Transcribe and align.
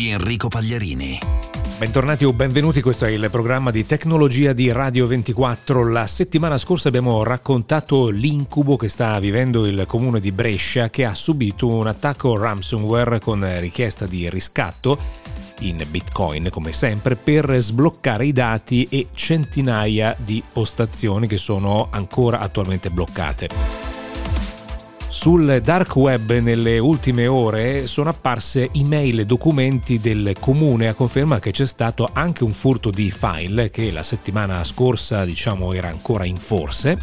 di 0.00 0.08
Enrico 0.08 0.48
Pagliarini. 0.48 1.18
Bentornati 1.76 2.24
o 2.24 2.32
benvenuti, 2.32 2.80
questo 2.80 3.04
è 3.04 3.10
il 3.10 3.28
programma 3.30 3.70
di 3.70 3.84
tecnologia 3.84 4.54
di 4.54 4.72
Radio 4.72 5.06
24. 5.06 5.86
La 5.90 6.06
settimana 6.06 6.56
scorsa 6.56 6.88
abbiamo 6.88 7.22
raccontato 7.22 8.08
l'incubo 8.08 8.78
che 8.78 8.88
sta 8.88 9.18
vivendo 9.18 9.66
il 9.66 9.84
comune 9.86 10.20
di 10.20 10.32
Brescia 10.32 10.88
che 10.88 11.04
ha 11.04 11.14
subito 11.14 11.68
un 11.68 11.86
attacco 11.86 12.38
ransomware 12.38 13.20
con 13.20 13.46
richiesta 13.60 14.06
di 14.06 14.28
riscatto 14.30 14.98
in 15.60 15.84
bitcoin 15.90 16.48
come 16.50 16.72
sempre 16.72 17.16
per 17.16 17.54
sbloccare 17.58 18.24
i 18.24 18.32
dati 18.32 18.86
e 18.90 19.08
centinaia 19.12 20.16
di 20.18 20.42
postazioni 20.50 21.26
che 21.26 21.36
sono 21.36 21.88
ancora 21.90 22.40
attualmente 22.40 22.88
bloccate. 22.88 23.99
Sul 25.10 25.60
dark 25.60 25.96
web 25.96 26.38
nelle 26.38 26.78
ultime 26.78 27.26
ore 27.26 27.88
sono 27.88 28.10
apparse 28.10 28.70
email 28.72 29.18
e 29.18 29.26
documenti 29.26 29.98
del 29.98 30.36
comune 30.38 30.86
a 30.86 30.94
conferma 30.94 31.40
che 31.40 31.50
c'è 31.50 31.66
stato 31.66 32.08
anche 32.12 32.44
un 32.44 32.52
furto 32.52 32.90
di 32.90 33.10
file 33.10 33.70
che 33.70 33.90
la 33.90 34.04
settimana 34.04 34.62
scorsa 34.62 35.24
diciamo 35.24 35.72
era 35.72 35.88
ancora 35.88 36.24
in 36.24 36.36
forse. 36.36 36.96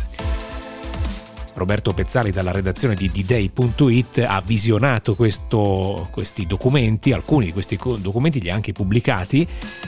Roberto 1.55 1.93
Pezzali 1.93 2.31
dalla 2.31 2.53
redazione 2.53 2.95
di 2.95 3.11
dday.it 3.11 4.23
ha 4.25 4.41
visionato 4.43 5.13
questo, 5.15 6.07
questi 6.09 6.45
documenti, 6.45 7.11
alcuni 7.11 7.47
di 7.47 7.51
questi 7.51 7.77
documenti 7.97 8.39
li 8.39 8.49
ha 8.49 8.55
anche 8.55 8.71
pubblicati 8.71 9.45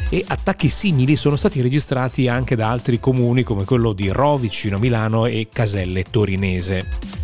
e 0.09 0.25
attacchi 0.27 0.67
simili 0.67 1.15
sono 1.15 1.37
stati 1.37 1.61
registrati 1.61 2.27
anche 2.27 2.57
da 2.57 2.69
altri 2.69 2.99
comuni 2.99 3.43
come 3.43 3.63
quello 3.63 3.93
di 3.93 4.09
Rovicino 4.09 4.77
Milano 4.77 5.25
e 5.25 5.47
Caselle 5.51 6.03
Torinese 6.03 7.18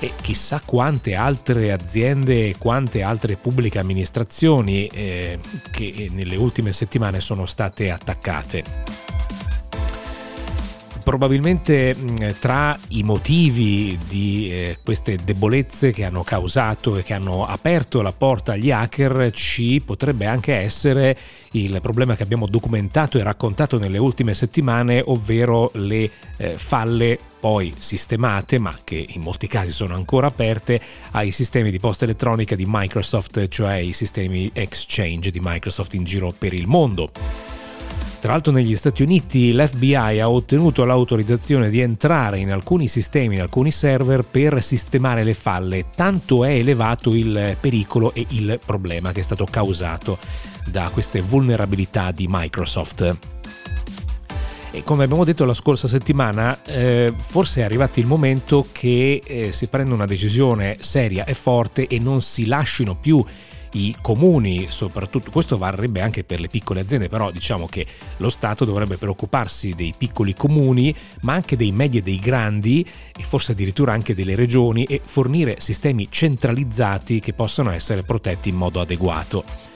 e 0.00 0.12
chissà 0.20 0.60
quante 0.64 1.14
altre 1.14 1.72
aziende 1.72 2.48
e 2.48 2.56
quante 2.56 3.02
altre 3.02 3.36
pubbliche 3.36 3.78
amministrazioni 3.78 4.86
eh, 4.86 5.38
che 5.72 6.08
nelle 6.12 6.36
ultime 6.36 6.72
settimane 6.72 7.20
sono 7.20 7.46
state 7.46 7.90
attaccate 7.90 9.07
probabilmente 11.08 11.96
tra 12.38 12.78
i 12.88 13.02
motivi 13.02 13.98
di 14.08 14.50
eh, 14.52 14.78
queste 14.84 15.16
debolezze 15.16 15.90
che 15.90 16.04
hanno 16.04 16.22
causato 16.22 16.98
e 16.98 17.02
che 17.02 17.14
hanno 17.14 17.46
aperto 17.46 18.02
la 18.02 18.12
porta 18.12 18.52
agli 18.52 18.70
hacker 18.70 19.30
ci 19.32 19.80
potrebbe 19.82 20.26
anche 20.26 20.52
essere 20.52 21.16
il 21.52 21.78
problema 21.80 22.14
che 22.14 22.24
abbiamo 22.24 22.46
documentato 22.46 23.16
e 23.16 23.22
raccontato 23.22 23.78
nelle 23.78 23.96
ultime 23.96 24.34
settimane, 24.34 25.02
ovvero 25.02 25.70
le 25.76 26.10
eh, 26.36 26.50
falle 26.58 27.18
poi 27.40 27.72
sistemate, 27.78 28.58
ma 28.58 28.76
che 28.84 29.02
in 29.08 29.22
molti 29.22 29.46
casi 29.46 29.70
sono 29.70 29.94
ancora 29.94 30.26
aperte, 30.26 30.78
ai 31.12 31.30
sistemi 31.30 31.70
di 31.70 31.78
posta 31.78 32.04
elettronica 32.04 32.54
di 32.54 32.64
Microsoft, 32.66 33.48
cioè 33.48 33.76
i 33.76 33.92
sistemi 33.94 34.50
Exchange 34.52 35.30
di 35.30 35.40
Microsoft 35.42 35.94
in 35.94 36.04
giro 36.04 36.34
per 36.36 36.52
il 36.52 36.66
mondo. 36.66 37.57
Tra 38.20 38.32
l'altro 38.32 38.50
negli 38.50 38.74
Stati 38.74 39.02
Uniti 39.02 39.52
l'FBI 39.52 39.94
ha 39.94 40.28
ottenuto 40.28 40.84
l'autorizzazione 40.84 41.70
di 41.70 41.78
entrare 41.78 42.40
in 42.40 42.50
alcuni 42.50 42.88
sistemi, 42.88 43.36
in 43.36 43.40
alcuni 43.42 43.70
server 43.70 44.24
per 44.24 44.60
sistemare 44.60 45.22
le 45.22 45.34
falle, 45.34 45.86
tanto 45.94 46.44
è 46.44 46.50
elevato 46.50 47.14
il 47.14 47.56
pericolo 47.60 48.12
e 48.14 48.26
il 48.30 48.58
problema 48.64 49.12
che 49.12 49.20
è 49.20 49.22
stato 49.22 49.46
causato 49.48 50.18
da 50.68 50.90
queste 50.92 51.20
vulnerabilità 51.20 52.10
di 52.10 52.26
Microsoft. 52.28 53.16
E 54.72 54.82
come 54.82 55.04
abbiamo 55.04 55.24
detto 55.24 55.44
la 55.44 55.54
scorsa 55.54 55.86
settimana, 55.86 56.60
eh, 56.64 57.14
forse 57.16 57.60
è 57.60 57.64
arrivato 57.64 58.00
il 58.00 58.06
momento 58.06 58.66
che 58.72 59.22
eh, 59.24 59.52
si 59.52 59.68
prenda 59.68 59.94
una 59.94 60.06
decisione 60.06 60.76
seria 60.80 61.24
e 61.24 61.34
forte 61.34 61.86
e 61.86 62.00
non 62.00 62.20
si 62.20 62.46
lasciino 62.46 62.96
più 62.96 63.24
i 63.72 63.94
comuni, 64.00 64.66
soprattutto 64.70 65.30
questo 65.30 65.58
varrebbe 65.58 66.00
anche 66.00 66.24
per 66.24 66.40
le 66.40 66.48
piccole 66.48 66.80
aziende, 66.80 67.08
però 67.08 67.30
diciamo 67.30 67.66
che 67.66 67.86
lo 68.18 68.30
Stato 68.30 68.64
dovrebbe 68.64 68.96
preoccuparsi 68.96 69.74
dei 69.74 69.94
piccoli 69.96 70.34
comuni, 70.34 70.94
ma 71.22 71.34
anche 71.34 71.56
dei 71.56 71.72
medi 71.72 71.98
e 71.98 72.02
dei 72.02 72.18
grandi 72.18 72.86
e 73.16 73.22
forse 73.22 73.52
addirittura 73.52 73.92
anche 73.92 74.14
delle 74.14 74.34
regioni 74.34 74.84
e 74.84 75.00
fornire 75.04 75.60
sistemi 75.60 76.08
centralizzati 76.10 77.20
che 77.20 77.32
possano 77.32 77.70
essere 77.70 78.02
protetti 78.02 78.48
in 78.48 78.56
modo 78.56 78.80
adeguato 78.80 79.67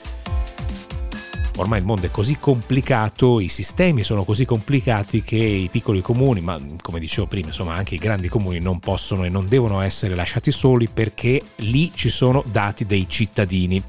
ormai 1.57 1.79
il 1.79 1.85
mondo 1.85 2.07
è 2.07 2.11
così 2.11 2.37
complicato, 2.37 3.39
i 3.39 3.47
sistemi 3.47 4.03
sono 4.03 4.23
così 4.23 4.45
complicati 4.45 5.21
che 5.21 5.35
i 5.35 5.69
piccoli 5.71 6.01
comuni, 6.01 6.41
ma 6.41 6.59
come 6.81 6.99
dicevo 6.99 7.27
prima, 7.27 7.47
insomma 7.47 7.73
anche 7.75 7.95
i 7.95 7.99
grandi 7.99 8.27
comuni 8.27 8.59
non 8.59 8.79
possono 8.79 9.23
e 9.23 9.29
non 9.29 9.47
devono 9.47 9.81
essere 9.81 10.15
lasciati 10.15 10.51
soli 10.51 10.87
perché 10.87 11.41
lì 11.57 11.91
ci 11.93 12.09
sono 12.09 12.43
dati 12.45 12.85
dei 12.85 13.07
cittadini. 13.07 13.81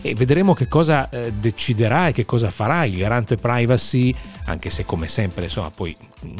E 0.00 0.14
vedremo 0.14 0.54
che 0.54 0.68
cosa 0.68 1.10
eh, 1.10 1.32
deciderà 1.32 2.08
e 2.08 2.12
che 2.12 2.24
cosa 2.24 2.50
farà 2.50 2.84
il 2.84 2.96
garante 2.96 3.36
privacy, 3.36 4.14
anche 4.44 4.70
se 4.70 4.84
come 4.84 5.08
sempre, 5.08 5.44
insomma, 5.44 5.70
poi 5.70 5.96
mm, 6.24 6.36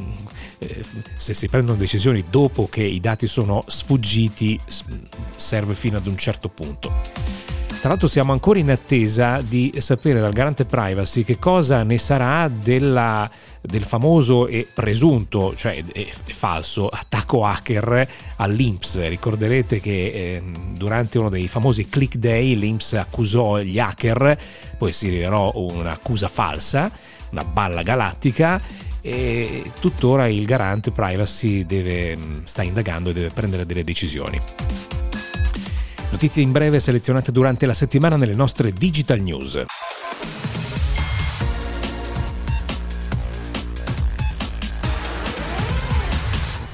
eh, 0.60 0.84
se 1.16 1.34
si 1.34 1.48
prendono 1.48 1.76
decisioni 1.76 2.24
dopo 2.30 2.68
che 2.68 2.84
i 2.84 3.00
dati 3.00 3.26
sono 3.26 3.64
sfuggiti, 3.66 4.60
serve 5.36 5.74
fino 5.74 5.96
ad 5.96 6.06
un 6.06 6.16
certo 6.16 6.48
punto. 6.48 7.57
Tra 7.80 7.90
l'altro 7.90 8.08
siamo 8.08 8.32
ancora 8.32 8.58
in 8.58 8.70
attesa 8.70 9.40
di 9.40 9.72
sapere 9.78 10.18
dal 10.18 10.32
garante 10.32 10.64
privacy 10.64 11.22
che 11.22 11.38
cosa 11.38 11.84
ne 11.84 11.96
sarà 11.96 12.48
della, 12.48 13.30
del 13.62 13.84
famoso 13.84 14.48
e 14.48 14.66
presunto, 14.74 15.54
cioè 15.54 15.84
è 15.92 16.08
falso, 16.10 16.88
attacco 16.88 17.44
hacker 17.44 18.08
all'Inps. 18.36 19.06
Ricorderete 19.06 19.80
che 19.80 19.90
eh, 19.90 20.42
durante 20.76 21.18
uno 21.18 21.28
dei 21.28 21.46
famosi 21.46 21.88
click 21.88 22.16
day 22.16 22.56
l'Inps 22.56 22.94
accusò 22.94 23.60
gli 23.60 23.78
hacker, 23.78 24.36
poi 24.76 24.92
si 24.92 25.08
rivelò 25.08 25.52
un'accusa 25.54 26.26
falsa, 26.26 26.90
una 27.30 27.44
balla 27.44 27.82
galattica 27.82 28.60
e 29.00 29.70
tuttora 29.78 30.26
il 30.26 30.44
garante 30.46 30.90
privacy 30.90 31.64
deve, 31.64 32.18
sta 32.42 32.62
indagando 32.62 33.10
e 33.10 33.12
deve 33.12 33.30
prendere 33.30 33.64
delle 33.64 33.84
decisioni. 33.84 35.07
Notizie 36.10 36.42
in 36.42 36.52
breve 36.52 36.80
selezionate 36.80 37.30
durante 37.30 37.66
la 37.66 37.74
settimana 37.74 38.16
nelle 38.16 38.34
nostre 38.34 38.72
Digital 38.72 39.20
News. 39.20 39.64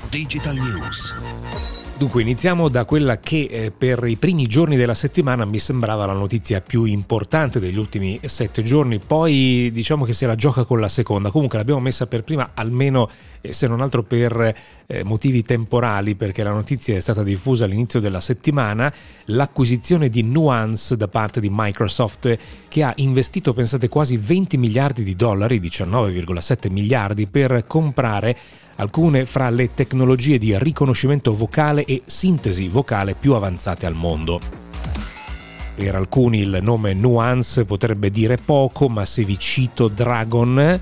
Digital 0.09 0.55
News. 0.55 1.15
Dunque 1.97 2.22
iniziamo 2.22 2.69
da 2.69 2.84
quella 2.84 3.19
che 3.19 3.49
eh, 3.50 3.71
per 3.71 4.05
i 4.05 4.17
primi 4.17 4.47
giorni 4.47 4.77
della 4.77 4.95
settimana 4.95 5.45
mi 5.45 5.59
sembrava 5.59 6.06
la 6.06 6.12
notizia 6.12 6.61
più 6.61 6.84
importante 6.84 7.59
degli 7.59 7.78
ultimi 7.78 8.21
sette 8.25 8.62
giorni, 8.62 8.99
poi 8.99 9.71
diciamo 9.72 10.05
che 10.05 10.12
se 10.12 10.27
la 10.27 10.34
gioca 10.37 10.65
con 10.65 10.78
la 10.81 10.89
seconda, 10.89 11.31
comunque 11.31 11.59
l'abbiamo 11.59 11.81
messa 11.81 12.06
per 12.06 12.22
prima 12.22 12.51
almeno 12.55 13.09
eh, 13.44 13.53
se 13.53 13.66
non 13.66 13.82
altro 13.82 14.03
per 14.03 14.55
eh, 14.87 15.05
motivi 15.05 15.43
temporali 15.43 16.15
perché 16.15 16.43
la 16.43 16.53
notizia 16.53 16.97
è 16.97 17.00
stata 17.00 17.22
diffusa 17.22 17.66
all'inizio 17.66 18.00
della 18.00 18.21
settimana, 18.21 18.91
l'acquisizione 19.27 20.09
di 20.09 20.22
Nuance 20.22 20.97
da 20.97 21.09
parte 21.09 21.41
di 21.41 21.50
Microsoft 21.50 22.38
che 22.69 22.83
ha 22.83 22.93
investito 22.97 23.53
pensate 23.53 23.88
quasi 23.88 24.16
20 24.16 24.56
miliardi 24.56 25.04
di 25.04 25.15
dollari, 25.15 25.60
19,7 25.60 26.72
miliardi 26.72 27.27
per 27.27 27.65
comprare 27.66 28.34
alcune 28.77 29.27
fra 29.27 29.50
le 29.50 29.75
tecnologie 29.75 30.38
di 30.38 30.59
riconoscimento 30.59 31.34
vocale 31.34 31.84
e 31.84 32.03
sintesi 32.06 32.69
vocale 32.69 33.15
più 33.15 33.34
avanzate 33.34 33.84
al 33.84 33.94
mondo. 33.94 34.41
Per 35.77 35.95
alcuni 35.95 36.39
il 36.39 36.60
nome 36.63 36.95
Nuance 36.95 37.65
potrebbe 37.65 38.10
dire 38.10 38.36
poco, 38.36 38.89
ma 38.89 39.04
se 39.04 39.24
vi 39.24 39.36
cito 39.39 39.89
Dragon, 39.89 40.80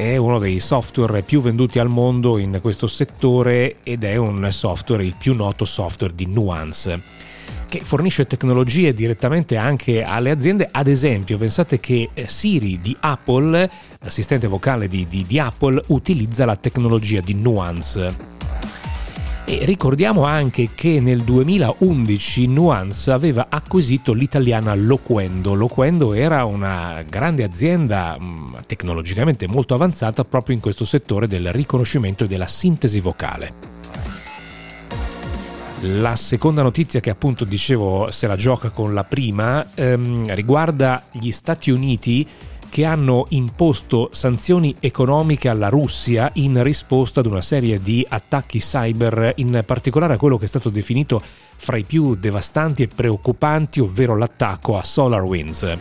è 0.00 0.16
uno 0.16 0.38
dei 0.38 0.60
software 0.60 1.20
più 1.20 1.42
venduti 1.42 1.78
al 1.78 1.90
mondo 1.90 2.38
in 2.38 2.58
questo 2.62 2.86
settore 2.86 3.76
ed 3.82 4.02
è 4.02 4.16
un 4.16 4.48
software, 4.50 5.04
il 5.04 5.14
più 5.18 5.34
noto 5.34 5.66
software 5.66 6.14
di 6.14 6.24
Nuance 6.24 7.18
che 7.68 7.82
fornisce 7.84 8.26
tecnologie 8.26 8.94
direttamente 8.94 9.56
anche 9.56 10.02
alle 10.02 10.30
aziende. 10.30 10.68
Ad 10.72 10.88
esempio, 10.88 11.38
pensate 11.38 11.78
che 11.78 12.08
eh, 12.12 12.26
Siri 12.26 12.80
di 12.80 12.96
Apple, 12.98 13.70
l'assistente 14.00 14.48
vocale 14.48 14.88
di, 14.88 15.06
di, 15.08 15.24
di 15.24 15.38
Apple, 15.38 15.80
utilizza 15.88 16.44
la 16.44 16.56
tecnologia 16.56 17.20
di 17.20 17.34
Nuance. 17.34 18.89
E 19.50 19.64
ricordiamo 19.64 20.22
anche 20.22 20.68
che 20.76 21.00
nel 21.00 21.22
2011 21.24 22.46
Nuance 22.46 23.10
aveva 23.10 23.48
acquisito 23.48 24.12
l'italiana 24.12 24.76
Loquendo. 24.76 25.54
Loquendo 25.54 26.12
era 26.14 26.44
una 26.44 27.02
grande 27.02 27.42
azienda 27.42 28.16
mm, 28.16 28.54
tecnologicamente 28.66 29.48
molto 29.48 29.74
avanzata 29.74 30.24
proprio 30.24 30.54
in 30.54 30.60
questo 30.60 30.84
settore 30.84 31.26
del 31.26 31.52
riconoscimento 31.52 32.22
e 32.22 32.26
della 32.28 32.46
sintesi 32.46 33.00
vocale. 33.00 33.52
La 35.80 36.14
seconda 36.14 36.62
notizia 36.62 37.00
che 37.00 37.10
appunto 37.10 37.44
dicevo 37.44 38.12
se 38.12 38.28
la 38.28 38.36
gioca 38.36 38.70
con 38.70 38.94
la 38.94 39.02
prima 39.02 39.66
ehm, 39.74 40.32
riguarda 40.32 41.02
gli 41.10 41.32
Stati 41.32 41.72
Uniti 41.72 42.24
che 42.70 42.84
hanno 42.84 43.26
imposto 43.30 44.08
sanzioni 44.12 44.76
economiche 44.80 45.48
alla 45.48 45.68
Russia 45.68 46.30
in 46.34 46.62
risposta 46.62 47.20
ad 47.20 47.26
una 47.26 47.42
serie 47.42 47.82
di 47.82 48.06
attacchi 48.08 48.60
cyber, 48.60 49.34
in 49.36 49.62
particolare 49.66 50.14
a 50.14 50.16
quello 50.16 50.38
che 50.38 50.44
è 50.44 50.48
stato 50.48 50.70
definito 50.70 51.20
fra 51.56 51.76
i 51.76 51.82
più 51.82 52.14
devastanti 52.14 52.84
e 52.84 52.88
preoccupanti, 52.88 53.80
ovvero 53.80 54.16
l'attacco 54.16 54.78
a 54.78 54.84
SolarWinds 54.84 55.76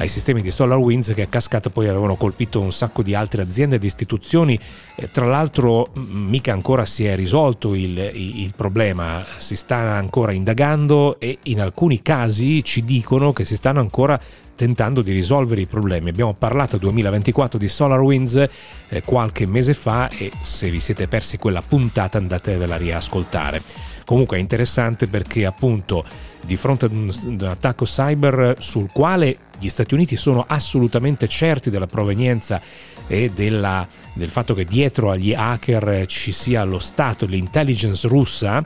ai 0.00 0.08
sistemi 0.08 0.40
di 0.40 0.50
SolarWinds 0.50 1.12
che 1.12 1.22
a 1.22 1.26
cascata 1.26 1.68
poi 1.68 1.86
avevano 1.86 2.14
colpito 2.14 2.58
un 2.58 2.72
sacco 2.72 3.02
di 3.02 3.14
altre 3.14 3.42
aziende 3.42 3.76
ed 3.76 3.84
istituzioni. 3.84 4.58
Eh, 4.94 5.10
tra 5.10 5.26
l'altro 5.26 5.90
mica 5.94 6.52
ancora 6.52 6.86
si 6.86 7.04
è 7.04 7.14
risolto 7.14 7.74
il, 7.74 7.98
il, 8.14 8.52
problema, 8.56 9.24
si 9.36 9.56
sta 9.56 9.76
ancora 9.76 10.32
indagando 10.32 11.20
e 11.20 11.38
in 11.44 11.60
alcuni 11.60 12.00
casi 12.00 12.64
ci 12.64 12.82
dicono 12.82 13.34
che 13.34 13.44
si 13.44 13.56
stanno 13.56 13.80
ancora 13.80 14.18
tentando 14.60 15.00
di 15.00 15.12
risolvere 15.12 15.62
i 15.62 15.66
problemi. 15.66 16.10
Abbiamo 16.10 16.34
parlato 16.34 16.76
2024 16.76 17.58
di 17.58 17.66
SolarWinds 17.66 18.48
eh, 18.90 19.02
qualche 19.02 19.46
mese 19.46 19.72
fa 19.72 20.10
e 20.10 20.30
se 20.42 20.68
vi 20.68 20.80
siete 20.80 21.08
persi 21.08 21.38
quella 21.38 21.62
puntata 21.62 22.18
andatevela 22.18 22.74
a 22.74 22.76
riascoltare. 22.76 23.62
Comunque 24.04 24.36
è 24.36 24.40
interessante 24.40 25.06
perché 25.06 25.46
appunto 25.46 26.04
di 26.42 26.58
fronte 26.58 26.84
ad 26.84 26.92
un, 26.92 27.08
ad 27.08 27.40
un, 27.40 27.48
attacco 27.48 27.86
cyber 27.86 28.56
sul 28.58 28.92
quale 28.92 29.38
gli 29.58 29.70
Stati 29.70 29.94
Uniti 29.94 30.18
sono 30.18 30.44
assolutamente 30.46 31.26
certi 31.26 31.70
della 31.70 31.86
provenienza 31.86 32.60
e 33.06 33.30
della, 33.34 33.88
del 34.12 34.28
fatto 34.28 34.52
che 34.52 34.66
dietro 34.66 35.10
agli 35.10 35.32
hacker 35.32 36.04
ci 36.04 36.32
sia 36.32 36.64
lo 36.64 36.80
Stato, 36.80 37.24
l'intelligence 37.24 38.06
russa, 38.06 38.62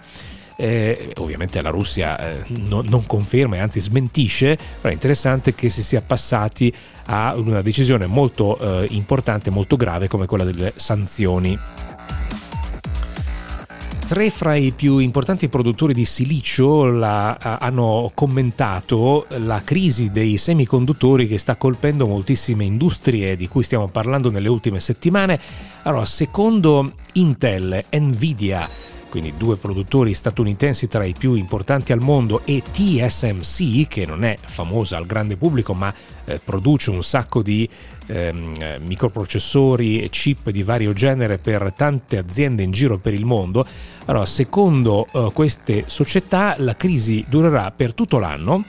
eh, 0.56 1.12
ovviamente 1.16 1.60
la 1.60 1.70
Russia 1.70 2.18
eh, 2.18 2.42
no, 2.48 2.82
non 2.86 3.06
conferma 3.06 3.56
e 3.56 3.58
anzi 3.60 3.80
smentisce, 3.80 4.56
però 4.56 4.90
è 4.90 4.92
interessante 4.92 5.54
che 5.54 5.68
si 5.68 5.82
sia 5.82 6.02
passati 6.02 6.72
a 7.06 7.34
una 7.36 7.62
decisione 7.62 8.06
molto 8.06 8.58
eh, 8.58 8.86
importante, 8.90 9.50
molto 9.50 9.76
grave 9.76 10.08
come 10.08 10.26
quella 10.26 10.44
delle 10.44 10.72
sanzioni. 10.74 11.58
Tre 14.06 14.28
fra 14.30 14.54
i 14.54 14.70
più 14.72 14.98
importanti 14.98 15.48
produttori 15.48 15.94
di 15.94 16.04
silicio 16.04 16.84
la, 16.84 17.36
hanno 17.58 18.10
commentato 18.12 19.24
la 19.38 19.62
crisi 19.64 20.10
dei 20.10 20.36
semiconduttori 20.36 21.26
che 21.26 21.38
sta 21.38 21.56
colpendo 21.56 22.06
moltissime 22.06 22.64
industrie 22.64 23.34
di 23.34 23.48
cui 23.48 23.62
stiamo 23.62 23.88
parlando 23.88 24.30
nelle 24.30 24.48
ultime 24.48 24.78
settimane. 24.78 25.40
Allora, 25.84 26.04
secondo 26.04 26.92
Intel, 27.14 27.82
Nvidia, 27.90 28.68
quindi 29.14 29.34
due 29.36 29.56
produttori 29.56 30.12
statunitensi 30.12 30.88
tra 30.88 31.04
i 31.04 31.14
più 31.16 31.34
importanti 31.34 31.92
al 31.92 32.00
mondo, 32.00 32.42
e 32.44 32.64
TSMC, 32.68 33.86
che 33.86 34.06
non 34.06 34.24
è 34.24 34.36
famosa 34.42 34.96
al 34.96 35.06
grande 35.06 35.36
pubblico 35.36 35.72
ma 35.72 35.94
eh, 36.24 36.40
produce 36.44 36.90
un 36.90 37.00
sacco 37.04 37.40
di 37.40 37.68
ehm, 38.06 38.80
microprocessori 38.84 40.02
e 40.02 40.08
chip 40.08 40.50
di 40.50 40.64
vario 40.64 40.92
genere 40.92 41.38
per 41.38 41.72
tante 41.76 42.18
aziende 42.18 42.64
in 42.64 42.72
giro 42.72 42.98
per 42.98 43.14
il 43.14 43.24
mondo, 43.24 43.64
allora, 44.06 44.26
secondo 44.26 45.06
uh, 45.12 45.32
queste 45.32 45.84
società 45.86 46.56
la 46.58 46.74
crisi 46.74 47.24
durerà 47.28 47.70
per 47.70 47.94
tutto 47.94 48.18
l'anno 48.18 48.64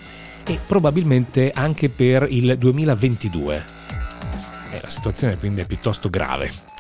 e 0.46 0.60
probabilmente 0.64 1.52
anche 1.56 1.90
per 1.90 2.28
il 2.30 2.56
2022. 2.56 3.64
E 4.74 4.80
la 4.80 4.90
situazione 4.90 5.38
quindi 5.38 5.62
è 5.62 5.66
piuttosto 5.66 6.08
grave. 6.08 6.75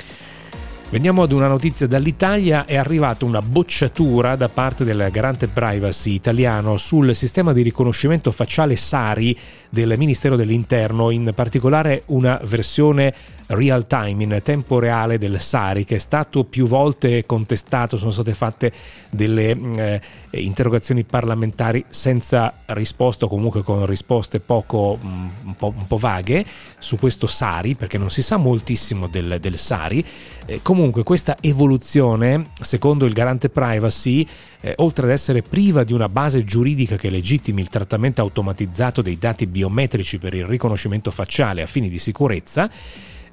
Veniamo 0.95 1.23
ad 1.23 1.33
una 1.33 1.49
notizia 1.49 1.87
dall'Italia, 1.87 2.63
è 2.63 2.77
arrivata 2.77 3.25
una 3.25 3.41
bocciatura 3.41 4.37
da 4.37 4.47
parte 4.47 4.85
del 4.85 5.09
garante 5.11 5.49
privacy 5.49 6.13
italiano 6.13 6.77
sul 6.77 7.13
sistema 7.13 7.51
di 7.51 7.63
riconoscimento 7.63 8.31
facciale 8.31 8.77
SARI 8.77 9.37
del 9.69 9.95
Ministero 9.97 10.37
dell'Interno, 10.37 11.09
in 11.09 11.33
particolare 11.35 12.03
una 12.05 12.39
versione 12.45 13.13
real 13.47 13.85
time, 13.87 14.23
in 14.23 14.39
tempo 14.43 14.79
reale 14.79 15.17
del 15.17 15.39
SARI, 15.39 15.85
che 15.85 15.95
è 15.95 15.99
stato 15.99 16.43
più 16.43 16.67
volte 16.67 17.25
contestato, 17.25 17.97
sono 17.97 18.11
state 18.11 18.33
fatte 18.33 18.71
delle 19.09 19.55
eh, 19.75 20.01
interrogazioni 20.31 21.03
parlamentari 21.03 21.85
senza 21.89 22.53
risposta 22.67 23.25
o 23.25 23.27
comunque 23.27 23.61
con 23.61 23.85
risposte 23.85 24.39
poco, 24.39 24.97
mm, 25.03 25.27
un, 25.45 25.55
po', 25.55 25.73
un 25.75 25.87
po', 25.87 25.97
vaghe 25.97 26.43
su 26.79 26.97
questo 26.97 27.27
SARI, 27.27 27.75
perché 27.75 27.97
non 27.97 28.09
si 28.09 28.21
sa 28.21 28.37
moltissimo 28.37 29.07
del, 29.07 29.37
del 29.39 29.57
SARI. 29.57 30.05
Eh, 30.45 30.59
comunque 30.61 31.03
questa 31.03 31.37
evoluzione, 31.41 32.47
secondo 32.61 33.05
il 33.05 33.13
garante 33.13 33.49
privacy, 33.49 34.27
eh, 34.61 34.73
oltre 34.77 35.05
ad 35.05 35.11
essere 35.11 35.43
priva 35.43 35.83
di 35.83 35.93
una 35.93 36.09
base 36.09 36.43
giuridica 36.43 36.95
che 36.95 37.11
legittimi 37.11 37.61
il 37.61 37.69
trattamento 37.69 38.21
automatizzato 38.21 39.03
dei 39.03 39.17
dati 39.17 39.45
biometrici 39.45 40.17
per 40.17 40.33
il 40.33 40.45
riconoscimento 40.45 41.11
facciale 41.11 41.61
a 41.61 41.67
fini 41.67 41.89
di 41.89 41.99
sicurezza, 41.99 42.69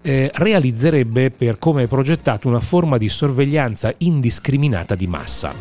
eh, 0.03 0.31
realizzerebbe 0.35 1.31
per 1.31 1.59
come 1.59 1.85
è 1.85 1.87
progettato 1.87 2.49
una 2.49 2.61
forma 2.61 2.99
di 2.99 3.09
sorveglianza 3.09 3.95
indiscriminata 3.99 4.95
di 4.95 5.07
massa. 5.07 5.55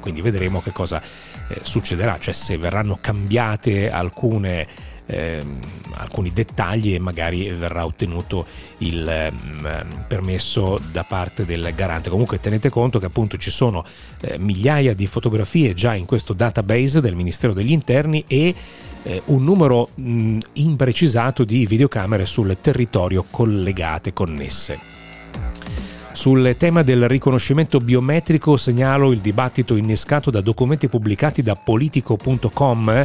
Quindi 0.00 0.20
vedremo 0.20 0.60
che 0.60 0.70
cosa 0.70 1.00
eh, 1.00 1.60
succederà, 1.62 2.18
cioè 2.18 2.34
se 2.34 2.58
verranno 2.58 2.98
cambiate 3.00 3.90
alcune 3.90 4.66
ehm, 5.06 5.58
alcuni 5.94 6.32
dettagli 6.32 6.94
e 6.94 6.98
magari 6.98 7.48
verrà 7.50 7.84
ottenuto 7.84 8.46
il 8.78 9.06
ehm, 9.08 10.04
permesso 10.06 10.80
da 10.92 11.04
parte 11.04 11.44
del 11.44 11.72
garante. 11.74 12.10
Comunque 12.10 12.40
tenete 12.40 12.68
conto 12.70 12.98
che 12.98 13.06
appunto 13.06 13.36
ci 13.36 13.50
sono 13.50 13.84
eh, 14.20 14.38
migliaia 14.38 14.94
di 14.94 15.06
fotografie 15.06 15.74
già 15.74 15.94
in 15.94 16.06
questo 16.06 16.32
database 16.32 17.00
del 17.00 17.14
Ministero 17.14 17.52
degli 17.52 17.72
Interni 17.72 18.24
e 18.26 18.54
eh, 19.04 19.22
un 19.26 19.44
numero 19.44 19.90
mh, 19.94 20.38
imprecisato 20.54 21.44
di 21.44 21.66
videocamere 21.66 22.26
sul 22.26 22.56
territorio 22.60 23.24
collegate, 23.30 24.12
connesse. 24.12 24.78
Sul 26.12 26.54
tema 26.56 26.82
del 26.82 27.08
riconoscimento 27.08 27.80
biometrico 27.80 28.56
segnalo 28.56 29.10
il 29.10 29.18
dibattito 29.18 29.74
innescato 29.74 30.30
da 30.30 30.40
documenti 30.40 30.86
pubblicati 30.86 31.42
da 31.42 31.56
politico.com 31.56 33.04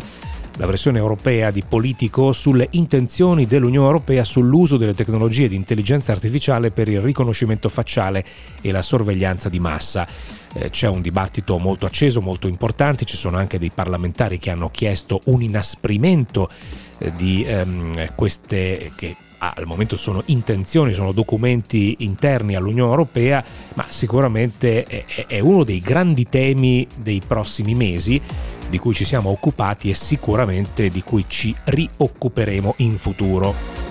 la 0.59 0.65
versione 0.65 1.00
europea 1.00 1.51
di 1.51 1.63
Politico 1.67 2.33
sulle 2.33 2.67
intenzioni 2.71 3.45
dell'Unione 3.45 3.88
Europea 3.88 4.25
sull'uso 4.25 4.75
delle 4.75 4.94
tecnologie 4.94 5.47
di 5.47 5.56
intelligenza 5.56 6.11
artificiale 6.11 6.69
per 6.69 6.89
il 6.89 7.00
riconoscimento 7.00 7.69
facciale 7.69 8.25
e 8.61 8.71
la 8.71 8.81
sorveglianza 8.81 9.47
di 9.47 9.59
massa. 9.59 10.06
Eh, 10.53 10.69
c'è 10.69 10.89
un 10.89 11.01
dibattito 11.01 11.57
molto 11.57 11.85
acceso, 11.85 12.21
molto 12.21 12.47
importante, 12.47 13.06
ci 13.06 13.15
sono 13.15 13.38
anche 13.38 13.57
dei 13.57 13.71
parlamentari 13.73 14.38
che 14.38 14.50
hanno 14.50 14.69
chiesto 14.69 15.21
un 15.25 15.42
inasprimento 15.42 16.49
eh, 16.97 17.11
di 17.16 17.45
ehm, 17.45 18.13
queste 18.16 18.92
che 18.95 19.16
al 19.42 19.66
momento 19.66 19.95
sono 19.95 20.21
intenzioni, 20.25 20.92
sono 20.92 21.13
documenti 21.13 21.95
interni 21.99 22.56
all'Unione 22.56 22.89
Europea, 22.89 23.42
ma 23.75 23.85
sicuramente 23.87 24.83
è, 24.83 25.06
è 25.28 25.39
uno 25.39 25.63
dei 25.63 25.80
grandi 25.80 26.28
temi 26.28 26.85
dei 26.97 27.21
prossimi 27.25 27.73
mesi 27.73 28.21
di 28.69 28.78
cui 28.78 28.94
ci 28.94 29.06
siamo 29.06 29.30
occupati 29.30 29.90
e 29.90 29.94
sicuramente 29.94 30.90
di 30.90 31.02
cui 31.02 31.26
ci 31.28 31.56
rioccuperemo 31.64 32.76
in 32.78 32.97
futuro. 32.97 33.88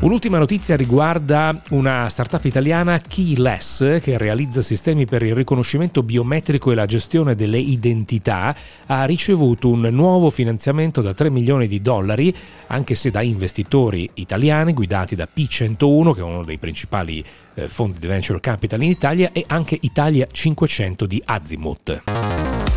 Un'ultima 0.00 0.38
notizia 0.38 0.76
riguarda 0.76 1.60
una 1.70 2.08
startup 2.08 2.44
italiana 2.44 3.00
Keyless 3.00 3.98
che 4.00 4.16
realizza 4.16 4.62
sistemi 4.62 5.06
per 5.06 5.24
il 5.24 5.34
riconoscimento 5.34 6.04
biometrico 6.04 6.70
e 6.70 6.76
la 6.76 6.86
gestione 6.86 7.34
delle 7.34 7.58
identità. 7.58 8.54
Ha 8.86 9.04
ricevuto 9.06 9.68
un 9.68 9.80
nuovo 9.90 10.30
finanziamento 10.30 11.00
da 11.00 11.14
3 11.14 11.30
milioni 11.30 11.66
di 11.66 11.82
dollari, 11.82 12.32
anche 12.68 12.94
se 12.94 13.10
da 13.10 13.22
investitori 13.22 14.08
italiani 14.14 14.72
guidati 14.72 15.16
da 15.16 15.26
P101, 15.26 16.14
che 16.14 16.20
è 16.20 16.24
uno 16.24 16.44
dei 16.44 16.58
principali 16.58 17.24
eh, 17.54 17.68
fondi 17.68 17.98
di 17.98 18.06
venture 18.06 18.38
capital 18.38 18.80
in 18.80 18.90
Italia, 18.90 19.30
e 19.32 19.44
anche 19.48 19.76
Italia 19.80 20.28
500 20.30 21.06
di 21.06 21.20
Azimut. 21.24 22.67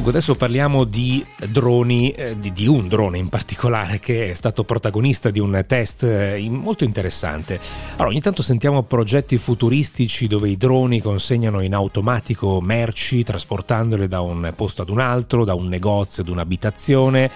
Dunque 0.00 0.16
adesso 0.16 0.34
parliamo 0.34 0.84
di 0.84 1.22
droni, 1.50 2.10
eh, 2.12 2.38
di, 2.38 2.54
di, 2.54 2.66
un 2.66 2.88
drone 2.88 3.18
in 3.18 3.28
particolare 3.28 4.00
che 4.00 4.30
è 4.30 4.32
stato 4.32 4.64
protagonista 4.64 5.28
di 5.28 5.40
un 5.40 5.62
test 5.66 6.04
eh, 6.04 6.42
molto 6.48 6.84
interessante. 6.84 7.60
Allora, 7.92 8.08
ogni 8.08 8.22
tanto 8.22 8.40
sentiamo 8.40 8.82
progetti 8.82 9.36
futuristici 9.36 10.26
dove 10.26 10.48
i 10.48 10.56
droni 10.56 11.02
consegnano 11.02 11.60
in 11.60 11.74
automatico 11.74 12.62
merci 12.62 13.22
trasportandole 13.22 14.08
da 14.08 14.22
un 14.22 14.50
posto 14.56 14.80
ad 14.80 14.88
un 14.88 15.00
altro, 15.00 15.44
da 15.44 15.52
un 15.52 15.68
negozio 15.68 16.22
ad 16.22 16.30
un'abitazione. 16.30 17.30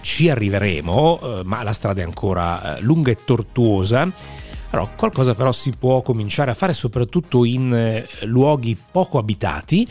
Ci 0.00 0.30
arriveremo, 0.30 1.20
eh, 1.20 1.40
ma 1.42 1.64
la 1.64 1.72
strada 1.72 2.00
è 2.00 2.04
ancora 2.04 2.76
lunga 2.78 3.10
e 3.10 3.18
tortuosa. 3.24 4.08
Allora, 4.70 4.88
qualcosa 4.94 5.34
però 5.34 5.50
si 5.50 5.72
può 5.76 6.00
cominciare 6.02 6.52
a 6.52 6.54
fare 6.54 6.74
soprattutto 6.74 7.44
in 7.44 8.06
luoghi 8.22 8.78
poco 8.92 9.18
abitati 9.18 9.88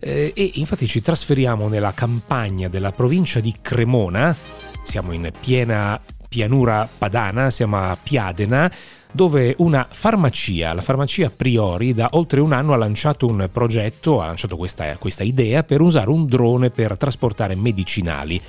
eh, 0.00 0.32
e 0.34 0.50
infatti 0.54 0.86
ci 0.86 1.00
trasferiamo 1.00 1.68
nella 1.68 1.92
campagna 1.92 2.68
della 2.68 2.90
provincia 2.90 3.38
di 3.38 3.54
Cremona, 3.60 4.34
siamo 4.82 5.12
in 5.12 5.30
piena 5.38 6.00
pianura 6.28 6.88
padana, 6.96 7.50
siamo 7.50 7.76
a 7.76 7.96
Piadena, 8.00 8.70
dove 9.12 9.54
una 9.58 9.86
farmacia, 9.90 10.72
la 10.72 10.80
farmacia 10.80 11.30
Priori, 11.30 11.92
da 11.92 12.08
oltre 12.12 12.40
un 12.40 12.52
anno 12.52 12.72
ha 12.72 12.76
lanciato 12.76 13.26
un 13.26 13.48
progetto, 13.52 14.20
ha 14.20 14.26
lanciato 14.26 14.56
questa, 14.56 14.96
questa 14.98 15.24
idea 15.24 15.64
per 15.64 15.80
usare 15.80 16.08
un 16.08 16.26
drone 16.26 16.70
per 16.70 16.96
trasportare 16.96 17.54
medicinali. 17.56 18.40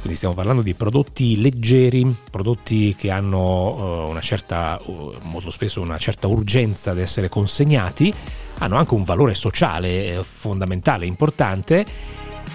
Quindi 0.00 0.16
stiamo 0.16 0.34
parlando 0.34 0.62
di 0.62 0.74
prodotti 0.74 1.40
leggeri, 1.40 2.14
prodotti 2.30 2.94
che 2.94 3.10
hanno 3.10 4.06
uh, 4.06 4.10
una 4.10 4.20
certa, 4.20 4.80
molto 5.22 5.50
spesso 5.50 5.80
una 5.80 5.98
certa 5.98 6.28
urgenza 6.28 6.94
di 6.94 7.00
essere 7.00 7.28
consegnati, 7.28 8.12
hanno 8.58 8.76
anche 8.76 8.94
un 8.94 9.02
valore 9.02 9.34
sociale 9.34 10.18
eh, 10.18 10.22
fondamentale, 10.22 11.04
importante 11.04 11.84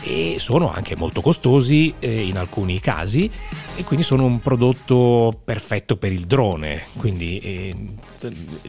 e 0.03 0.35
sono 0.39 0.71
anche 0.71 0.95
molto 0.95 1.21
costosi 1.21 1.93
eh, 1.99 2.25
in 2.25 2.37
alcuni 2.37 2.79
casi 2.79 3.29
e 3.75 3.83
quindi 3.83 4.03
sono 4.03 4.25
un 4.25 4.39
prodotto 4.39 5.39
perfetto 5.43 5.97
per 5.97 6.11
il 6.11 6.25
drone, 6.25 6.83
quindi 6.97 7.39
eh, 7.39 7.75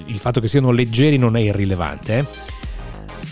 il 0.06 0.16
fatto 0.18 0.40
che 0.40 0.48
siano 0.48 0.70
leggeri 0.70 1.16
non 1.16 1.36
è 1.36 1.40
irrilevante. 1.40 2.18
Eh. 2.18 2.62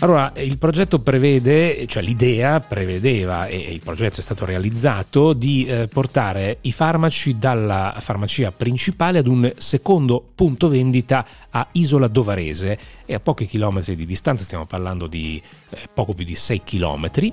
Allora, 0.03 0.33
il 0.35 0.57
progetto 0.57 0.99
prevede, 0.99 1.87
cioè 1.87 2.03
l'idea 2.03 2.59
prevedeva, 2.59 3.47
e 3.47 3.55
il 3.55 3.79
progetto 3.79 4.19
è 4.19 4.21
stato 4.21 4.43
realizzato, 4.43 5.31
di 5.31 5.65
eh, 5.65 5.87
portare 5.87 6.57
i 6.61 6.73
farmaci 6.73 7.39
dalla 7.39 7.95
farmacia 7.99 8.51
principale 8.51 9.19
ad 9.19 9.27
un 9.27 9.49
secondo 9.55 10.21
punto 10.35 10.67
vendita 10.67 11.25
a 11.49 11.65
Isola 11.71 12.09
Dovarese. 12.09 12.77
E 13.05 13.13
a 13.13 13.21
pochi 13.21 13.45
chilometri 13.45 13.95
di 13.95 14.05
distanza, 14.05 14.43
stiamo 14.43 14.65
parlando 14.65 15.07
di 15.07 15.41
eh, 15.69 15.87
poco 15.93 16.13
più 16.13 16.25
di 16.25 16.35
6 16.35 16.61
chilometri. 16.65 17.31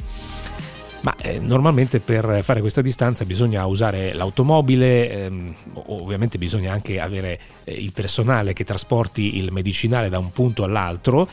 Ma 1.00 1.16
eh, 1.22 1.40
normalmente 1.40 1.98
per 1.98 2.38
fare 2.44 2.60
questa 2.60 2.82
distanza 2.82 3.24
bisogna 3.24 3.66
usare 3.66 4.12
l'automobile, 4.12 5.10
ehm, 5.10 5.54
ovviamente 5.86 6.38
bisogna 6.38 6.72
anche 6.72 7.00
avere 7.00 7.40
eh, 7.64 7.72
il 7.72 7.90
personale 7.90 8.52
che 8.52 8.62
trasporti 8.62 9.38
il 9.38 9.50
medicinale 9.50 10.08
da 10.08 10.20
un 10.20 10.30
punto 10.30 10.62
all'altro 10.62 11.28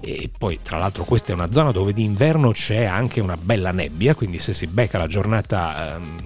e 0.00 0.30
poi 0.36 0.60
tra 0.62 0.78
l'altro 0.78 1.04
questa 1.04 1.32
è 1.32 1.34
una 1.34 1.52
zona 1.52 1.72
dove 1.72 1.92
d'inverno 1.92 2.52
c'è 2.52 2.84
anche 2.84 3.20
una 3.20 3.36
bella 3.36 3.70
nebbia, 3.70 4.14
quindi 4.14 4.38
se 4.38 4.54
si 4.54 4.66
becca 4.66 4.98
la 4.98 5.06
giornata 5.06 5.96
ehm, 5.96 6.22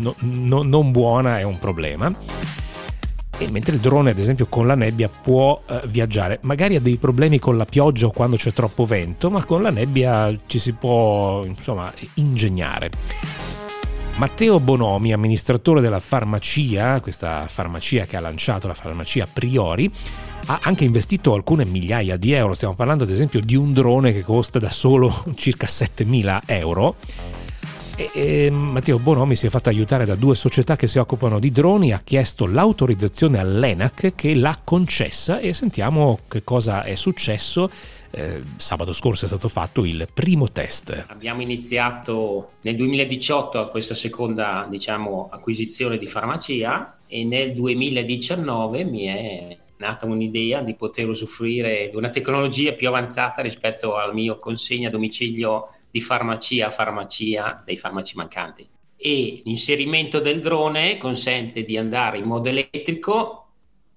no, 0.00 0.14
no, 0.18 0.62
non 0.62 0.90
buona 0.90 1.38
è 1.38 1.42
un 1.42 1.58
problema. 1.58 2.12
E 3.36 3.50
mentre 3.50 3.74
il 3.74 3.80
drone 3.80 4.10
ad 4.10 4.18
esempio 4.18 4.46
con 4.46 4.66
la 4.66 4.76
nebbia 4.76 5.08
può 5.08 5.60
eh, 5.68 5.82
viaggiare 5.86 6.38
magari 6.42 6.76
ha 6.76 6.80
dei 6.80 6.98
problemi 6.98 7.40
con 7.40 7.56
la 7.56 7.64
pioggia 7.64 8.06
o 8.06 8.12
quando 8.12 8.36
c'è 8.36 8.52
troppo 8.52 8.84
vento 8.84 9.28
ma 9.28 9.44
con 9.44 9.60
la 9.60 9.70
nebbia 9.70 10.32
ci 10.46 10.60
si 10.60 10.72
può 10.72 11.44
insomma 11.44 11.92
ingegnare. 12.14 12.90
Matteo 14.16 14.60
Bonomi, 14.60 15.12
amministratore 15.12 15.80
della 15.80 15.98
farmacia, 15.98 17.00
questa 17.00 17.48
farmacia 17.48 18.04
che 18.04 18.16
ha 18.16 18.20
lanciato 18.20 18.68
la 18.68 18.74
farmacia 18.74 19.26
Priori, 19.30 19.90
ha 20.46 20.60
anche 20.62 20.84
investito 20.84 21.34
alcune 21.34 21.64
migliaia 21.64 22.16
di 22.16 22.32
euro. 22.32 22.54
Stiamo 22.54 22.74
parlando 22.74 23.04
ad 23.04 23.10
esempio 23.10 23.40
di 23.40 23.56
un 23.56 23.72
drone 23.72 24.12
che 24.12 24.22
costa 24.22 24.58
da 24.58 24.70
solo 24.70 25.24
circa 25.36 25.66
7.000 25.66 26.40
euro 26.46 26.96
e, 27.96 28.10
e 28.12 28.50
Matteo 28.50 28.98
Bonomi 28.98 29.36
si 29.36 29.46
è 29.46 29.50
fatto 29.50 29.68
aiutare 29.68 30.04
da 30.04 30.16
due 30.16 30.34
società 30.34 30.76
che 30.76 30.88
si 30.88 30.98
occupano 30.98 31.38
di 31.38 31.52
droni, 31.52 31.92
ha 31.92 32.00
chiesto 32.02 32.46
l'autorizzazione 32.46 33.38
all'ENAC 33.38 34.14
che 34.14 34.34
l'ha 34.34 34.58
concessa 34.62 35.38
e 35.38 35.52
sentiamo 35.52 36.20
che 36.28 36.42
cosa 36.42 36.82
è 36.82 36.94
successo. 36.94 37.70
Eh, 38.10 38.40
sabato 38.56 38.92
scorso 38.92 39.24
è 39.24 39.28
stato 39.28 39.48
fatto 39.48 39.84
il 39.84 40.08
primo 40.12 40.50
test. 40.50 41.06
Abbiamo 41.08 41.42
iniziato 41.42 42.52
nel 42.60 42.76
2018 42.76 43.68
questa 43.70 43.94
seconda 43.94 44.66
diciamo, 44.68 45.28
acquisizione 45.30 45.98
di 45.98 46.06
farmacia 46.06 46.98
e 47.06 47.24
nel 47.24 47.54
2019 47.54 48.84
mi 48.84 49.04
è 49.06 49.58
nata 49.84 50.06
un'idea 50.06 50.62
di 50.62 50.74
poter 50.74 51.08
usufruire 51.08 51.90
di 51.90 51.96
una 51.96 52.08
tecnologia 52.08 52.72
più 52.72 52.88
avanzata 52.88 53.42
rispetto 53.42 53.96
al 53.96 54.14
mio 54.14 54.38
consegna 54.38 54.88
a 54.88 54.90
domicilio 54.90 55.68
di 55.90 56.00
farmacia 56.00 56.66
a 56.66 56.70
farmacia 56.70 57.62
dei 57.64 57.76
farmaci 57.76 58.16
mancanti. 58.16 58.66
E 58.96 59.42
l'inserimento 59.44 60.20
del 60.20 60.40
drone 60.40 60.96
consente 60.96 61.64
di 61.64 61.76
andare 61.76 62.18
in 62.18 62.24
modo 62.24 62.48
elettrico, 62.48 63.48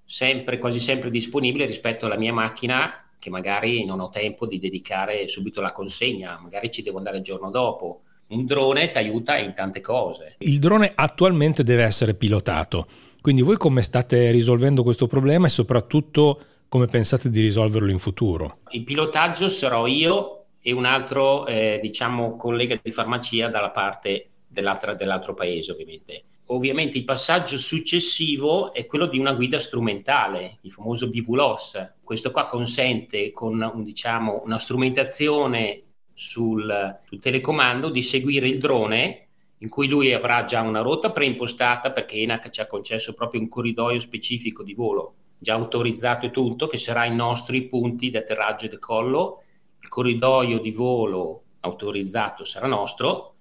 sempre, 0.04 0.58
quasi 0.58 0.78
sempre 0.78 1.10
disponibile 1.10 1.64
rispetto 1.64 2.06
alla 2.06 2.18
mia 2.18 2.32
macchina, 2.32 3.04
che 3.18 3.30
magari 3.30 3.84
non 3.84 4.00
ho 4.00 4.10
tempo 4.10 4.46
di 4.46 4.58
dedicare 4.58 5.26
subito 5.26 5.60
la 5.60 5.72
consegna, 5.72 6.38
magari 6.40 6.70
ci 6.70 6.82
devo 6.82 6.98
andare 6.98 7.16
il 7.16 7.24
giorno 7.24 7.50
dopo. 7.50 8.02
Un 8.28 8.44
drone 8.44 8.90
ti 8.90 8.98
aiuta 8.98 9.38
in 9.38 9.54
tante 9.54 9.80
cose. 9.80 10.36
Il 10.38 10.58
drone 10.58 10.92
attualmente 10.94 11.62
deve 11.62 11.84
essere 11.84 12.14
pilotato, 12.14 12.86
quindi 13.20 13.42
voi 13.42 13.56
come 13.56 13.82
state 13.82 14.30
risolvendo 14.30 14.82
questo 14.82 15.06
problema 15.06 15.46
e 15.46 15.50
soprattutto 15.50 16.40
come 16.68 16.86
pensate 16.86 17.30
di 17.30 17.40
risolverlo 17.40 17.90
in 17.90 17.98
futuro? 17.98 18.58
Il 18.70 18.84
pilotaggio 18.84 19.48
sarò 19.48 19.86
io 19.86 20.44
e 20.60 20.72
un 20.72 20.84
altro 20.84 21.46
eh, 21.46 21.78
diciamo 21.80 22.36
collega 22.36 22.78
di 22.80 22.90
farmacia 22.90 23.48
dalla 23.48 23.70
parte 23.70 24.30
dell'altro 24.48 25.34
paese 25.34 25.72
ovviamente. 25.72 26.24
Ovviamente 26.50 26.96
il 26.96 27.04
passaggio 27.04 27.58
successivo 27.58 28.72
è 28.72 28.86
quello 28.86 29.06
di 29.06 29.18
una 29.18 29.34
guida 29.34 29.58
strumentale, 29.58 30.58
il 30.62 30.72
famoso 30.72 31.10
BVLOS. 31.10 31.94
Questo 32.02 32.30
qua 32.30 32.46
consente 32.46 33.30
con 33.30 33.60
un, 33.60 33.82
diciamo, 33.82 34.42
una 34.44 34.58
strumentazione 34.58 35.82
sul, 36.14 36.98
sul 37.04 37.20
telecomando 37.20 37.90
di 37.90 38.02
seguire 38.02 38.48
il 38.48 38.58
drone 38.58 39.27
in 39.58 39.68
cui 39.68 39.88
lui 39.88 40.12
avrà 40.12 40.44
già 40.44 40.60
una 40.60 40.80
rotta 40.80 41.10
preimpostata 41.10 41.92
perché 41.92 42.16
ENAC 42.16 42.50
ci 42.50 42.60
ha 42.60 42.66
concesso 42.66 43.14
proprio 43.14 43.40
un 43.40 43.48
corridoio 43.48 44.00
specifico 44.00 44.62
di 44.62 44.74
volo 44.74 45.14
già 45.38 45.54
autorizzato 45.54 46.26
e 46.26 46.30
tutto 46.30 46.66
che 46.66 46.78
sarà 46.78 47.04
i 47.04 47.14
nostri 47.14 47.66
punti 47.66 48.10
di 48.10 48.16
atterraggio 48.16 48.66
e 48.66 48.68
decollo 48.68 49.42
il 49.80 49.88
corridoio 49.88 50.58
di 50.58 50.70
volo 50.70 51.42
autorizzato 51.60 52.44
sarà 52.44 52.66
nostro 52.66 53.34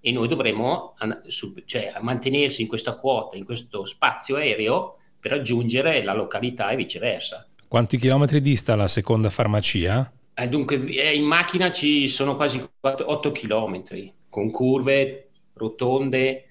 e 0.00 0.12
noi 0.12 0.28
dovremo 0.28 0.94
cioè, 1.64 1.94
mantenersi 2.00 2.62
in 2.62 2.68
questa 2.68 2.94
quota, 2.94 3.36
in 3.36 3.44
questo 3.44 3.86
spazio 3.86 4.36
aereo 4.36 4.98
per 5.18 5.32
raggiungere 5.32 6.04
la 6.04 6.12
località 6.12 6.68
e 6.68 6.76
viceversa. 6.76 7.48
Quanti 7.66 7.96
chilometri 7.96 8.42
dista 8.42 8.76
la 8.76 8.86
seconda 8.86 9.30
farmacia? 9.30 10.12
Eh, 10.34 10.48
dunque, 10.48 10.84
eh, 10.84 11.14
in 11.14 11.24
macchina 11.24 11.72
ci 11.72 12.08
sono 12.08 12.36
quasi 12.36 12.62
8 12.80 13.32
chilometri, 13.32 14.12
con 14.28 14.50
curve, 14.50 15.23
rotonde, 15.54 16.44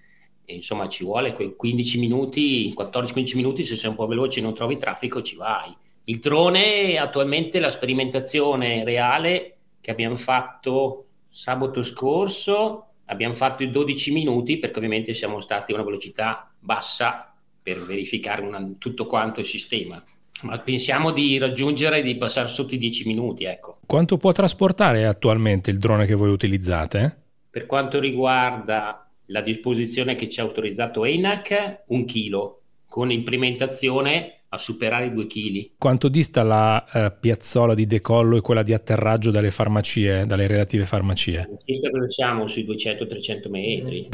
e 0.45 0.55
insomma 0.55 0.89
ci 0.89 1.03
vuole 1.03 1.33
quei 1.33 1.55
15 1.55 2.00
minuti, 2.00 2.74
14-15 2.77 3.36
minuti, 3.36 3.63
se 3.63 3.75
sei 3.75 3.89
un 3.89 3.95
po' 3.95 4.07
veloce 4.07 4.39
e 4.39 4.43
non 4.43 4.53
trovi 4.53 4.77
traffico 4.77 5.22
ci 5.22 5.36
vai. 5.36 5.75
Il 6.05 6.19
drone 6.19 6.98
attualmente 6.98 7.60
la 7.60 7.69
sperimentazione 7.69 8.83
reale 8.83 9.55
che 9.79 9.91
abbiamo 9.91 10.17
fatto 10.17 11.05
sabato 11.29 11.81
scorso, 11.81 12.88
abbiamo 13.05 13.33
fatto 13.33 13.63
i 13.63 13.72
12 13.72 14.12
minuti 14.12 14.57
perché 14.57 14.77
ovviamente 14.77 15.13
siamo 15.13 15.39
stati 15.39 15.72
a 15.72 15.75
una 15.75 15.83
velocità 15.83 16.51
bassa 16.60 17.33
per 17.62 17.79
verificare 17.79 18.41
una, 18.41 18.75
tutto 18.77 19.05
quanto 19.05 19.39
il 19.39 19.45
sistema. 19.45 20.03
Ma 20.41 20.60
pensiamo 20.60 21.12
di 21.12 21.38
raggiungere 21.38 22.01
di 22.01 22.17
passare 22.17 22.50
sotto 22.50 22.75
i 22.75 22.77
10 22.77 23.07
minuti. 23.07 23.45
Ecco. 23.45 23.79
Quanto 23.86 24.17
può 24.17 24.33
trasportare 24.33 25.05
attualmente 25.05 25.72
il 25.72 25.77
drone 25.77 26.05
che 26.05 26.15
voi 26.15 26.31
utilizzate? 26.31 27.23
Per 27.53 27.67
quanto 27.67 28.00
riguarda 28.00 29.07
la 29.27 29.41
disposizione 29.41 30.15
che 30.15 30.27
ci 30.27 30.39
ha 30.39 30.43
autorizzato 30.43 31.05
ENAC, 31.05 31.83
un 31.89 32.03
chilo, 32.05 32.62
con 32.88 33.12
implementazione 33.12 34.45
a 34.50 34.57
superare 34.57 35.05
i 35.05 35.13
due 35.13 35.27
chili. 35.27 35.74
Quanto 35.77 36.07
dista 36.07 36.41
la 36.41 36.83
eh, 36.91 37.12
piazzola 37.12 37.75
di 37.75 37.86
decollo 37.86 38.38
e 38.38 38.41
quella 38.41 38.63
di 38.63 38.74
atterraggio 38.74 39.29
dalle 39.29 39.51
farmacie, 39.51 40.25
dalle 40.25 40.48
relative 40.48 40.88
farmacie? 40.88 41.48
Circa 41.63 42.07
siamo 42.07 42.48
sui 42.48 42.65
200-300 42.65 43.50
metri. 43.51 44.10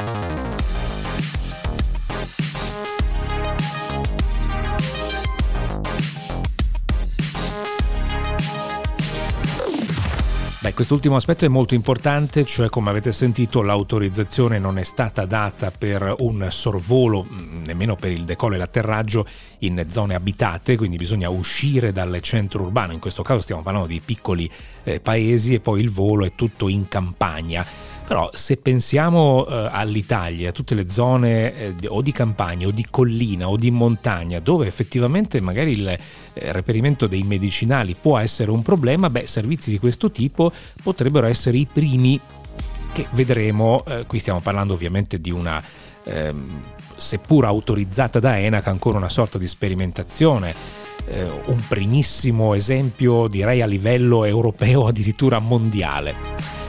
Beh, 10.62 10.74
quest'ultimo 10.74 11.16
aspetto 11.16 11.46
è 11.46 11.48
molto 11.48 11.72
importante, 11.72 12.44
cioè 12.44 12.68
come 12.68 12.90
avete 12.90 13.12
sentito 13.12 13.62
l'autorizzazione 13.62 14.58
non 14.58 14.76
è 14.76 14.82
stata 14.82 15.24
data 15.24 15.70
per 15.70 16.16
un 16.18 16.48
sorvolo, 16.50 17.24
mm, 17.24 17.64
nemmeno 17.64 17.96
per 17.96 18.12
il 18.12 18.24
decollo 18.26 18.56
e 18.56 18.58
l'atterraggio 18.58 19.24
in 19.60 19.82
zone 19.88 20.14
abitate, 20.14 20.76
quindi 20.76 20.98
bisogna 20.98 21.30
uscire 21.30 21.92
dal 21.92 22.20
centro 22.20 22.64
urbano, 22.64 22.92
in 22.92 22.98
questo 22.98 23.22
caso 23.22 23.40
stiamo 23.40 23.62
parlando 23.62 23.88
di 23.88 24.02
piccoli 24.04 24.50
eh, 24.82 25.00
paesi 25.00 25.54
e 25.54 25.60
poi 25.60 25.80
il 25.80 25.90
volo 25.90 26.26
è 26.26 26.34
tutto 26.34 26.68
in 26.68 26.88
campagna 26.88 27.64
Però 28.10 28.28
se 28.32 28.56
pensiamo 28.56 29.46
eh, 29.46 29.68
all'Italia, 29.70 30.48
a 30.48 30.52
tutte 30.52 30.74
le 30.74 30.90
zone 30.90 31.76
eh, 31.78 31.86
o 31.86 32.02
di 32.02 32.10
campagna 32.10 32.66
o 32.66 32.72
di 32.72 32.84
collina 32.90 33.48
o 33.48 33.56
di 33.56 33.70
montagna, 33.70 34.40
dove 34.40 34.66
effettivamente 34.66 35.40
magari 35.40 35.70
il 35.70 35.86
eh, 35.86 35.98
reperimento 36.50 37.06
dei 37.06 37.22
medicinali 37.22 37.94
può 37.94 38.18
essere 38.18 38.50
un 38.50 38.62
problema, 38.62 39.08
beh, 39.10 39.26
servizi 39.26 39.70
di 39.70 39.78
questo 39.78 40.10
tipo 40.10 40.50
potrebbero 40.82 41.28
essere 41.28 41.58
i 41.58 41.68
primi 41.72 42.18
che 42.92 43.06
vedremo, 43.12 43.84
eh, 43.86 44.04
qui 44.08 44.18
stiamo 44.18 44.40
parlando 44.40 44.74
ovviamente 44.74 45.20
di 45.20 45.30
una 45.30 45.62
ehm, 46.02 46.62
seppur 46.96 47.44
autorizzata 47.44 48.18
da 48.18 48.36
ENAC, 48.40 48.66
ancora 48.66 48.98
una 48.98 49.08
sorta 49.08 49.38
di 49.38 49.46
sperimentazione, 49.46 50.52
eh, 51.06 51.28
un 51.46 51.62
primissimo 51.68 52.54
esempio 52.54 53.28
direi 53.28 53.62
a 53.62 53.66
livello 53.66 54.24
europeo, 54.24 54.88
addirittura 54.88 55.38
mondiale. 55.38 56.59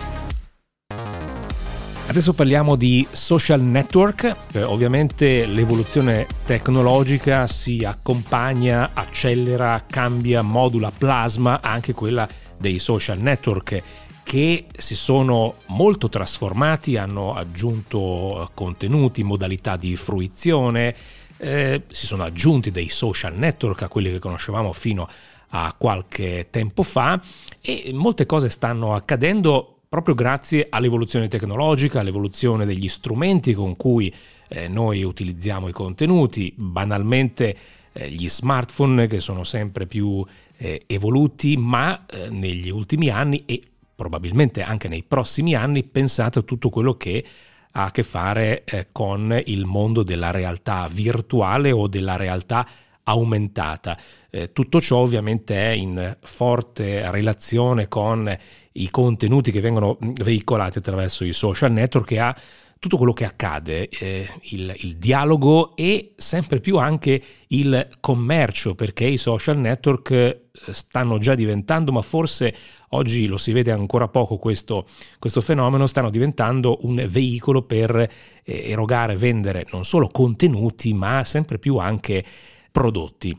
Adesso 2.07 2.33
parliamo 2.33 2.75
di 2.75 3.07
social 3.09 3.61
network, 3.61 4.35
eh, 4.51 4.63
ovviamente 4.63 5.45
l'evoluzione 5.45 6.27
tecnologica 6.43 7.47
si 7.47 7.85
accompagna, 7.85 8.91
accelera, 8.93 9.85
cambia, 9.87 10.41
modula, 10.41 10.91
plasma 10.91 11.61
anche 11.61 11.93
quella 11.93 12.27
dei 12.59 12.79
social 12.79 13.17
network 13.19 13.81
che 14.23 14.65
si 14.77 14.93
sono 14.93 15.55
molto 15.67 16.09
trasformati, 16.09 16.97
hanno 16.97 17.33
aggiunto 17.33 18.49
contenuti, 18.53 19.23
modalità 19.23 19.77
di 19.77 19.95
fruizione, 19.95 20.95
eh, 21.37 21.83
si 21.89 22.05
sono 22.05 22.23
aggiunti 22.23 22.71
dei 22.71 22.89
social 22.89 23.35
network 23.35 23.83
a 23.83 23.87
quelli 23.87 24.11
che 24.11 24.19
conoscevamo 24.19 24.73
fino 24.73 25.07
a 25.49 25.73
qualche 25.77 26.47
tempo 26.49 26.83
fa 26.83 27.19
e 27.59 27.91
molte 27.93 28.25
cose 28.25 28.49
stanno 28.49 28.93
accadendo 28.93 29.80
proprio 29.91 30.15
grazie 30.15 30.67
all'evoluzione 30.69 31.27
tecnologica, 31.27 31.99
all'evoluzione 31.99 32.65
degli 32.65 32.87
strumenti 32.87 33.53
con 33.53 33.75
cui 33.75 34.13
eh, 34.47 34.69
noi 34.69 35.03
utilizziamo 35.03 35.67
i 35.67 35.73
contenuti, 35.73 36.53
banalmente 36.55 37.57
eh, 37.91 38.09
gli 38.09 38.29
smartphone 38.29 39.07
che 39.07 39.19
sono 39.19 39.43
sempre 39.43 39.87
più 39.87 40.25
eh, 40.55 40.83
evoluti, 40.87 41.57
ma 41.57 42.05
eh, 42.05 42.29
negli 42.29 42.69
ultimi 42.69 43.09
anni 43.09 43.43
e 43.45 43.61
probabilmente 43.93 44.61
anche 44.63 44.87
nei 44.87 45.03
prossimi 45.03 45.55
anni 45.55 45.83
pensate 45.83 46.39
a 46.39 46.43
tutto 46.43 46.69
quello 46.69 46.95
che 46.95 47.25
ha 47.71 47.83
a 47.83 47.91
che 47.91 48.03
fare 48.03 48.63
eh, 48.63 48.87
con 48.93 49.37
il 49.45 49.65
mondo 49.65 50.03
della 50.03 50.31
realtà 50.31 50.87
virtuale 50.89 51.73
o 51.73 51.89
della 51.89 52.15
realtà 52.15 52.65
aumentata. 53.11 53.97
Eh, 54.29 54.51
tutto 54.51 54.79
ciò 54.81 54.97
ovviamente 54.97 55.55
è 55.55 55.69
in 55.69 56.17
forte 56.21 57.09
relazione 57.11 57.87
con 57.87 58.37
i 58.73 58.89
contenuti 58.89 59.51
che 59.51 59.61
vengono 59.61 59.97
mm, 60.03 60.13
veicolati 60.23 60.77
attraverso 60.77 61.25
i 61.25 61.33
social 61.33 61.71
network 61.71 62.11
e 62.11 62.19
a 62.19 62.35
tutto 62.81 62.97
quello 62.97 63.13
che 63.13 63.25
accade, 63.25 63.89
eh, 63.89 64.27
il, 64.53 64.73
il, 64.79 64.97
dialogo 64.97 65.75
e 65.75 66.13
sempre 66.17 66.59
più 66.59 66.79
anche 66.79 67.21
il 67.49 67.89
commercio, 67.99 68.73
perché 68.73 69.05
i 69.05 69.17
social 69.17 69.59
network 69.59 70.09
eh, 70.09 70.39
stanno 70.71 71.19
già 71.19 71.35
diventando, 71.35 71.91
ma 71.91 72.01
forse 72.01 72.55
oggi 72.89 73.27
lo 73.27 73.37
si 73.37 73.51
vede 73.51 73.69
ancora 73.69 74.07
poco 74.07 74.39
questo, 74.39 74.87
questo 75.19 75.41
fenomeno, 75.41 75.85
stanno 75.85 76.09
diventando 76.09 76.79
un 76.81 77.05
veicolo 77.07 77.61
per 77.61 77.95
eh, 77.95 78.09
erogare, 78.43 79.15
vendere 79.15 79.67
non 79.71 79.85
solo 79.85 80.07
contenuti, 80.07 80.95
ma 80.95 81.23
sempre 81.23 81.59
più 81.59 81.77
anche 81.77 82.25
prodotti. 82.71 83.37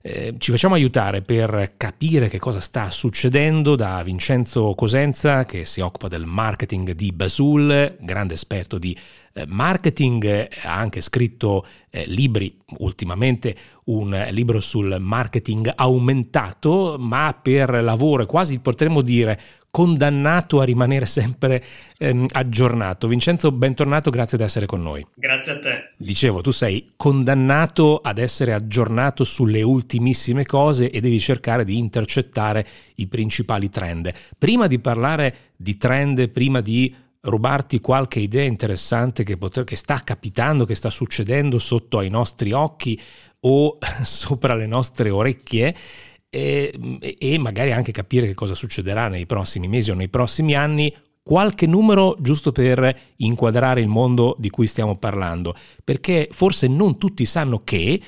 Eh, 0.00 0.36
ci 0.38 0.52
facciamo 0.52 0.74
aiutare 0.74 1.22
per 1.22 1.72
capire 1.76 2.28
che 2.28 2.38
cosa 2.38 2.60
sta 2.60 2.88
succedendo 2.88 3.74
da 3.74 4.00
Vincenzo 4.04 4.72
Cosenza 4.74 5.44
che 5.44 5.64
si 5.64 5.80
occupa 5.80 6.06
del 6.06 6.24
marketing 6.24 6.92
di 6.92 7.10
Basul, 7.12 7.96
grande 8.00 8.34
esperto 8.34 8.78
di 8.78 8.96
eh, 9.34 9.44
marketing, 9.48 10.48
ha 10.62 10.74
anche 10.76 11.00
scritto 11.00 11.66
eh, 11.90 12.04
libri, 12.06 12.56
ultimamente 12.78 13.56
un 13.86 14.28
libro 14.30 14.60
sul 14.60 14.98
marketing 15.00 15.72
aumentato, 15.74 16.96
ma 16.98 17.36
per 17.40 17.82
lavoro 17.82 18.24
quasi 18.24 18.60
potremmo 18.60 19.02
dire 19.02 19.38
condannato 19.70 20.60
a 20.60 20.64
rimanere 20.64 21.06
sempre 21.06 21.62
ehm, 21.98 22.26
aggiornato. 22.32 23.08
Vincenzo, 23.08 23.52
bentornato, 23.52 24.10
grazie 24.10 24.38
di 24.38 24.44
essere 24.44 24.66
con 24.66 24.82
noi. 24.82 25.06
Grazie 25.14 25.52
a 25.52 25.58
te. 25.58 25.90
Dicevo, 25.96 26.40
tu 26.40 26.50
sei 26.50 26.92
condannato 26.96 27.98
ad 27.98 28.18
essere 28.18 28.52
aggiornato 28.52 29.24
sulle 29.24 29.62
ultimissime 29.62 30.44
cose 30.44 30.90
e 30.90 31.00
devi 31.00 31.20
cercare 31.20 31.64
di 31.64 31.78
intercettare 31.78 32.66
i 32.96 33.06
principali 33.06 33.68
trend. 33.68 34.12
Prima 34.36 34.66
di 34.66 34.78
parlare 34.78 35.34
di 35.56 35.76
trend, 35.76 36.28
prima 36.28 36.60
di 36.60 36.94
rubarti 37.20 37.80
qualche 37.80 38.20
idea 38.20 38.44
interessante 38.44 39.24
che, 39.24 39.36
poter, 39.36 39.64
che 39.64 39.76
sta 39.76 40.00
capitando, 40.04 40.64
che 40.64 40.74
sta 40.74 40.90
succedendo 40.90 41.58
sotto 41.58 41.98
ai 41.98 42.08
nostri 42.08 42.52
occhi 42.52 42.98
o 43.40 43.78
sopra 44.02 44.54
le 44.54 44.66
nostre 44.66 45.10
orecchie, 45.10 45.74
e, 46.30 47.16
e 47.18 47.38
magari 47.38 47.72
anche 47.72 47.92
capire 47.92 48.26
che 48.26 48.34
cosa 48.34 48.54
succederà 48.54 49.08
nei 49.08 49.26
prossimi 49.26 49.68
mesi 49.68 49.90
o 49.90 49.94
nei 49.94 50.08
prossimi 50.08 50.54
anni, 50.54 50.94
qualche 51.22 51.66
numero 51.66 52.16
giusto 52.20 52.52
per 52.52 52.98
inquadrare 53.16 53.80
il 53.80 53.88
mondo 53.88 54.34
di 54.38 54.50
cui 54.50 54.66
stiamo 54.66 54.96
parlando, 54.96 55.54
perché 55.84 56.28
forse 56.30 56.68
non 56.68 56.96
tutti 56.96 57.24
sanno 57.24 57.62
che 57.64 58.00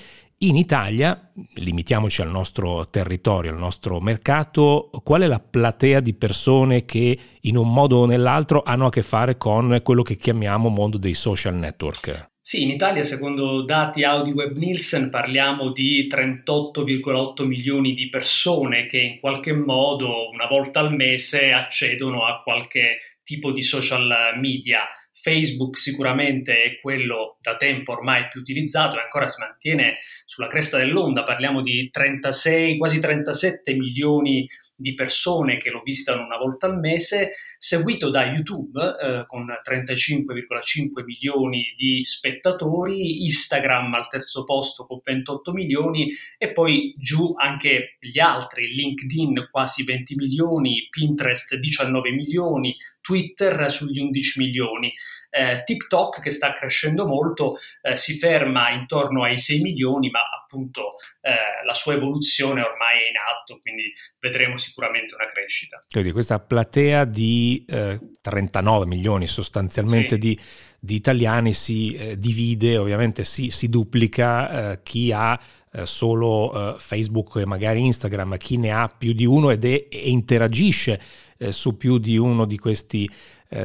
in 0.43 0.57
Italia, 0.57 1.31
limitiamoci 1.57 2.23
al 2.23 2.31
nostro 2.31 2.89
territorio, 2.89 3.51
al 3.51 3.59
nostro 3.59 4.01
mercato, 4.01 4.89
qual 5.05 5.21
è 5.21 5.27
la 5.27 5.39
platea 5.39 6.01
di 6.01 6.15
persone 6.15 6.87
che 6.87 7.19
in 7.43 7.59
un 7.59 7.71
modo 7.71 7.99
o 7.99 8.07
nell'altro 8.07 8.63
hanno 8.65 8.87
a 8.87 8.91
che 8.91 9.03
fare 9.03 9.37
con 9.37 9.81
quello 9.83 10.03
che 10.03 10.17
chiamiamo 10.17 10.71
mondo 10.71 10.97
dei 10.97 11.13
social 11.13 11.57
network? 11.57 12.30
Sì, 12.43 12.63
in 12.63 12.71
Italia, 12.71 13.03
secondo 13.03 13.63
dati 13.65 14.03
AudiWeb 14.03 14.57
Nielsen, 14.57 15.11
parliamo 15.11 15.73
di 15.73 16.07
38,8 16.07 17.45
milioni 17.45 17.95
di 17.95 18.09
persone 18.09 18.87
che 18.87 18.99
in 18.99 19.21
qualche 19.21 19.53
modo, 19.53 20.29
una 20.31 20.47
volta 20.47 20.81
al 20.81 20.95
mese, 20.95 21.53
accedono 21.53 22.25
a 22.25 22.43
qualche 22.43 23.19
tipo 23.23 23.53
di 23.53 23.63
social 23.63 24.35
media. 24.39 24.81
Facebook 25.23 25.79
sicuramente 25.79 26.63
è 26.63 26.81
quello 26.81 27.39
da 27.41 27.57
tempo 27.57 27.93
ormai 27.93 28.29
più 28.29 28.41
utilizzato 28.41 28.97
e 28.97 29.03
ancora 29.03 29.29
si 29.29 29.41
mantiene 29.41 29.99
sulla 30.25 30.49
cresta 30.49 30.79
dell'onda, 30.79 31.25
parliamo 31.25 31.61
di 31.61 31.89
36, 31.91 32.79
quasi 32.79 33.01
37 33.01 33.73
milioni 33.75 34.47
di 34.81 34.95
persone 34.95 35.59
che 35.59 35.71
lo 35.71 35.83
visitano 35.85 36.25
una 36.25 36.39
volta 36.39 36.67
al 36.67 36.79
mese, 36.79 37.33
seguito 37.59 38.09
da 38.09 38.25
YouTube 38.25 38.81
eh, 38.81 39.25
con 39.27 39.47
35,5 39.47 41.05
milioni 41.05 41.75
di 41.77 42.03
spettatori, 42.03 43.25
Instagram 43.25 43.93
al 43.93 44.09
terzo 44.09 44.45
posto 44.45 44.87
con 44.87 45.01
28 45.05 45.53
milioni 45.53 46.11
e 46.39 46.53
poi 46.53 46.95
giù 46.97 47.35
anche 47.37 47.97
gli 48.01 48.19
altri, 48.19 48.75
LinkedIn 48.75 49.49
quasi 49.51 49.85
20 49.85 50.15
milioni, 50.15 50.87
Pinterest 50.89 51.55
19 51.57 52.11
milioni, 52.13 52.75
Twitter 53.01 53.71
sugli 53.71 54.01
11 54.01 54.39
milioni. 54.41 54.93
Eh, 55.33 55.63
TikTok 55.65 56.21
che 56.21 56.31
sta 56.31 56.55
crescendo 56.55 57.07
molto 57.07 57.59
eh, 57.83 57.97
si 57.97 58.19
ferma 58.19 58.71
intorno 58.71 59.23
ai 59.23 59.39
6 59.39 59.61
milioni, 59.61 60.11
ma 60.11 60.21
appunto 60.43 60.97
eh, 61.21 61.65
la 61.65 61.75
sua 61.75 61.95
evoluzione 61.95 62.63
ormai 62.63 62.99
è 62.99 63.09
in 63.09 63.17
atto, 63.17 63.61
quindi 63.61 63.93
vedremo 64.19 64.59
sicuramente 64.59 65.15
una 65.15 65.31
crescita. 65.31 65.79
Quindi 65.89 66.11
questa 66.11 66.41
platea 66.41 67.05
di 67.05 67.65
39 67.65 68.85
eh, 68.85 68.89
milioni 68.89 69.29
sostanzialmente 69.29 70.15
sì. 70.15 70.19
di, 70.19 70.41
di, 70.81 70.95
italiani 70.97 71.53
si 71.53 71.95
eh, 71.95 72.19
divide, 72.19 72.77
ovviamente 72.77 73.23
si, 73.23 73.51
si 73.51 73.69
duplica 73.69 74.73
eh, 74.73 74.83
chi 74.83 75.13
ha 75.13 75.39
solo 75.85 76.75
Facebook 76.81 77.37
e 77.37 77.47
magari 77.47 77.85
Instagram, 77.85 78.37
chi 78.39 78.57
ne 78.57 78.73
ha 78.73 78.89
più 78.89 79.13
di 79.13 79.25
uno 79.25 79.51
ed 79.51 79.65
è, 79.65 79.87
e 79.89 80.11
interagisce 80.11 81.01
su 81.49 81.77
più 81.77 81.99
di 81.99 82.19
uno 82.19 82.45
di 82.45 82.59
questi, 82.59 83.09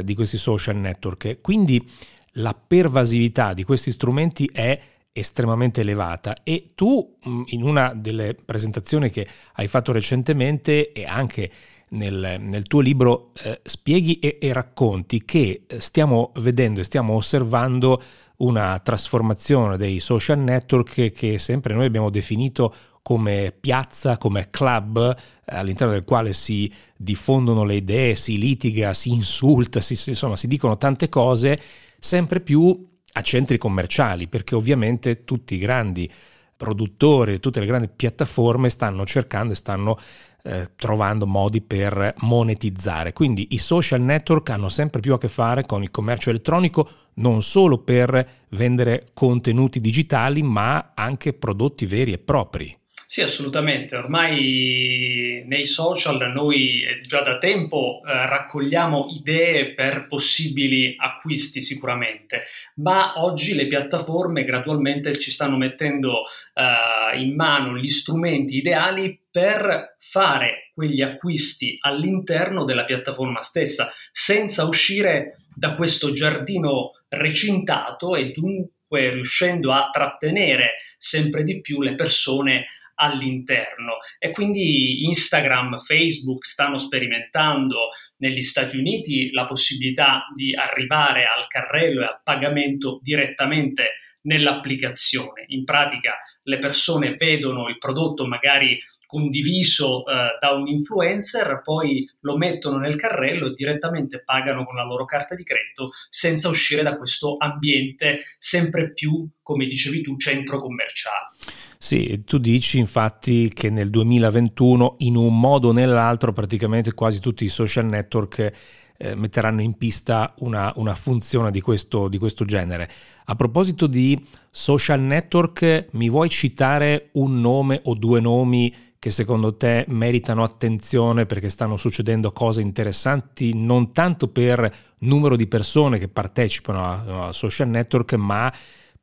di 0.01 0.15
questi 0.15 0.38
social 0.38 0.77
network. 0.77 1.41
Quindi 1.41 1.85
la 2.33 2.53
pervasività 2.53 3.53
di 3.53 3.63
questi 3.63 3.91
strumenti 3.91 4.49
è 4.51 4.79
estremamente 5.17 5.81
elevata 5.81 6.43
e 6.43 6.71
tu 6.75 7.17
in 7.45 7.63
una 7.63 7.93
delle 7.95 8.35
presentazioni 8.35 9.09
che 9.09 9.25
hai 9.53 9.67
fatto 9.67 9.93
recentemente 9.93 10.91
e 10.91 11.05
anche 11.05 11.49
nel, 11.89 12.38
nel 12.41 12.63
tuo 12.67 12.81
libro 12.81 13.31
eh, 13.41 13.61
spieghi 13.63 14.19
e, 14.19 14.39
e, 14.41 14.51
racconti 14.51 15.23
che 15.23 15.63
eh, 15.67 15.79
stiamo 15.79 16.31
vedendo 16.39 16.81
e 16.81 16.83
stiamo 16.83 17.13
osservando 17.13 18.01
una 18.38 18.80
trasformazione 18.80 19.78
dei 19.78 20.00
social 20.00 20.39
network 20.39 21.12
che, 21.12 21.38
sempre 21.39 21.74
noi 21.74 21.86
abbiamo 21.86 22.10
definito 22.10 22.74
come 23.02 23.56
piazza, 23.58 24.17
come 24.17 24.50
club 24.50 25.15
eh, 25.45 25.56
all'interno 25.56 25.93
del 25.93 26.04
quale 26.04 26.34
si 26.34 26.71
diffondono 26.98 27.63
le 27.63 27.76
idee, 27.76 28.15
si 28.15 28.38
litiga, 28.38 28.93
si 28.93 29.10
insulta, 29.12 29.80
si, 29.80 30.10
insomma 30.10 30.36
si 30.36 30.48
dicono 30.48 30.76
tante 30.78 31.08
cose 31.08 31.60
sempre 32.00 32.39
più 32.39 32.93
a 33.13 33.21
centri 33.21 33.58
commerciali, 33.58 34.28
perché 34.28 34.56
ovviamente 34.56 35.24
tutti 35.24 35.56
i 35.56 35.60
grandi 35.60 36.12
produttori, 36.58 37.39
tutte 37.39 37.60
le 37.60 37.65
grandi 37.65 37.89
piattaforme 37.93 38.69
stanno 38.69 39.06
cercando 39.06 39.54
e 39.54 39.56
stanno 39.56 40.00
eh, 40.45 40.71
trovando 40.75 41.25
modi 41.25 41.62
per 41.62 42.13
monetizzare. 42.19 43.13
Quindi 43.13 43.47
i 43.51 43.58
social 43.58 44.01
network 44.01 44.49
hanno 44.51 44.69
sempre 44.69 44.99
più 44.99 45.13
a 45.13 45.17
che 45.17 45.27
fare 45.27 45.65
con 45.65 45.81
il 45.81 45.89
commercio 45.89 46.29
elettronico, 46.29 46.88
non 47.15 47.41
solo 47.41 47.79
per 47.79 48.43
vendere 48.49 49.08
contenuti 49.13 49.81
digitali, 49.81 50.43
ma 50.43 50.91
anche 50.93 51.34
prodotti 51.34 51.86
veri 51.86 52.13
e 52.13 52.19
propri. 52.19 52.77
Sì, 53.15 53.21
assolutamente. 53.21 53.95
Ormai 53.95 55.41
nei 55.45 55.65
social 55.65 56.34
noi 56.34 56.84
eh, 56.84 56.99
già 56.99 57.21
da 57.21 57.38
tempo 57.38 58.01
eh, 58.06 58.12
raccogliamo 58.28 59.06
idee 59.17 59.73
per 59.73 60.08
possibili 60.10 60.95
acquisti 60.97 61.62
sicuramente, 61.62 62.41
ma 62.82 63.13
oggi 63.23 63.56
le 63.56 63.67
piattaforme 63.67 64.43
gradualmente 64.43 65.17
ci 65.17 65.32
stanno 65.32 65.56
mettendo 65.56 66.23
eh, 66.54 67.17
in 67.17 67.36
mano 67.36 67.78
gli 67.78 67.88
strumenti 67.88 68.58
ideali 68.58 69.17
per 69.32 69.95
fare 69.97 70.71
quegli 70.73 71.01
acquisti 71.01 71.78
all'interno 71.80 72.65
della 72.65 72.84
piattaforma 72.84 73.43
stessa, 73.43 73.93
senza 74.12 74.65
uscire 74.65 75.38
da 75.56 75.75
questo 75.75 76.12
giardino 76.12 76.91
recintato 77.08 78.17
e 78.17 78.34
dunque 78.34 79.12
riuscendo 79.12 79.71
a 79.71 79.89
trattenere 79.89 80.71
sempre 80.97 81.43
di 81.43 81.62
più 81.62 81.82
le 81.82 81.95
persone 81.95 82.65
all'interno 82.95 83.97
e 84.19 84.31
quindi 84.31 85.05
Instagram, 85.05 85.77
Facebook 85.77 86.45
stanno 86.45 86.77
sperimentando 86.77 87.89
negli 88.17 88.41
Stati 88.41 88.77
Uniti 88.77 89.31
la 89.31 89.45
possibilità 89.45 90.25
di 90.34 90.55
arrivare 90.55 91.25
al 91.25 91.47
carrello 91.47 92.01
e 92.01 92.05
al 92.05 92.21
pagamento 92.23 92.99
direttamente 93.01 93.99
nell'applicazione. 94.25 95.45
In 95.47 95.63
pratica 95.63 96.15
le 96.43 96.58
persone 96.58 97.13
vedono 97.13 97.67
il 97.69 97.77
prodotto 97.77 98.25
magari 98.27 98.77
condiviso 99.05 100.05
eh, 100.05 100.38
da 100.39 100.51
un 100.51 100.67
influencer, 100.67 101.62
poi 101.63 102.10
lo 102.21 102.38
mettono 102.38 102.77
nel 102.77 102.95
carrello 102.95 103.47
e 103.47 103.53
direttamente 103.53 104.23
pagano 104.23 104.65
con 104.65 104.75
la 104.75 104.84
loro 104.84 105.05
carta 105.05 105.36
di 105.36 105.43
credito 105.43 105.91
senza 106.10 106.49
uscire 106.49 106.84
da 106.84 106.97
questo 106.97 107.36
ambiente 107.38 108.36
sempre 108.38 108.91
più, 108.93 109.27
come 109.41 109.65
dicevi 109.65 110.01
tu, 110.01 110.17
centro 110.17 110.60
commerciale. 110.60 111.55
Sì, 111.77 112.23
tu 112.25 112.38
dici 112.38 112.79
infatti 112.79 113.51
che 113.53 113.69
nel 113.69 113.89
2021 113.89 114.95
in 114.99 115.15
un 115.15 115.39
modo 115.39 115.69
o 115.69 115.71
nell'altro 115.71 116.33
praticamente 116.33 116.93
quasi 116.93 117.19
tutti 117.19 117.43
i 117.43 117.49
social 117.49 117.85
network 117.85 118.51
eh, 118.97 119.15
metteranno 119.15 119.61
in 119.61 119.77
pista 119.77 120.33
una, 120.39 120.71
una 120.77 120.95
funzione 120.95 121.51
di 121.51 121.61
questo, 121.61 122.07
di 122.07 122.17
questo 122.17 122.45
genere. 122.45 122.89
A 123.25 123.35
proposito 123.35 123.88
di 123.88 124.23
social 124.49 125.01
network, 125.01 125.88
mi 125.91 126.09
vuoi 126.09 126.29
citare 126.29 127.09
un 127.13 127.41
nome 127.41 127.81
o 127.83 127.93
due 127.95 128.19
nomi 128.19 128.73
che 128.97 129.11
secondo 129.11 129.55
te 129.55 129.85
meritano 129.89 130.43
attenzione 130.43 131.27
perché 131.27 131.49
stanno 131.49 131.77
succedendo 131.77 132.31
cose 132.31 132.61
interessanti 132.61 133.53
non 133.53 133.91
tanto 133.91 134.29
per 134.29 134.73
numero 134.99 135.35
di 135.35 135.45
persone 135.45 135.99
che 135.99 136.07
partecipano 136.07 136.83
a, 136.83 137.27
a 137.27 137.31
social 137.31 137.67
network, 137.67 138.13
ma 138.13 138.51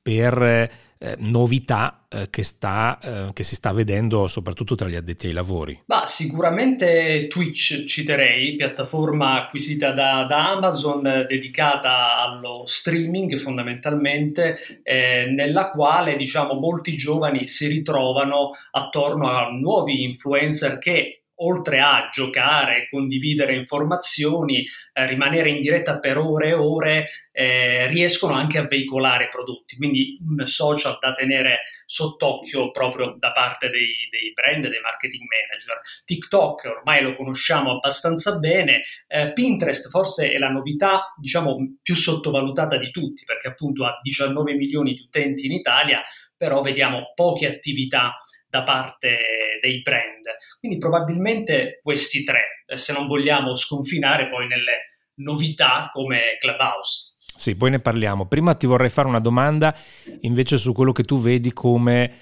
per 0.03 0.71
eh, 1.03 1.17
novità 1.19 2.07
eh, 2.09 2.31
che, 2.31 2.45
sta, 2.45 2.99
eh, 3.03 3.33
che, 3.33 3.43
si 3.43 3.57
sta 3.57 3.73
vedendo 3.73 4.29
soprattutto 4.29 4.75
tra 4.75 4.89
gli 4.89 4.95
addetti 4.95 5.27
ai 5.27 5.33
lavori? 5.33 5.83
Bah, 5.85 6.05
sicuramente 6.07 7.27
Twitch 7.29 7.85
citerei, 7.87 8.55
piattaforma 8.55 9.45
acquisita 9.45 9.93
da, 9.93 10.25
da 10.29 10.53
Amazon 10.53 11.27
dedicata 11.29 12.21
allo 12.21 12.63
streaming 12.67 13.37
fondamentalmente, 13.37 14.81
eh, 14.83 15.27
nella 15.27 15.71
quale 15.71 16.17
diciamo 16.17 16.55
molti 16.55 16.97
giovani 16.97 17.49
si 17.49 17.67
ritrovano 17.67 18.51
attorno 18.71 19.29
a 19.29 19.51
nuovi 19.51 20.05
influencer 20.05 20.79
che 20.79 21.22
oltre 21.37 21.81
a 21.81 22.09
giocare, 22.13 22.89
condividere 22.91 23.55
informazioni, 23.55 24.65
eh, 24.93 25.07
rimanere 25.07 25.51
in 25.51 25.61
diretta 25.61 25.99
per 25.99 26.19
ore 26.19 26.49
e 26.49 26.53
ore, 26.53 27.09
eh, 27.33 27.87
riescono 27.89 28.35
anche 28.35 28.59
a 28.59 28.67
veicolare 28.67 29.29
prodotti. 29.29 29.77
Quindi 29.77 30.17
un 30.29 30.47
social 30.47 30.99
da 31.01 31.15
tenere 31.15 31.61
sott'occhio 31.87 32.71
proprio 32.71 33.17
da 33.19 33.33
parte 33.33 33.69
dei, 33.71 34.09
dei 34.11 34.33
brand, 34.33 34.69
dei 34.69 34.81
marketing 34.81 35.25
manager. 35.29 35.81
TikTok 36.05 36.65
ormai 36.65 37.03
lo 37.03 37.17
conosciamo 37.17 37.73
abbastanza 37.73 38.39
bene, 38.39 38.83
eh, 39.09 39.33
Pinterest 39.33 39.91
forse 39.91 40.31
è 40.31 40.39
la 40.39 40.51
novità 40.51 41.13
diciamo 41.19 41.79
più 41.83 41.95
sottovalutata 41.95 42.77
di 42.77 42.91
tutti 42.91 43.25
perché 43.25 43.49
appunto 43.49 43.85
ha 43.85 43.99
19 44.03 44.55
milioni 44.55 44.95
di 44.95 45.01
utenti 45.01 45.47
in 45.47 45.53
Italia, 45.53 46.03
però 46.37 46.61
vediamo 46.61 47.13
poche 47.15 47.47
attività 47.47 48.17
da 48.53 48.63
parte 48.65 49.17
dei 49.63 49.81
brand. 49.81 50.27
Quindi 50.61 50.77
probabilmente 50.77 51.81
questi 51.83 52.23
tre, 52.23 52.65
eh, 52.67 52.77
se 52.77 52.93
non 52.93 53.07
vogliamo 53.07 53.57
sconfinare 53.57 54.29
poi 54.29 54.47
nelle 54.47 54.99
novità 55.15 55.89
come 55.91 56.37
Clubhouse. 56.39 57.17
Sì, 57.35 57.57
poi 57.57 57.71
ne 57.71 57.79
parliamo. 57.79 58.27
Prima 58.27 58.55
ti 58.55 58.67
vorrei 58.67 58.91
fare 58.91 59.09
una 59.09 59.21
domanda 59.21 59.75
invece 60.21 60.59
su 60.59 60.75
quello 60.75 60.93
che 60.93 61.05
tu 61.05 61.19
vedi 61.19 61.55
come 61.55 62.13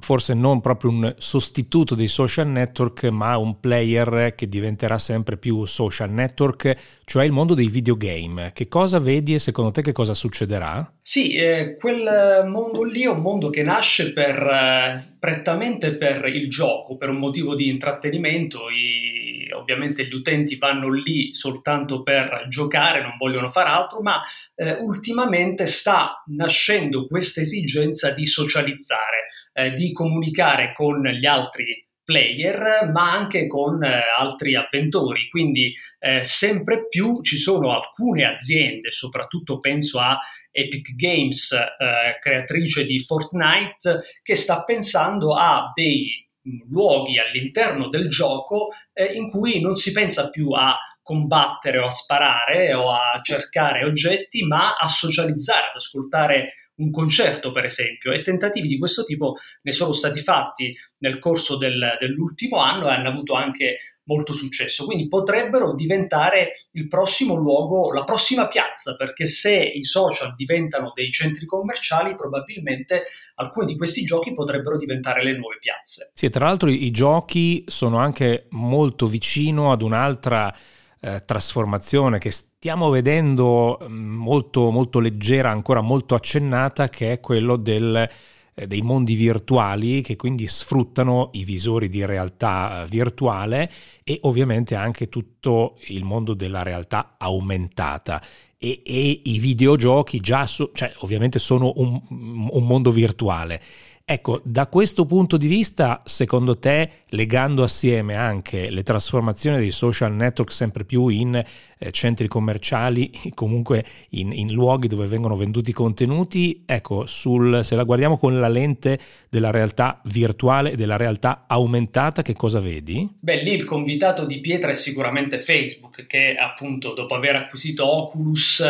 forse 0.00 0.32
non 0.32 0.60
proprio 0.62 0.90
un 0.90 1.14
sostituto 1.18 1.94
dei 1.94 2.08
social 2.08 2.48
network, 2.48 3.04
ma 3.04 3.36
un 3.36 3.60
player 3.60 4.34
che 4.34 4.48
diventerà 4.48 4.96
sempre 4.96 5.36
più 5.36 5.64
social 5.66 6.10
network, 6.10 7.02
cioè 7.04 7.24
il 7.24 7.32
mondo 7.32 7.52
dei 7.52 7.68
videogame. 7.68 8.52
Che 8.54 8.68
cosa 8.68 8.98
vedi 8.98 9.34
e 9.34 9.38
secondo 9.38 9.70
te 9.70 9.82
che 9.82 9.92
cosa 9.92 10.14
succederà? 10.14 10.90
Sì, 11.02 11.34
eh, 11.34 11.76
quel 11.78 12.46
mondo 12.48 12.84
lì 12.84 13.02
è 13.02 13.10
un 13.10 13.20
mondo 13.20 13.50
che 13.50 13.62
nasce 13.62 14.14
per, 14.14 14.36
eh, 14.36 15.16
prettamente 15.18 15.94
per 15.96 16.24
il 16.26 16.48
gioco, 16.48 16.96
per 16.96 17.10
un 17.10 17.18
motivo 17.18 17.54
di 17.54 17.68
intrattenimento. 17.68 18.70
I, 18.70 19.50
ovviamente 19.52 20.06
gli 20.06 20.14
utenti 20.14 20.56
vanno 20.56 20.90
lì 20.90 21.34
soltanto 21.34 22.02
per 22.02 22.46
giocare, 22.48 23.02
non 23.02 23.16
vogliono 23.18 23.50
fare 23.50 23.68
altro, 23.68 24.00
ma 24.00 24.22
eh, 24.54 24.78
ultimamente 24.80 25.66
sta 25.66 26.22
nascendo 26.28 27.06
questa 27.06 27.42
esigenza 27.42 28.10
di 28.10 28.24
socializzare 28.24 29.26
eh, 29.56 29.72
di 29.72 29.92
comunicare 29.92 30.74
con 30.74 31.02
gli 31.02 31.24
altri 31.24 31.82
player, 32.04 32.90
ma 32.92 33.12
anche 33.12 33.46
con 33.46 33.82
eh, 33.82 34.02
altri 34.16 34.54
avventori. 34.54 35.28
Quindi 35.28 35.74
eh, 35.98 36.22
sempre 36.22 36.86
più 36.88 37.22
ci 37.22 37.38
sono 37.38 37.72
alcune 37.72 38.24
aziende, 38.24 38.92
soprattutto 38.92 39.58
penso 39.58 39.98
a 39.98 40.16
Epic 40.50 40.94
Games, 40.94 41.52
eh, 41.52 42.18
creatrice 42.20 42.84
di 42.84 43.00
Fortnite, 43.00 44.02
che 44.22 44.34
sta 44.34 44.62
pensando 44.62 45.34
a 45.34 45.72
dei 45.74 46.28
mm, 46.48 46.70
luoghi 46.70 47.18
all'interno 47.18 47.88
del 47.88 48.08
gioco 48.08 48.68
eh, 48.92 49.14
in 49.14 49.30
cui 49.30 49.60
non 49.60 49.74
si 49.74 49.90
pensa 49.92 50.28
più 50.28 50.50
a 50.50 50.78
combattere 51.02 51.78
o 51.78 51.86
a 51.86 51.90
sparare 51.90 52.74
o 52.74 52.90
a 52.90 53.20
cercare 53.22 53.84
oggetti, 53.84 54.44
ma 54.44 54.76
a 54.76 54.88
socializzare, 54.88 55.68
ad 55.68 55.76
ascoltare 55.76 56.65
un 56.76 56.90
concerto, 56.90 57.52
per 57.52 57.64
esempio, 57.64 58.12
e 58.12 58.22
tentativi 58.22 58.68
di 58.68 58.78
questo 58.78 59.04
tipo 59.04 59.36
ne 59.62 59.72
sono 59.72 59.92
stati 59.92 60.20
fatti 60.20 60.76
nel 60.98 61.18
corso 61.18 61.56
del, 61.56 61.96
dell'ultimo 61.98 62.58
anno 62.58 62.88
e 62.88 62.94
hanno 62.94 63.08
avuto 63.08 63.34
anche 63.34 63.76
molto 64.06 64.32
successo. 64.32 64.84
Quindi 64.84 65.08
potrebbero 65.08 65.74
diventare 65.74 66.68
il 66.72 66.88
prossimo 66.88 67.34
luogo, 67.34 67.92
la 67.92 68.04
prossima 68.04 68.48
piazza, 68.48 68.94
perché 68.96 69.26
se 69.26 69.56
i 69.56 69.84
social 69.84 70.34
diventano 70.34 70.92
dei 70.94 71.10
centri 71.10 71.46
commerciali, 71.46 72.14
probabilmente 72.14 73.04
alcuni 73.36 73.66
di 73.66 73.76
questi 73.76 74.04
giochi 74.04 74.32
potrebbero 74.32 74.76
diventare 74.76 75.22
le 75.22 75.36
nuove 75.36 75.58
piazze. 75.60 76.10
Sì, 76.14 76.28
tra 76.30 76.46
l'altro 76.46 76.68
i, 76.68 76.90
giochi 76.90 77.64
sono 77.66 77.98
anche 77.98 78.46
molto 78.50 79.06
vicino 79.06 79.72
ad 79.72 79.82
un'altra 79.82 80.54
eh, 81.00 81.22
trasformazione 81.24 82.18
che 82.18 82.30
stiamo 82.30 82.90
vedendo 82.90 83.78
mm, 83.82 84.14
molto, 84.16 84.70
molto 84.70 84.98
leggera, 84.98 85.50
ancora 85.50 85.80
molto 85.80 86.14
accennata, 86.14 86.88
che 86.88 87.12
è 87.12 87.20
quello 87.20 87.56
del, 87.56 88.08
eh, 88.54 88.66
dei 88.66 88.82
mondi 88.82 89.14
virtuali 89.14 90.00
che 90.00 90.16
quindi 90.16 90.48
sfruttano 90.48 91.30
i 91.34 91.44
visori 91.44 91.88
di 91.88 92.04
realtà 92.04 92.82
eh, 92.82 92.86
virtuale 92.86 93.70
e 94.02 94.18
ovviamente 94.22 94.74
anche 94.74 95.08
tutto 95.08 95.76
il 95.88 96.04
mondo 96.04 96.34
della 96.34 96.62
realtà 96.62 97.16
aumentata. 97.18 98.22
E, 98.58 98.80
e 98.86 99.20
i 99.24 99.38
videogiochi 99.38 100.18
già, 100.18 100.46
so, 100.46 100.70
cioè, 100.72 100.90
ovviamente 101.00 101.38
sono 101.38 101.74
un, 101.76 102.00
un 102.08 102.66
mondo 102.66 102.90
virtuale 102.90 103.60
Ecco, 104.08 104.40
da 104.44 104.68
questo 104.68 105.04
punto 105.04 105.36
di 105.36 105.48
vista, 105.48 106.00
secondo 106.04 106.60
te, 106.60 106.90
legando 107.08 107.64
assieme 107.64 108.14
anche 108.14 108.70
le 108.70 108.84
trasformazioni 108.84 109.58
dei 109.58 109.72
social 109.72 110.12
network 110.12 110.52
sempre 110.52 110.84
più 110.84 111.08
in 111.08 111.34
eh, 111.34 111.90
centri 111.90 112.28
commerciali, 112.28 113.10
comunque 113.34 113.84
in, 114.10 114.30
in, 114.30 114.52
luoghi 114.52 114.86
dove 114.86 115.08
vengono 115.08 115.34
venduti 115.34 115.72
contenuti, 115.72 116.62
ecco, 116.66 117.06
sul, 117.06 117.64
se 117.64 117.74
la 117.74 117.82
guardiamo 117.82 118.16
con 118.16 118.38
la 118.38 118.46
lente 118.46 118.96
della 119.28 119.50
realtà 119.50 120.00
virtuale 120.04 120.70
e 120.70 120.76
della 120.76 120.96
realtà 120.96 121.46
aumentata, 121.48 122.22
che 122.22 122.34
cosa 122.34 122.60
vedi? 122.60 123.10
Beh, 123.18 123.42
lì 123.42 123.54
il 123.54 123.64
convitato 123.64 124.24
di 124.24 124.38
pietra 124.38 124.70
è 124.70 124.74
sicuramente 124.74 125.40
Facebook, 125.40 126.06
che 126.06 126.36
appunto 126.38 126.94
dopo 126.94 127.16
aver 127.16 127.34
acquisito 127.34 127.84
Oculus 127.84 128.62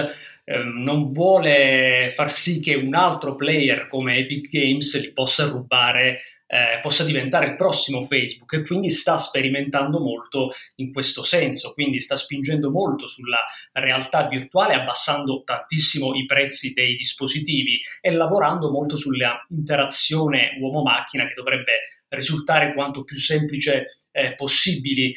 Ehm, 0.49 0.83
non 0.83 1.05
vuole 1.05 2.13
far 2.15 2.31
sì 2.31 2.61
che 2.61 2.75
un 2.75 2.95
altro 2.95 3.35
player 3.35 3.89
come 3.89 4.19
Epic 4.19 4.49
Games 4.49 5.01
li 5.01 5.13
possa 5.13 5.47
rubare 5.49 6.21
eh, 6.47 6.79
possa 6.81 7.05
diventare 7.05 7.47
il 7.47 7.57
prossimo 7.57 8.05
Facebook 8.05 8.53
e 8.53 8.65
quindi 8.65 8.89
sta 8.91 9.17
sperimentando 9.17 9.99
molto 9.99 10.53
in 10.77 10.93
questo 10.93 11.25
senso, 11.25 11.73
quindi 11.73 11.99
sta 11.99 12.15
spingendo 12.15 12.71
molto 12.71 13.09
sulla 13.09 13.41
realtà 13.73 14.29
virtuale 14.29 14.75
abbassando 14.75 15.43
tantissimo 15.45 16.15
i 16.15 16.25
prezzi 16.25 16.73
dei 16.73 16.95
dispositivi 16.95 17.81
e 18.01 18.13
lavorando 18.13 18.71
molto 18.71 18.97
sulla 18.97 19.45
interazione 19.51 20.57
uomo-macchina 20.61 21.27
che 21.27 21.35
dovrebbe 21.35 21.73
risultare 22.09 22.73
quanto 22.73 23.03
più 23.03 23.17
semplice 23.17 24.06
eh, 24.17 24.35
possibile, 24.35 25.13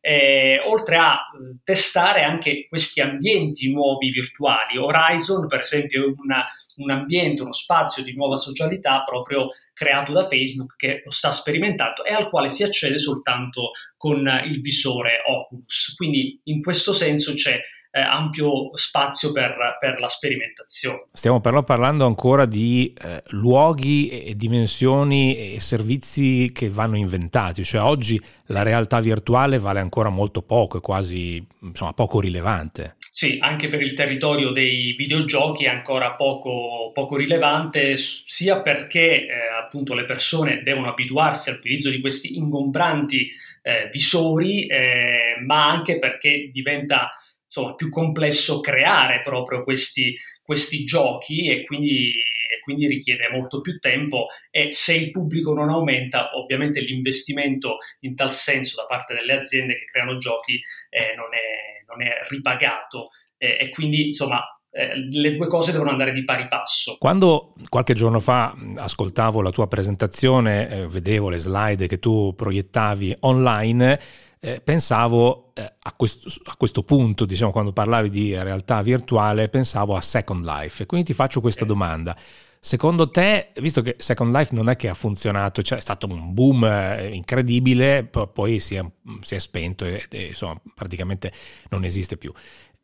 eh, 0.00 0.60
oltre 0.64 0.96
a 0.96 1.14
eh, 1.14 1.58
testare 1.64 2.22
anche 2.22 2.68
questi 2.68 3.00
ambienti 3.00 3.68
nuovi 3.72 4.10
virtuali. 4.10 4.78
Horizon, 4.78 5.48
per 5.48 5.60
esempio, 5.60 6.04
è 6.04 6.14
una, 6.16 6.46
un 6.76 6.90
ambiente, 6.90 7.42
uno 7.42 7.52
spazio 7.52 8.04
di 8.04 8.14
nuova 8.14 8.36
socialità 8.36 9.02
proprio 9.04 9.48
creato 9.72 10.12
da 10.12 10.26
Facebook 10.26 10.76
che 10.76 11.02
lo 11.04 11.10
sta 11.10 11.32
sperimentando 11.32 12.04
e 12.04 12.12
al 12.12 12.30
quale 12.30 12.48
si 12.48 12.62
accede 12.62 12.96
soltanto 12.96 13.72
con 13.96 14.24
il 14.44 14.60
visore 14.60 15.22
Oculus. 15.26 15.94
Quindi 15.96 16.40
in 16.44 16.62
questo 16.62 16.92
senso 16.92 17.34
c'è 17.34 17.60
eh, 17.96 18.00
ampio 18.00 18.76
spazio 18.76 19.32
per, 19.32 19.56
per, 19.80 19.98
la 19.98 20.08
sperimentazione. 20.08 21.06
Stiamo 21.14 21.40
però 21.40 21.62
parlando 21.62 22.04
ancora 22.04 22.44
di 22.44 22.92
eh, 23.02 23.22
luoghi 23.28 24.08
e 24.08 24.36
dimensioni 24.36 25.54
e 25.54 25.60
servizi 25.60 26.50
che 26.52 26.68
vanno 26.68 26.98
inventati, 26.98 27.64
cioè 27.64 27.80
oggi 27.80 28.20
la 28.48 28.62
realtà 28.62 29.00
virtuale 29.00 29.58
vale 29.58 29.80
ancora 29.80 30.10
molto 30.10 30.42
poco, 30.42 30.76
è 30.76 30.80
quasi 30.82 31.44
insomma, 31.62 31.94
poco 31.94 32.20
rilevante. 32.20 32.96
Sì, 32.98 33.38
anche 33.40 33.68
per 33.68 33.80
il 33.80 33.94
territorio 33.94 34.50
dei 34.50 34.92
videogiochi 34.92 35.64
è 35.64 35.68
ancora 35.68 36.12
poco, 36.12 36.90
poco 36.92 37.16
rilevante, 37.16 37.96
sia 37.96 38.60
perché 38.60 39.26
eh, 39.26 39.28
appunto 39.58 39.94
le 39.94 40.04
persone 40.04 40.60
devono 40.62 40.90
abituarsi 40.90 41.48
all'utilizzo 41.48 41.88
di 41.88 42.00
questi 42.00 42.36
ingombranti 42.36 43.30
eh, 43.62 43.88
visori, 43.90 44.66
eh, 44.66 45.36
ma 45.46 45.70
anche 45.70 45.98
perché 45.98 46.50
diventa 46.52 47.10
insomma, 47.56 47.74
più 47.74 47.88
complesso 47.88 48.60
creare 48.60 49.22
proprio 49.22 49.64
questi, 49.64 50.14
questi 50.42 50.84
giochi 50.84 51.48
e 51.48 51.64
quindi, 51.64 52.12
e 52.12 52.60
quindi, 52.60 52.86
richiede 52.86 53.30
molto 53.30 53.60
più 53.60 53.78
tempo 53.78 54.26
e 54.50 54.70
se 54.72 54.94
il 54.94 55.10
pubblico 55.10 55.54
non 55.54 55.70
aumenta 55.70 56.36
ovviamente 56.36 56.80
l'investimento 56.80 57.78
in 58.00 58.14
tal 58.14 58.30
senso 58.30 58.76
da 58.76 58.86
parte 58.86 59.14
delle 59.14 59.38
aziende 59.38 59.76
che 59.76 59.86
creano 59.86 60.18
giochi 60.18 60.60
eh, 60.90 61.14
non, 61.16 61.28
è, 61.34 61.82
non, 61.86 62.02
è, 62.02 62.26
ripagato. 62.28 63.10
Eh, 63.38 63.56
e 63.60 63.68
quindi 63.70 64.06
insomma 64.06 64.42
eh, 64.76 64.94
le 64.94 65.34
due 65.36 65.46
cose 65.46 65.72
devono 65.72 65.90
andare 65.90 66.12
di 66.12 66.22
pari 66.22 66.46
passo. 66.48 66.96
Quando 66.98 67.54
qualche 67.70 67.94
giorno 67.94 68.20
fa 68.20 68.54
ascoltavo 68.76 69.40
la 69.40 69.48
tua 69.48 69.66
presentazione, 69.68 70.68
eh, 70.68 70.86
vedevo 70.86 71.30
le 71.30 71.38
slide 71.38 71.86
che 71.86 71.98
tu 71.98 72.34
proiettavi 72.36 73.16
online, 73.20 73.98
eh, 74.38 74.60
pensavo 74.60 75.52
eh, 75.54 75.62
a, 75.62 75.92
questo, 75.96 76.28
a, 76.44 76.56
questo, 76.56 76.82
punto, 76.82 77.24
diciamo, 77.24 77.52
quando 77.52 77.72
parlavi 77.72 78.10
di 78.10 78.34
realtà 78.34 78.82
virtuale, 78.82 79.48
pensavo 79.48 79.96
a 79.96 80.02
Second 80.02 80.44
Life. 80.44 80.82
E 80.82 80.86
quindi 80.86 81.06
ti 81.06 81.14
faccio 81.14 81.40
questa 81.40 81.64
domanda. 81.64 82.14
Secondo 82.60 83.10
te, 83.10 83.52
visto 83.60 83.80
che 83.80 83.94
Second 83.98 84.34
Life 84.34 84.54
non 84.54 84.68
è 84.68 84.76
che 84.76 84.88
ha 84.88 84.94
funzionato, 84.94 85.62
cioè 85.62 85.78
è 85.78 85.80
stato 85.80 86.06
un 86.06 86.34
boom 86.34 86.64
eh, 86.64 87.14
incredibile, 87.14 88.04
poi 88.04 88.58
si 88.58 88.74
è, 88.74 88.84
si 89.20 89.36
è 89.36 89.38
spento 89.38 89.84
e, 89.84 90.04
e, 90.10 90.26
insomma 90.26 90.60
praticamente 90.74 91.32
non 91.70 91.84
esiste 91.84 92.16
più. 92.16 92.32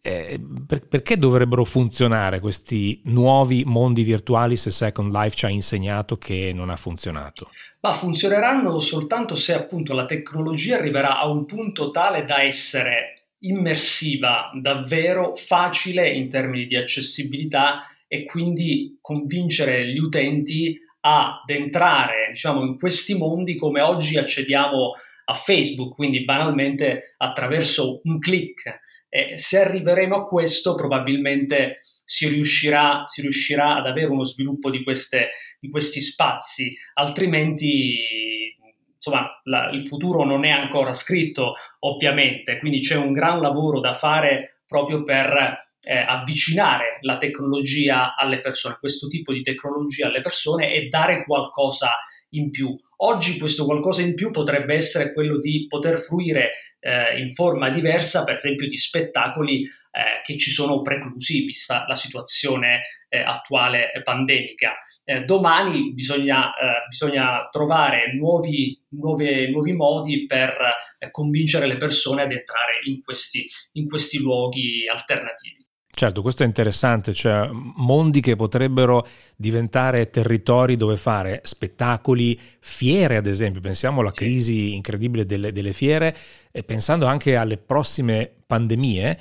Eh, 0.04 0.40
per, 0.66 0.88
perché 0.88 1.16
dovrebbero 1.16 1.64
funzionare 1.64 2.40
questi 2.40 3.00
nuovi 3.04 3.62
mondi 3.64 4.02
virtuali 4.02 4.56
se 4.56 4.72
Second 4.72 5.14
Life 5.14 5.36
ci 5.36 5.44
ha 5.44 5.48
insegnato 5.48 6.16
che 6.16 6.50
non 6.52 6.70
ha 6.70 6.76
funzionato? 6.76 7.48
ma 7.82 7.92
funzioneranno 7.94 8.78
soltanto 8.78 9.34
se 9.34 9.54
appunto 9.54 9.92
la 9.92 10.06
tecnologia 10.06 10.76
arriverà 10.76 11.18
a 11.18 11.28
un 11.28 11.44
punto 11.44 11.90
tale 11.90 12.24
da 12.24 12.42
essere 12.42 13.28
immersiva, 13.40 14.52
davvero 14.54 15.34
facile 15.34 16.08
in 16.08 16.28
termini 16.28 16.66
di 16.66 16.76
accessibilità 16.76 17.88
e 18.06 18.24
quindi 18.24 18.98
convincere 19.00 19.88
gli 19.88 19.98
utenti 19.98 20.78
ad 21.00 21.48
entrare 21.48 22.28
diciamo, 22.30 22.62
in 22.62 22.78
questi 22.78 23.16
mondi 23.16 23.56
come 23.56 23.80
oggi 23.80 24.16
accediamo 24.16 24.92
a 25.24 25.34
Facebook, 25.34 25.96
quindi 25.96 26.24
banalmente 26.24 27.14
attraverso 27.16 28.00
un 28.04 28.20
click. 28.20 28.80
E 29.14 29.36
se 29.36 29.58
arriveremo 29.58 30.16
a 30.16 30.26
questo, 30.26 30.74
probabilmente 30.74 31.80
si 32.02 32.28
riuscirà, 32.28 33.02
si 33.04 33.20
riuscirà 33.20 33.76
ad 33.76 33.86
avere 33.86 34.06
uno 34.06 34.24
sviluppo 34.24 34.70
di, 34.70 34.82
queste, 34.82 35.32
di 35.60 35.68
questi 35.68 36.00
spazi, 36.00 36.74
altrimenti 36.94 38.56
insomma, 38.94 39.28
la, 39.44 39.68
il 39.68 39.86
futuro 39.86 40.24
non 40.24 40.46
è 40.46 40.48
ancora 40.48 40.94
scritto, 40.94 41.52
ovviamente, 41.80 42.58
quindi 42.58 42.80
c'è 42.80 42.96
un 42.96 43.12
gran 43.12 43.42
lavoro 43.42 43.80
da 43.80 43.92
fare 43.92 44.62
proprio 44.66 45.04
per 45.04 45.58
eh, 45.82 45.94
avvicinare 45.94 46.96
la 47.02 47.18
tecnologia 47.18 48.16
alle 48.16 48.40
persone, 48.40 48.78
questo 48.80 49.08
tipo 49.08 49.34
di 49.34 49.42
tecnologia 49.42 50.06
alle 50.06 50.22
persone 50.22 50.72
e 50.72 50.88
dare 50.88 51.24
qualcosa 51.24 51.90
in 52.30 52.50
più. 52.50 52.74
Oggi 53.04 53.38
questo 53.38 53.66
qualcosa 53.66 54.00
in 54.00 54.14
più 54.14 54.30
potrebbe 54.30 54.74
essere 54.74 55.12
quello 55.12 55.38
di 55.38 55.66
poter 55.68 55.98
fruire 55.98 56.71
eh, 56.82 57.20
in 57.20 57.32
forma 57.32 57.70
diversa, 57.70 58.24
per 58.24 58.34
esempio, 58.34 58.66
di 58.66 58.76
spettacoli 58.76 59.62
eh, 59.62 60.20
che 60.24 60.36
ci 60.36 60.50
sono 60.50 60.82
preclusi 60.82 61.44
vista 61.44 61.84
la 61.86 61.94
situazione 61.94 62.80
eh, 63.08 63.20
attuale 63.20 63.92
pandemica. 64.02 64.72
Eh, 65.04 65.20
domani 65.24 65.92
bisogna, 65.92 66.48
eh, 66.48 66.86
bisogna 66.88 67.48
trovare 67.50 68.12
nuovi, 68.14 68.76
nuove, 68.90 69.48
nuovi, 69.50 69.72
modi 69.72 70.26
per 70.26 70.56
eh, 70.98 71.10
convincere 71.10 71.66
le 71.66 71.76
persone 71.76 72.22
ad 72.22 72.32
entrare 72.32 72.80
in 72.84 73.02
questi, 73.02 73.46
in 73.72 73.88
questi 73.88 74.18
luoghi 74.18 74.88
alternativi. 74.88 75.61
Certo, 75.94 76.22
questo 76.22 76.42
è 76.42 76.46
interessante, 76.46 77.12
cioè 77.12 77.50
mondi 77.52 78.22
che 78.22 78.34
potrebbero 78.34 79.06
diventare 79.36 80.08
territori 80.08 80.78
dove 80.78 80.96
fare 80.96 81.42
spettacoli, 81.44 82.40
fiere 82.60 83.16
ad 83.16 83.26
esempio, 83.26 83.60
pensiamo 83.60 84.00
alla 84.00 84.10
crisi 84.10 84.74
incredibile 84.74 85.26
delle, 85.26 85.52
delle 85.52 85.74
fiere 85.74 86.16
e 86.50 86.64
pensando 86.64 87.04
anche 87.04 87.36
alle 87.36 87.58
prossime 87.58 88.28
pandemie 88.46 89.18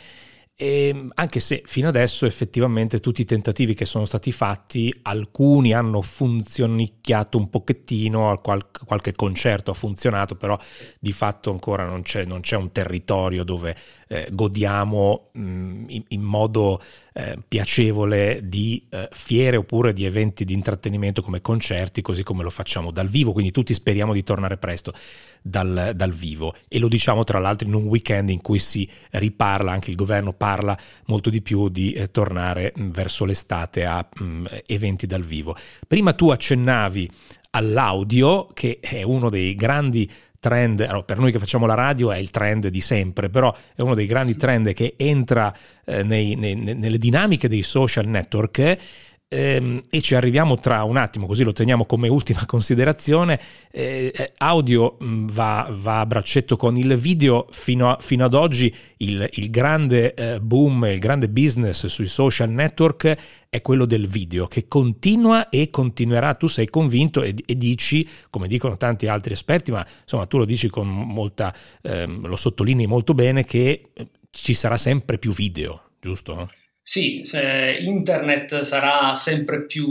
e 0.62 0.90
ehm, 0.90 1.12
anche 1.16 1.40
se 1.40 1.64
fino 1.66 1.88
adesso 1.88 2.28
effettivamente 2.28 3.00
tutti 3.00 3.22
i 3.22 3.26
tentativi 3.26 3.74
che 3.74 3.86
sono 3.86 4.06
stati 4.06 4.32
fatti, 4.32 4.94
alcuni 5.02 5.74
hanno 5.74 6.04
funzionicchiato 6.04 7.40
un 7.40 7.50
pochettino, 7.50 8.40
qual- 8.44 8.68
qualche 8.86 9.14
concerto 9.14 9.72
ha 9.72 9.74
funzionato, 9.74 10.36
però 10.36 10.56
di 11.00 11.14
fatto 11.14 11.50
ancora 11.50 11.86
non 11.86 12.04
c'è, 12.04 12.26
non 12.26 12.42
c'è 12.42 12.58
un 12.58 12.72
territorio 12.72 13.44
dove 13.44 13.76
eh, 14.08 14.28
godiamo 14.32 15.30
mh, 15.32 15.42
mm, 15.42 15.86
in, 15.88 16.04
in, 16.10 16.22
modo 16.22 16.80
eh, 17.14 17.38
piacevole 17.46 18.40
di 18.44 18.86
eh, 18.90 19.10
fiere 19.12 19.58
oppure 19.58 19.94
di 19.94 20.06
eventi 20.06 20.46
di 20.46 20.54
intrattenimento 20.54 21.22
come 21.22 21.42
concerti, 21.42 22.02
così 22.02 22.24
come 22.24 22.44
lo 22.44 22.50
facciamo 22.50 22.92
dal 22.92 23.08
vivo, 23.08 23.34
quindi 23.34 23.52
tutti 23.52 23.74
speriamo 23.74 24.14
di 24.14 24.24
tornare 24.24 24.58
presto 24.58 24.94
dal, 25.42 25.92
dal 25.96 26.12
vivo 26.12 26.56
e 26.68 26.80
lo 26.80 26.88
diciamo 26.88 27.24
tra 27.24 27.40
l'altro 27.40 27.68
in 27.68 27.74
un 27.74 27.84
weekend 27.84 28.30
in 28.30 28.42
cui 28.42 28.60
si 28.60 28.90
riparla, 29.12 29.72
anche 29.72 29.90
il 29.90 29.96
governo 29.96 30.34
parla 30.34 30.78
molto 31.08 31.30
di 31.30 31.42
più 31.42 31.70
di 31.70 31.94
eh, 31.94 32.10
tornare 32.12 32.72
mh, 32.76 32.84
mm, 32.84 32.90
verso 32.92 33.26
l'estate 33.26 33.86
a 33.86 34.08
mh, 34.10 34.24
mm, 34.24 34.46
eventi 34.66 35.06
dal 35.06 35.24
vivo. 35.24 35.56
Prima 35.88 36.14
tu 36.14 36.30
accennavi 36.30 37.10
all'audio, 37.52 38.48
che 38.54 38.80
è 38.80 39.04
uno 39.04 39.30
dei 39.30 39.56
grandi 39.56 40.10
trend, 40.42 40.80
allora, 40.82 41.04
per 41.04 41.20
noi 41.20 41.32
che 41.32 41.38
facciamo 41.38 41.68
la 41.68 41.76
radio 41.76 42.12
è 42.12 42.18
il 42.18 42.32
trend 42.32 42.68
di 42.68 42.82
sempre, 42.82 43.30
però 43.30 43.56
è 43.76 43.82
uno 43.82 43.94
dei 43.94 44.08
grandi 44.08 44.36
trend 44.36 44.74
che 44.74 44.96
entra 44.98 45.56
eh, 45.86 46.04
nei, 46.04 46.36
nei, 46.36 46.56
nelle 46.56 46.98
dinamiche 46.98 47.48
dei 47.48 47.62
social 47.62 48.08
network 48.08 48.78
e 49.34 50.02
ci 50.02 50.14
arriviamo 50.14 50.58
tra 50.58 50.84
un 50.84 50.98
attimo, 50.98 51.26
così 51.26 51.46
lo 51.46 51.54
teniamo 51.54 51.86
come 51.86 52.10
ultima 52.10 52.44
considerazione. 52.48 53.40
Eh, 53.72 54.12
eh, 54.14 54.34
audio 54.40 54.98
mm, 55.02 55.30
va, 55.32 55.70
va, 55.72 56.02
a 56.02 56.06
braccetto 56.06 56.58
con 56.58 56.76
il 56.76 56.98
video, 56.98 57.48
fino, 57.52 57.90
a, 57.90 57.98
fino 58.02 58.26
ad 58.26 58.34
oggi 58.34 58.74
il, 58.98 59.30
il 59.36 59.50
grande 59.50 60.14
eh, 60.16 60.42
boom, 60.42 60.84
il 60.84 61.00
grande 61.00 61.30
business 61.30 61.86
sui 61.86 62.08
social 62.08 62.50
network 62.50 63.16
è 63.48 63.62
quello 63.62 63.86
del 63.86 64.06
video 64.06 64.48
che 64.48 64.68
continua 64.68 65.48
e 65.48 65.70
continuerà. 65.70 66.34
Tu 66.34 66.48
sei 66.48 66.68
convinto 66.70 67.22
e, 67.22 67.34
e 67.46 67.56
dici, 67.56 68.06
come 68.30 68.50
dicono 68.50 68.76
tanti 68.76 69.08
altri 69.08 69.32
esperti, 69.32 69.72
ma 69.72 69.86
insomma 70.02 70.26
tu 70.26 70.40
lo 70.40 70.46
dici 70.46 70.68
con 70.68 70.90
molta, 70.90 71.56
ehm, 71.84 72.28
lo 72.28 72.36
sottolinei 72.36 72.86
molto 72.86 73.14
bene, 73.14 73.46
che 73.46 73.92
eh, 73.94 74.08
ci 74.30 74.54
sarà 74.54 74.76
sempre 74.76 75.18
più 75.18 75.32
video, 75.32 75.84
giusto? 76.02 76.50
Sì, 76.86 77.22
internet 77.80 78.62
sarà 78.62 79.14
sempre 79.16 79.66
più 79.66 79.88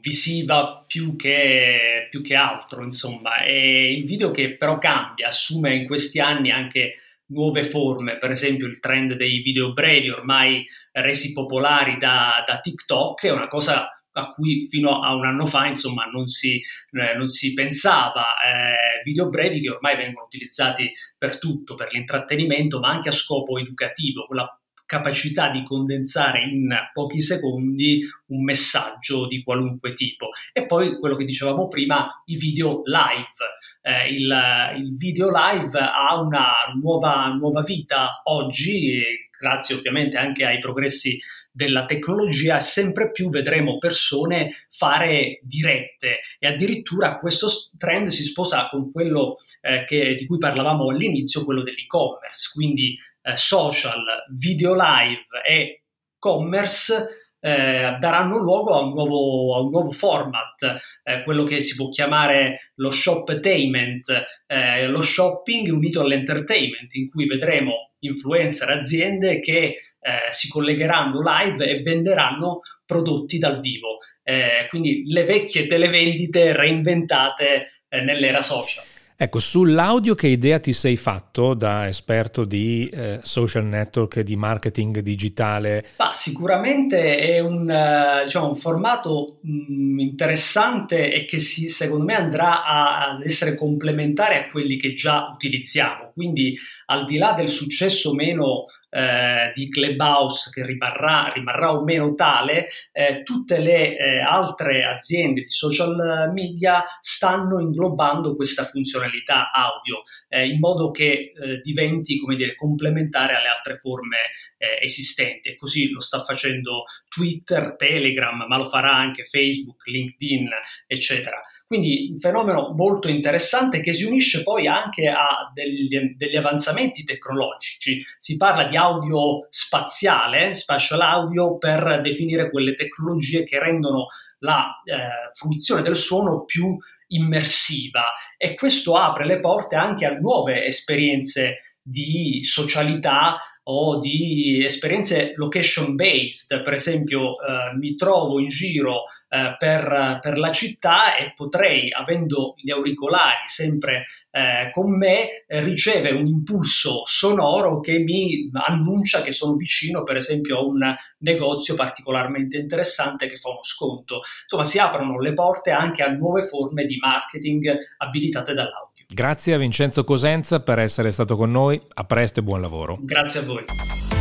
visiva 0.00 0.84
più 0.86 1.16
che, 1.16 2.06
più 2.10 2.22
che 2.22 2.34
altro, 2.34 2.82
insomma, 2.82 3.42
e 3.42 3.92
il 3.92 4.04
video 4.04 4.30
che 4.30 4.56
però 4.56 4.78
cambia, 4.78 5.26
assume 5.26 5.74
in 5.74 5.86
questi 5.86 6.20
anni 6.20 6.50
anche 6.50 6.94
nuove 7.26 7.64
forme, 7.64 8.18
per 8.18 8.30
esempio 8.30 8.66
il 8.66 8.80
trend 8.80 9.14
dei 9.14 9.40
video 9.40 9.72
brevi 9.72 10.10
ormai 10.10 10.64
resi 10.92 11.32
popolari 11.32 11.98
da, 11.98 12.42
da 12.46 12.58
TikTok 12.60 13.24
è 13.26 13.30
una 13.32 13.46
cosa 13.48 13.88
a 14.12 14.32
cui 14.32 14.66
fino 14.68 15.00
a 15.02 15.14
un 15.14 15.24
anno 15.24 15.46
fa 15.46 15.66
insomma 15.66 16.04
non 16.06 16.26
si, 16.26 16.56
eh, 16.56 17.14
non 17.16 17.28
si 17.28 17.52
pensava, 17.52 18.24
eh, 18.44 19.02
video 19.04 19.28
brevi 19.28 19.60
che 19.60 19.70
ormai 19.70 19.96
vengono 19.96 20.24
utilizzati 20.26 20.88
per 21.16 21.38
tutto, 21.38 21.74
per 21.76 21.88
l'intrattenimento 21.92 22.78
ma 22.80 22.88
anche 22.90 23.08
a 23.10 23.12
scopo 23.12 23.58
educativo, 23.58 24.26
quella 24.26 24.59
capacità 24.90 25.50
di 25.50 25.62
condensare 25.62 26.42
in 26.42 26.68
pochi 26.92 27.20
secondi 27.20 28.00
un 28.26 28.42
messaggio 28.42 29.28
di 29.28 29.40
qualunque 29.44 29.94
tipo. 29.94 30.30
E 30.52 30.66
poi 30.66 30.98
quello 30.98 31.14
che 31.14 31.24
dicevamo 31.24 31.68
prima, 31.68 32.10
i 32.24 32.36
video 32.36 32.82
live. 32.84 33.38
Eh, 33.82 34.12
il, 34.12 34.74
il, 34.78 34.96
video 34.96 35.30
live 35.30 35.78
ha 35.78 36.20
una 36.20 36.50
nuova, 36.82 37.28
nuova 37.28 37.62
vita 37.62 38.20
oggi, 38.24 39.00
grazie 39.38 39.76
ovviamente 39.76 40.16
anche 40.16 40.44
ai 40.44 40.58
progressi 40.58 41.20
della 41.52 41.84
tecnologia 41.84 42.60
sempre 42.60 43.10
più 43.10 43.28
vedremo 43.28 43.78
persone 43.78 44.66
fare 44.70 45.40
dirette 45.42 46.18
e 46.38 46.46
addirittura 46.46 47.18
questo 47.18 47.48
trend 47.76 48.08
si 48.08 48.24
sposa 48.24 48.68
con 48.68 48.92
quello 48.92 49.36
eh, 49.60 49.84
che, 49.84 50.14
di 50.14 50.26
cui 50.26 50.38
parlavamo 50.38 50.90
all'inizio, 50.90 51.44
quello 51.44 51.62
dell'e-commerce, 51.62 52.50
quindi 52.52 52.96
eh, 53.22 53.36
social, 53.36 54.02
video 54.36 54.74
live 54.74 55.26
e 55.46 55.84
commerce 56.18 57.20
eh, 57.40 57.96
daranno 57.98 58.36
luogo 58.38 58.74
a 58.74 58.82
un 58.82 58.92
nuovo, 58.92 59.56
a 59.56 59.60
un 59.60 59.70
nuovo 59.70 59.90
format, 59.90 60.80
eh, 61.02 61.22
quello 61.24 61.44
che 61.44 61.60
si 61.60 61.74
può 61.74 61.88
chiamare 61.88 62.72
lo 62.76 62.90
shoptainment, 62.90 64.12
eh, 64.46 64.86
lo 64.86 65.00
shopping 65.00 65.72
unito 65.72 66.02
all'entertainment, 66.02 66.94
in 66.94 67.08
cui 67.08 67.26
vedremo 67.26 67.92
influencer, 68.00 68.68
aziende 68.68 69.40
che 69.40 69.58
eh, 69.64 70.30
si 70.30 70.48
collegheranno 70.48 71.20
live 71.22 71.66
e 71.66 71.80
venderanno 71.80 72.60
prodotti 72.84 73.38
dal 73.38 73.60
vivo. 73.60 73.98
Eh, 74.22 74.66
quindi 74.68 75.04
le 75.06 75.24
vecchie 75.24 75.66
televendite 75.66 76.54
reinventate 76.54 77.84
eh, 77.88 78.00
nell'era 78.02 78.42
social. 78.42 78.84
Ecco, 79.22 79.38
sull'audio 79.38 80.14
che 80.14 80.28
idea 80.28 80.58
ti 80.60 80.72
sei 80.72 80.96
fatto 80.96 81.52
da 81.52 81.86
esperto 81.86 82.46
di 82.46 82.86
eh, 82.86 83.20
social 83.22 83.66
network 83.66 84.20
di 84.20 84.34
marketing 84.34 85.00
digitale? 85.00 85.84
Bah, 85.96 86.12
sicuramente 86.14 87.18
è 87.18 87.38
un, 87.38 87.68
uh, 87.68 88.24
diciamo, 88.24 88.48
un 88.48 88.56
formato 88.56 89.40
mh, 89.42 89.72
mm, 89.74 89.98
interessante 89.98 91.12
e 91.12 91.26
che 91.26 91.38
si, 91.38 91.68
secondo 91.68 92.04
me 92.04 92.14
andrà 92.14 92.64
a, 92.64 93.10
ad 93.10 93.22
essere 93.22 93.56
complementare 93.56 94.38
a 94.38 94.50
quelli 94.50 94.78
che 94.78 94.94
già 94.94 95.28
utilizziamo. 95.34 96.12
Quindi 96.14 96.56
al 96.86 97.04
di 97.04 97.18
là 97.18 97.34
del 97.34 97.50
successo 97.50 98.14
meno 98.14 98.68
eh, 98.90 99.52
di 99.54 99.68
Clubhouse 99.68 100.50
che 100.50 100.64
rimarrà, 100.66 101.32
rimarrà 101.32 101.72
o 101.72 101.84
meno 101.84 102.14
tale, 102.14 102.68
eh, 102.92 103.22
tutte 103.22 103.58
le 103.58 103.96
eh, 103.96 104.18
altre 104.18 104.84
aziende 104.84 105.42
di 105.42 105.50
social 105.50 106.30
media 106.32 106.84
stanno 107.00 107.60
inglobando 107.60 108.36
questa 108.36 108.64
funzionalità 108.64 109.50
audio 109.52 110.02
eh, 110.28 110.46
in 110.46 110.58
modo 110.58 110.90
che 110.90 111.32
eh, 111.34 111.60
diventi 111.62 112.18
come 112.18 112.36
dire, 112.36 112.54
complementare 112.54 113.34
alle 113.34 113.48
altre 113.48 113.76
forme 113.76 114.18
eh, 114.58 114.84
esistenti. 114.84 115.50
E 115.50 115.56
così 115.56 115.90
lo 115.90 116.00
sta 116.00 116.20
facendo 116.20 116.84
Twitter, 117.08 117.74
Telegram, 117.76 118.44
ma 118.46 118.56
lo 118.56 118.68
farà 118.68 118.92
anche 118.92 119.24
Facebook, 119.24 119.86
LinkedIn, 119.86 120.48
eccetera. 120.86 121.40
Quindi 121.70 122.08
un 122.10 122.18
fenomeno 122.18 122.74
molto 122.74 123.06
interessante 123.08 123.80
che 123.80 123.92
si 123.92 124.02
unisce 124.02 124.42
poi 124.42 124.66
anche 124.66 125.06
a 125.06 125.52
degli, 125.54 126.16
degli, 126.16 126.34
avanzamenti 126.34 127.04
tecnologici. 127.04 128.04
Si 128.18 128.36
parla 128.36 128.64
di 128.64 128.76
audio 128.76 129.46
spaziale, 129.50 130.56
spatial 130.56 131.00
audio, 131.00 131.58
per 131.58 132.00
definire 132.00 132.50
quelle 132.50 132.74
tecnologie 132.74 133.44
che 133.44 133.60
rendono 133.60 134.08
la 134.40 134.82
eh, 134.82 135.30
fruizione 135.32 135.82
del 135.82 135.94
suono 135.94 136.44
più 136.44 136.76
immersiva 137.06 138.14
e 138.36 138.56
questo 138.56 138.96
apre 138.96 139.24
le 139.24 139.38
porte 139.38 139.76
anche 139.76 140.06
a 140.06 140.18
nuove 140.18 140.66
esperienze 140.66 141.76
di 141.80 142.42
socialità 142.42 143.38
o 143.62 144.00
di 144.00 144.64
esperienze 144.64 145.34
location 145.36 145.94
based, 145.94 146.62
per 146.62 146.72
esempio 146.72 147.34
eh, 147.34 147.76
mi 147.76 147.94
trovo 147.94 148.40
in 148.40 148.48
giro 148.48 149.04
eh, 149.32 149.54
per, 149.56 150.18
per, 150.20 150.38
la 150.38 150.50
città 150.50 151.16
e 151.16 151.32
potrei, 151.36 151.92
avendo 151.92 152.54
gli 152.56 152.72
auricolari 152.72 153.46
sempre 153.46 154.06
eh, 154.32 154.72
con 154.72 154.96
me, 154.96 155.44
eh, 155.46 155.60
ricevere 155.60 156.16
un 156.16 156.26
impulso 156.26 157.02
sonoro 157.04 157.78
che 157.78 158.00
mi 158.00 158.50
annuncia 158.52 159.22
che 159.22 159.30
sono 159.30 159.54
vicino, 159.54 160.02
per 160.02 160.16
esempio, 160.16 160.58
a 160.58 160.64
un 160.64 160.96
negozio 161.18 161.76
particolarmente 161.76 162.56
interessante 162.56 163.28
che 163.28 163.36
fa 163.36 163.50
uno 163.50 163.62
sconto. 163.62 164.22
Insomma, 164.42 164.64
si 164.64 164.80
aprono 164.80 165.20
le 165.20 165.32
porte 165.32 165.70
anche 165.70 166.02
a 166.02 166.10
nuove 166.10 166.48
forme 166.48 166.84
di 166.86 166.96
marketing 166.96 167.72
abilitate 167.98 168.52
dall'audio. 168.52 169.04
Grazie 169.06 169.54
a 169.54 169.58
Vincenzo 169.58 170.02
Cosenza 170.02 170.60
per 170.60 170.80
essere 170.80 171.12
stato 171.12 171.36
con 171.36 171.52
noi, 171.52 171.80
a 171.94 172.04
presto 172.04 172.40
e 172.40 172.42
buon 172.42 172.60
lavoro. 172.60 172.98
Grazie 173.00 173.40
a 173.40 173.42
voi. 173.44 174.19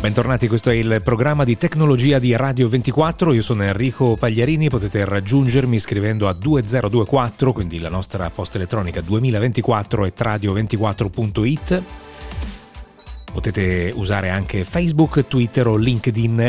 Bentornati, 0.00 0.46
questo 0.46 0.70
è 0.70 0.74
il 0.74 1.00
programma 1.02 1.42
di 1.42 1.56
tecnologia 1.56 2.20
di 2.20 2.36
Radio 2.36 2.68
24, 2.68 3.32
io 3.32 3.42
sono 3.42 3.64
Enrico 3.64 4.14
Pagliarini, 4.14 4.68
potete 4.68 5.04
raggiungermi 5.04 5.80
scrivendo 5.80 6.28
a 6.28 6.32
2024, 6.32 7.52
quindi 7.52 7.80
la 7.80 7.88
nostra 7.88 8.30
posta 8.30 8.56
elettronica 8.56 9.00
2024 9.00 10.04
e 10.04 10.12
radio24.it. 10.16 11.82
Potete 13.32 13.92
usare 13.96 14.30
anche 14.30 14.62
Facebook, 14.62 15.26
Twitter 15.26 15.66
o 15.66 15.76
LinkedIn. 15.76 16.46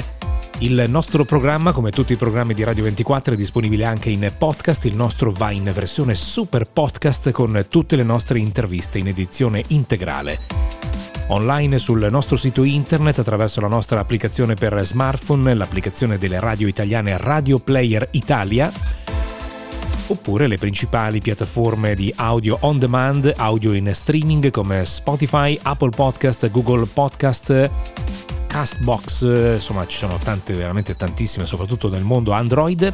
Il 0.59 0.85
nostro 0.87 1.25
programma, 1.25 1.71
come 1.71 1.89
tutti 1.89 2.13
i 2.13 2.17
programmi 2.17 2.53
di 2.53 2.63
Radio 2.63 2.83
24, 2.83 3.33
è 3.33 3.37
disponibile 3.37 3.85
anche 3.85 4.11
in 4.11 4.31
podcast. 4.37 4.85
Il 4.85 4.95
nostro 4.95 5.31
va 5.31 5.49
in 5.49 5.71
versione 5.73 6.13
super 6.13 6.67
podcast 6.71 7.31
con 7.31 7.65
tutte 7.69 7.95
le 7.95 8.03
nostre 8.03 8.37
interviste 8.37 8.99
in 8.99 9.07
edizione 9.07 9.63
integrale 9.67 10.98
online 11.29 11.77
sul 11.79 12.07
nostro 12.09 12.37
sito 12.37 12.63
internet 12.63 13.19
attraverso 13.19 13.61
la 13.61 13.67
nostra 13.67 13.99
applicazione 13.99 14.55
per 14.55 14.79
smartphone, 14.83 15.53
l'applicazione 15.53 16.17
delle 16.17 16.39
radio 16.39 16.67
italiane 16.67 17.17
Radio 17.17 17.59
Player 17.59 18.07
Italia 18.11 18.71
oppure 20.07 20.47
le 20.47 20.57
principali 20.57 21.19
piattaforme 21.19 21.93
di 21.93 22.11
audio 22.15 22.57
on 22.61 22.79
demand, 22.79 23.31
audio 23.37 23.73
in 23.73 23.91
streaming 23.93 24.49
come 24.49 24.83
Spotify, 24.85 25.57
Apple 25.61 25.91
Podcast, 25.91 26.49
Google 26.49 26.85
Podcast, 26.85 27.69
Castbox, 28.47 29.53
insomma 29.53 29.85
ci 29.85 29.97
sono 29.97 30.17
tante, 30.17 30.53
veramente 30.53 30.95
tantissime, 30.95 31.45
soprattutto 31.45 31.89
nel 31.89 32.03
mondo 32.03 32.31
Android. 32.31 32.81
E 32.81 32.93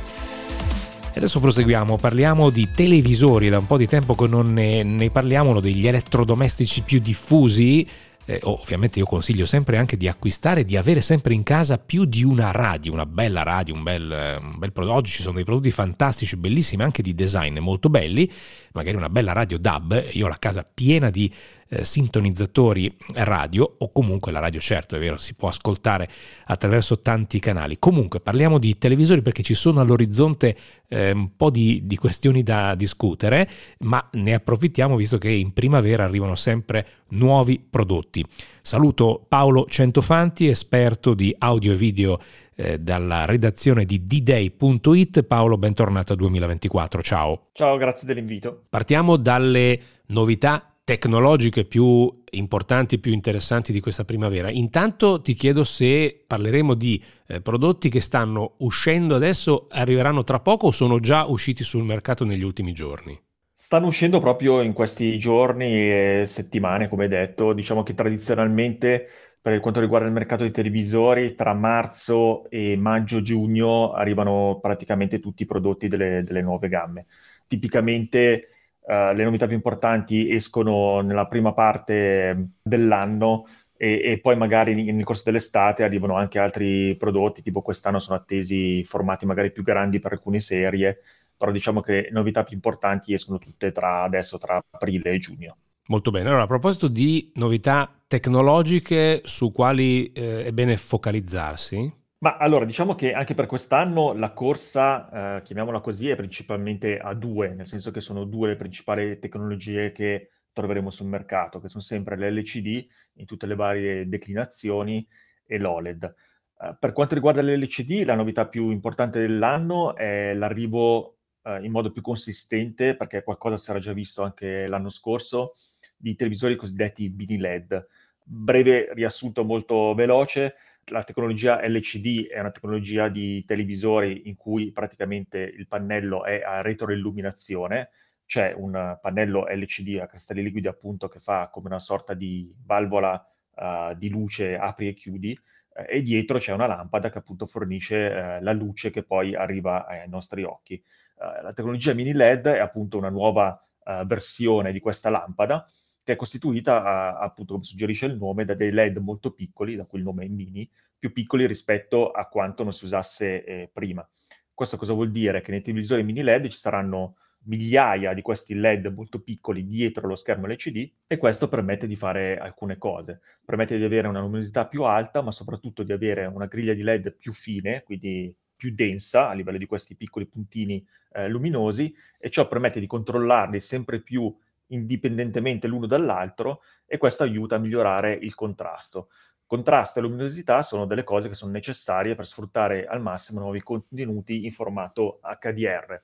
adesso 1.19 1.39
proseguiamo, 1.39 1.95
parliamo 1.95 2.49
di 2.49 2.69
televisori, 2.75 3.47
da 3.47 3.59
un 3.59 3.67
po' 3.67 3.77
di 3.77 3.87
tempo 3.87 4.15
che 4.15 4.27
non 4.27 4.51
ne, 4.51 4.83
ne 4.83 5.09
parliamo, 5.09 5.51
uno 5.51 5.61
degli 5.61 5.87
elettrodomestici 5.87 6.81
più 6.81 6.99
diffusi, 6.99 7.87
eh, 8.25 8.39
ovviamente 8.43 8.99
io 8.99 9.05
consiglio 9.05 9.45
sempre 9.45 9.77
anche 9.77 9.97
di 9.97 10.07
acquistare, 10.07 10.65
di 10.65 10.77
avere 10.77 11.01
sempre 11.01 11.33
in 11.33 11.43
casa 11.43 11.77
più 11.77 12.05
di 12.05 12.23
una 12.23 12.51
radio, 12.51 12.93
una 12.93 13.05
bella 13.05 13.43
radio, 13.43 13.73
un 13.73 13.83
bel, 13.83 14.39
un 14.41 14.57
bel 14.57 14.71
prodotto. 14.71 14.97
Oggi 14.97 15.11
ci 15.11 15.21
sono 15.21 15.35
dei 15.35 15.43
prodotti 15.43 15.71
fantastici, 15.71 16.35
bellissimi, 16.35 16.83
anche 16.83 17.01
di 17.01 17.13
design 17.13 17.59
molto 17.59 17.89
belli, 17.89 18.29
magari 18.73 18.95
una 18.97 19.09
bella 19.09 19.31
radio 19.31 19.57
DAB, 19.57 20.09
io 20.11 20.25
ho 20.25 20.29
la 20.29 20.39
casa 20.39 20.63
piena 20.71 21.09
di 21.09 21.31
eh, 21.67 21.83
sintonizzatori 21.83 22.95
radio 23.13 23.75
o 23.79 23.91
comunque 23.91 24.31
la 24.31 24.39
radio 24.39 24.59
certo 24.59 24.95
è 24.95 24.99
vero 24.99 25.17
si 25.17 25.33
può 25.33 25.47
ascoltare 25.47 26.07
attraverso 26.45 27.01
tanti 27.01 27.39
canali 27.39 27.77
comunque 27.79 28.19
parliamo 28.19 28.57
di 28.59 28.77
televisori 28.77 29.21
perché 29.21 29.43
ci 29.43 29.53
sono 29.53 29.79
all'orizzonte 29.79 30.55
eh, 30.87 31.11
un 31.11 31.35
po' 31.35 31.49
di, 31.49 31.81
di 31.85 31.95
questioni 31.97 32.43
da 32.43 32.75
discutere 32.75 33.49
ma 33.79 34.07
ne 34.13 34.33
approfittiamo 34.33 34.95
visto 34.95 35.17
che 35.17 35.29
in 35.29 35.53
primavera 35.53 36.03
arrivano 36.03 36.35
sempre 36.35 36.87
nuovi 37.09 37.59
prodotti 37.59 38.23
saluto 38.61 39.25
Paolo 39.27 39.65
Centofanti 39.67 40.47
esperto 40.47 41.13
di 41.13 41.35
audio 41.37 41.73
e 41.73 41.75
video 41.75 42.19
eh, 42.55 42.79
dalla 42.79 43.25
redazione 43.25 43.85
di 43.85 44.05
dday.it. 44.05 45.23
Paolo, 45.23 45.57
bentornato 45.57 46.13
a 46.13 46.15
2024. 46.15 47.01
Ciao. 47.01 47.47
Ciao, 47.51 47.75
grazie 47.75 48.07
dell'invito. 48.07 48.63
Partiamo 48.69 49.17
dalle 49.17 49.79
novità 50.07 50.74
tecnologiche 50.85 51.65
più 51.65 52.21
importanti, 52.29 52.99
più 52.99 53.11
interessanti 53.11 53.73
di 53.73 53.79
questa 53.79 54.05
primavera. 54.05 54.51
Intanto 54.51 55.19
ti 55.19 55.33
chiedo 55.33 55.63
se 55.63 56.23
parleremo 56.25 56.75
di 56.75 57.03
eh, 57.27 57.41
prodotti 57.41 57.89
che 57.89 57.99
stanno 57.99 58.53
uscendo 58.59 59.15
adesso, 59.15 59.65
arriveranno 59.71 60.23
tra 60.23 60.39
poco 60.39 60.67
o 60.67 60.71
sono 60.71 60.99
già 60.99 61.25
usciti 61.25 61.63
sul 61.63 61.83
mercato 61.83 62.23
negli 62.23 62.43
ultimi 62.43 62.71
giorni? 62.71 63.19
Stanno 63.51 63.87
uscendo 63.87 64.19
proprio 64.19 64.61
in 64.61 64.73
questi 64.73 65.17
giorni 65.17 65.73
e 65.73 66.23
settimane, 66.27 66.87
come 66.87 67.07
detto. 67.07 67.53
Diciamo 67.53 67.81
che 67.81 67.95
tradizionalmente, 67.95 69.07
per 69.41 69.59
quanto 69.61 69.79
riguarda 69.79 70.05
il 70.05 70.13
mercato 70.13 70.43
dei 70.43 70.51
televisori, 70.51 71.33
tra 71.33 71.55
marzo 71.55 72.47
e 72.51 72.77
maggio-giugno 72.77 73.93
arrivano 73.93 74.59
praticamente 74.61 75.19
tutti 75.19 75.43
i 75.43 75.47
prodotti 75.47 75.87
delle, 75.87 76.21
delle 76.23 76.43
nuove 76.43 76.67
gamme. 76.69 77.07
Tipicamente 77.47 78.49
uh, 78.85 79.13
le 79.13 79.23
novità 79.23 79.45
più 79.45 79.55
importanti 79.55 80.31
escono 80.31 81.01
nella 81.01 81.27
prima 81.27 81.53
parte 81.53 82.51
dell'anno 82.61 83.45
e, 83.77 84.01
e, 84.03 84.19
poi 84.19 84.37
magari 84.37 84.91
nel 84.91 85.03
corso 85.03 85.23
dell'estate 85.25 85.83
arrivano 85.83 86.15
anche 86.15 86.39
altri 86.39 86.95
prodotti, 86.95 87.41
tipo 87.41 87.61
quest'anno 87.61 87.99
sono 87.99 88.17
attesi 88.17 88.83
formati 88.83 89.25
magari 89.25 89.51
più 89.51 89.63
grandi 89.63 89.99
per 89.99 90.13
alcune 90.13 90.39
serie, 90.39 90.99
però 91.35 91.51
diciamo 91.51 91.81
che 91.81 92.03
le 92.03 92.09
novità 92.11 92.43
più 92.43 92.55
importanti 92.55 93.13
escono 93.13 93.37
tutte 93.37 93.71
tra 93.71 94.03
adesso, 94.03 94.37
tra 94.37 94.63
aprile 94.69 95.11
e 95.11 95.17
giugno. 95.19 95.57
Molto 95.87 96.09
bene, 96.09 96.29
allora 96.29 96.43
a 96.43 96.47
proposito 96.47 96.87
di 96.87 97.31
novità 97.35 97.91
tecnologiche 98.07 99.21
su 99.23 99.51
quali 99.51 100.11
eh, 100.13 100.45
è 100.45 100.51
bene 100.51 100.77
focalizzarsi? 100.77 102.03
Ma 102.17 102.37
allora 102.37 102.65
diciamo 102.65 102.95
che 102.95 103.13
anche 103.13 103.33
per 103.33 103.45
quest'anno 103.45 104.13
la 104.13 104.31
corsa, 104.31 105.37
eh, 105.37 105.41
chiamiamola 105.41 105.81
così, 105.81 106.09
è 106.09 106.15
principalmente 106.15 106.97
a 106.97 107.13
due, 107.13 107.53
nel 107.53 107.67
senso 107.67 107.91
che 107.91 107.99
sono 107.99 108.23
due 108.23 108.49
le 108.49 108.55
principali 108.55 109.19
tecnologie 109.19 109.91
che 109.91 110.29
troveremo 110.53 110.89
sul 110.89 111.07
mercato, 111.07 111.59
che 111.59 111.67
sono 111.67 111.83
sempre 111.83 112.17
l'LCD 112.17 112.87
in 113.15 113.25
tutte 113.25 113.45
le 113.45 113.55
varie 113.55 114.07
declinazioni 114.07 115.05
e 115.45 115.59
l'OLED. 115.59 116.15
Uh, 116.57 116.75
per 116.79 116.93
quanto 116.93 117.13
riguarda 117.13 117.41
l'LCD, 117.41 118.05
la 118.05 118.15
novità 118.15 118.47
più 118.47 118.69
importante 118.69 119.19
dell'anno 119.19 119.95
è 119.95 120.33
l'arrivo 120.33 121.17
uh, 121.41 121.61
in 121.61 121.71
modo 121.71 121.91
più 121.91 122.01
consistente, 122.01 122.95
perché 122.95 123.23
qualcosa 123.23 123.57
si 123.57 123.69
era 123.69 123.79
già 123.79 123.91
visto 123.91 124.23
anche 124.23 124.65
l'anno 124.67 124.89
scorso, 124.89 125.55
di 125.97 126.15
televisori 126.15 126.55
cosiddetti 126.55 127.13
mini 127.15 127.37
LED. 127.37 127.87
Breve 128.23 128.93
riassunto 128.93 129.43
molto 129.43 129.93
veloce, 129.93 130.55
la 130.87 131.03
tecnologia 131.03 131.61
LCD 131.65 132.27
è 132.27 132.39
una 132.39 132.51
tecnologia 132.51 133.07
di 133.07 133.43
televisori 133.45 134.27
in 134.27 134.35
cui 134.35 134.71
praticamente 134.71 135.39
il 135.39 135.67
pannello 135.67 136.23
è 136.23 136.41
a 136.43 136.61
retroilluminazione, 136.61 137.89
c'è 138.25 138.53
un 138.55 138.97
pannello 139.01 139.45
LCD 139.47 139.99
a 139.99 140.07
cristalli 140.07 140.43
liquidi 140.43 140.67
appunto 140.67 141.07
che 141.07 141.19
fa 141.19 141.49
come 141.51 141.67
una 141.67 141.79
sorta 141.79 142.13
di 142.13 142.53
valvola 142.65 143.23
uh, 143.55 143.93
di 143.95 144.09
luce 144.09 144.57
apri 144.57 144.87
e 144.87 144.93
chiudi 144.93 145.39
eh, 145.75 145.85
e 145.87 146.01
dietro 146.01 146.39
c'è 146.39 146.51
una 146.51 146.67
lampada 146.67 147.09
che 147.09 147.19
appunto 147.19 147.45
fornisce 147.45 148.11
eh, 148.11 148.41
la 148.41 148.51
luce 148.51 148.89
che 148.89 149.03
poi 149.03 149.35
arriva 149.35 149.85
ai 149.85 150.09
nostri 150.09 150.43
occhi. 150.43 150.81
Uh, 151.15 151.43
la 151.43 151.53
tecnologia 151.53 151.93
mini 151.93 152.13
LED 152.13 152.47
è 152.47 152.59
appunto 152.59 152.97
una 152.97 153.09
nuova 153.09 153.59
uh, 153.85 154.05
versione 154.05 154.71
di 154.71 154.79
questa 154.79 155.09
lampada 155.09 155.67
che 156.05 156.13
è 156.13 156.15
costituita 156.15 157.17
appunto 157.17 157.53
come 157.53 157.65
suggerisce 157.65 158.05
il 158.05 158.15
nome 158.15 158.45
da 158.45 158.53
dei 158.53 158.71
LED 158.71 158.97
molto 158.97 159.31
piccoli, 159.31 159.75
da 159.75 159.85
cui 159.85 159.97
il 159.97 160.05
nome 160.05 160.25
è 160.25 160.27
mini, 160.27 160.69
più 160.97 161.11
piccoli 161.11 161.47
rispetto 161.47 162.11
a 162.11 162.27
quanto 162.27 162.61
non 162.61 162.73
si 162.73 162.85
usasse 162.85 163.43
eh, 163.43 163.69
prima. 163.73 164.07
Questo 164.53 164.77
cosa 164.77 164.93
vuol 164.93 165.09
dire? 165.09 165.41
Che 165.41 165.49
nei 165.49 165.61
televisori 165.61 166.03
mini 166.03 166.21
LED 166.21 166.47
ci 166.47 166.57
saranno 166.57 167.15
migliaia 167.45 168.13
di 168.13 168.21
questi 168.21 168.53
LED 168.53 168.85
molto 168.87 169.19
piccoli 169.19 169.65
dietro 169.65 170.07
lo 170.07 170.15
schermo 170.15 170.47
LCD 170.47 170.91
e 171.07 171.17
questo 171.17 171.47
permette 171.47 171.87
di 171.87 171.95
fare 171.95 172.37
alcune 172.37 172.77
cose. 172.77 173.21
Permette 173.43 173.75
di 173.75 173.83
avere 173.83 174.07
una 174.07 174.19
luminosità 174.19 174.67
più 174.67 174.83
alta, 174.83 175.23
ma 175.23 175.31
soprattutto 175.31 175.81
di 175.81 175.91
avere 175.91 176.27
una 176.27 176.45
griglia 176.45 176.73
di 176.73 176.83
LED 176.83 177.15
più 177.15 177.33
fine, 177.33 177.81
quindi 177.81 178.33
più 178.55 178.71
densa 178.73 179.27
a 179.29 179.33
livello 179.33 179.57
di 179.57 179.65
questi 179.65 179.95
piccoli 179.95 180.27
puntini 180.27 180.85
eh, 181.13 181.27
luminosi 181.27 181.93
e 182.19 182.29
ciò 182.29 182.47
permette 182.47 182.79
di 182.79 182.87
controllarli 182.87 183.59
sempre 183.59 184.01
più 184.01 184.33
indipendentemente 184.67 185.67
l'uno 185.67 185.87
dall'altro 185.87 186.61
e 186.85 186.97
questo 186.97 187.23
aiuta 187.23 187.55
a 187.55 187.59
migliorare 187.59 188.13
il 188.13 188.35
contrasto. 188.35 189.09
Contrasto 189.45 189.99
e 189.99 190.01
luminosità 190.01 190.63
sono 190.63 190.85
delle 190.85 191.03
cose 191.03 191.29
che 191.29 191.35
sono 191.35 191.51
necessarie 191.51 192.15
per 192.15 192.25
sfruttare 192.25 192.85
al 192.85 193.01
massimo 193.01 193.39
nuovi 193.39 193.61
contenuti 193.61 194.45
in 194.45 194.51
formato 194.51 195.19
HDR 195.21 196.01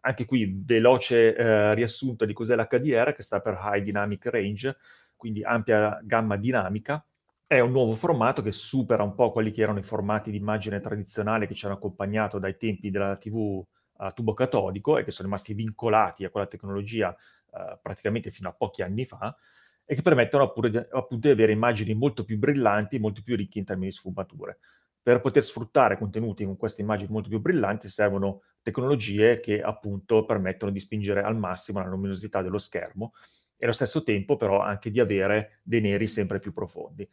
anche 0.00 0.24
qui 0.24 0.62
veloce 0.64 1.34
eh, 1.34 1.74
riassunto 1.74 2.24
di 2.24 2.32
cos'è 2.32 2.54
l'HDR, 2.54 3.14
che 3.14 3.22
sta 3.22 3.40
per 3.40 3.58
High 3.60 3.82
Dynamic 3.82 4.26
Range, 4.26 4.76
quindi 5.16 5.42
ampia 5.42 5.98
gamma 6.02 6.36
dinamica. 6.36 7.04
È 7.46 7.60
un 7.60 7.72
nuovo 7.72 7.94
formato 7.94 8.42
che 8.42 8.52
supera 8.52 9.02
un 9.02 9.14
po' 9.14 9.32
quelli 9.32 9.50
che 9.50 9.62
erano 9.62 9.78
i 9.78 9.82
formati 9.82 10.30
di 10.30 10.36
immagine 10.36 10.80
tradizionale 10.80 11.46
che 11.46 11.54
ci 11.54 11.64
hanno 11.64 11.76
accompagnato 11.76 12.38
dai 12.38 12.56
tempi 12.56 12.90
della 12.90 13.16
TV 13.16 13.64
a 14.00 14.12
tubo 14.12 14.34
catodico 14.34 14.98
e 14.98 15.04
che 15.04 15.10
sono 15.10 15.28
rimasti 15.28 15.54
vincolati 15.54 16.24
a 16.24 16.30
quella 16.30 16.46
tecnologia 16.46 17.14
eh, 17.58 17.78
praticamente 17.82 18.30
fino 18.30 18.48
a 18.48 18.52
pochi 18.52 18.82
anni 18.82 19.04
fa 19.04 19.34
e 19.84 19.94
che 19.94 20.02
permettono 20.02 20.44
appunto 20.44 21.16
di 21.16 21.30
avere 21.30 21.52
immagini 21.52 21.94
molto 21.94 22.24
più 22.24 22.38
brillanti, 22.38 22.98
molto 22.98 23.22
più 23.22 23.36
ricche 23.36 23.58
in 23.58 23.64
termini 23.64 23.88
di 23.88 23.94
sfumature 23.94 24.58
per 25.08 25.20
poter 25.20 25.42
sfruttare 25.42 25.96
contenuti 25.96 26.44
con 26.44 26.58
queste 26.58 26.82
immagini 26.82 27.10
molto 27.10 27.30
più 27.30 27.40
brillanti 27.40 27.88
servono 27.88 28.42
tecnologie 28.60 29.40
che 29.40 29.62
appunto 29.62 30.26
permettono 30.26 30.70
di 30.70 30.80
spingere 30.80 31.22
al 31.22 31.34
massimo 31.34 31.80
la 31.80 31.88
luminosità 31.88 32.42
dello 32.42 32.58
schermo 32.58 33.14
e 33.56 33.64
allo 33.64 33.72
stesso 33.72 34.02
tempo 34.02 34.36
però 34.36 34.60
anche 34.60 34.90
di 34.90 35.00
avere 35.00 35.60
dei 35.62 35.80
neri 35.80 36.06
sempre 36.06 36.38
più 36.40 36.52
profondi. 36.52 37.08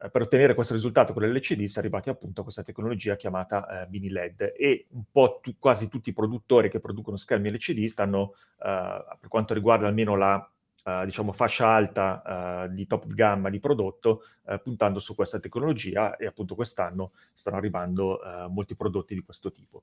Eh, 0.00 0.10
per 0.10 0.22
ottenere 0.22 0.54
questo 0.54 0.74
risultato 0.74 1.12
con 1.12 1.24
l'LCD 1.24 1.64
si 1.64 1.76
è 1.76 1.80
arrivati 1.80 2.08
appunto 2.08 2.40
a 2.40 2.44
questa 2.44 2.62
tecnologia 2.62 3.16
chiamata 3.16 3.82
eh, 3.82 3.88
mini 3.90 4.08
LED 4.08 4.54
e 4.56 4.86
un 4.90 5.02
po' 5.10 5.40
tu, 5.42 5.56
quasi 5.58 5.88
tutti 5.88 6.10
i 6.10 6.12
produttori 6.12 6.70
che 6.70 6.78
producono 6.78 7.16
schermi 7.16 7.50
LCD 7.50 7.86
stanno, 7.86 8.34
eh, 8.62 9.04
per 9.18 9.28
quanto 9.28 9.54
riguarda 9.54 9.86
almeno 9.86 10.16
la 10.16 10.50
Uh, 10.88 11.04
diciamo, 11.04 11.32
fascia 11.32 11.68
alta 11.68 12.66
di 12.70 12.86
top 12.86 13.08
gamma 13.08 13.50
di 13.50 13.60
prodotto, 13.60 14.22
puntando 14.62 15.00
su 15.00 15.14
questa 15.14 15.38
tecnologia 15.38 16.16
e 16.16 16.24
appunto 16.24 16.54
quest'anno 16.54 17.10
stanno 17.34 17.58
arrivando 17.58 18.20
molti 18.48 18.74
prodotti 18.74 19.12
di 19.12 19.20
questo 19.20 19.52
tipo. 19.52 19.82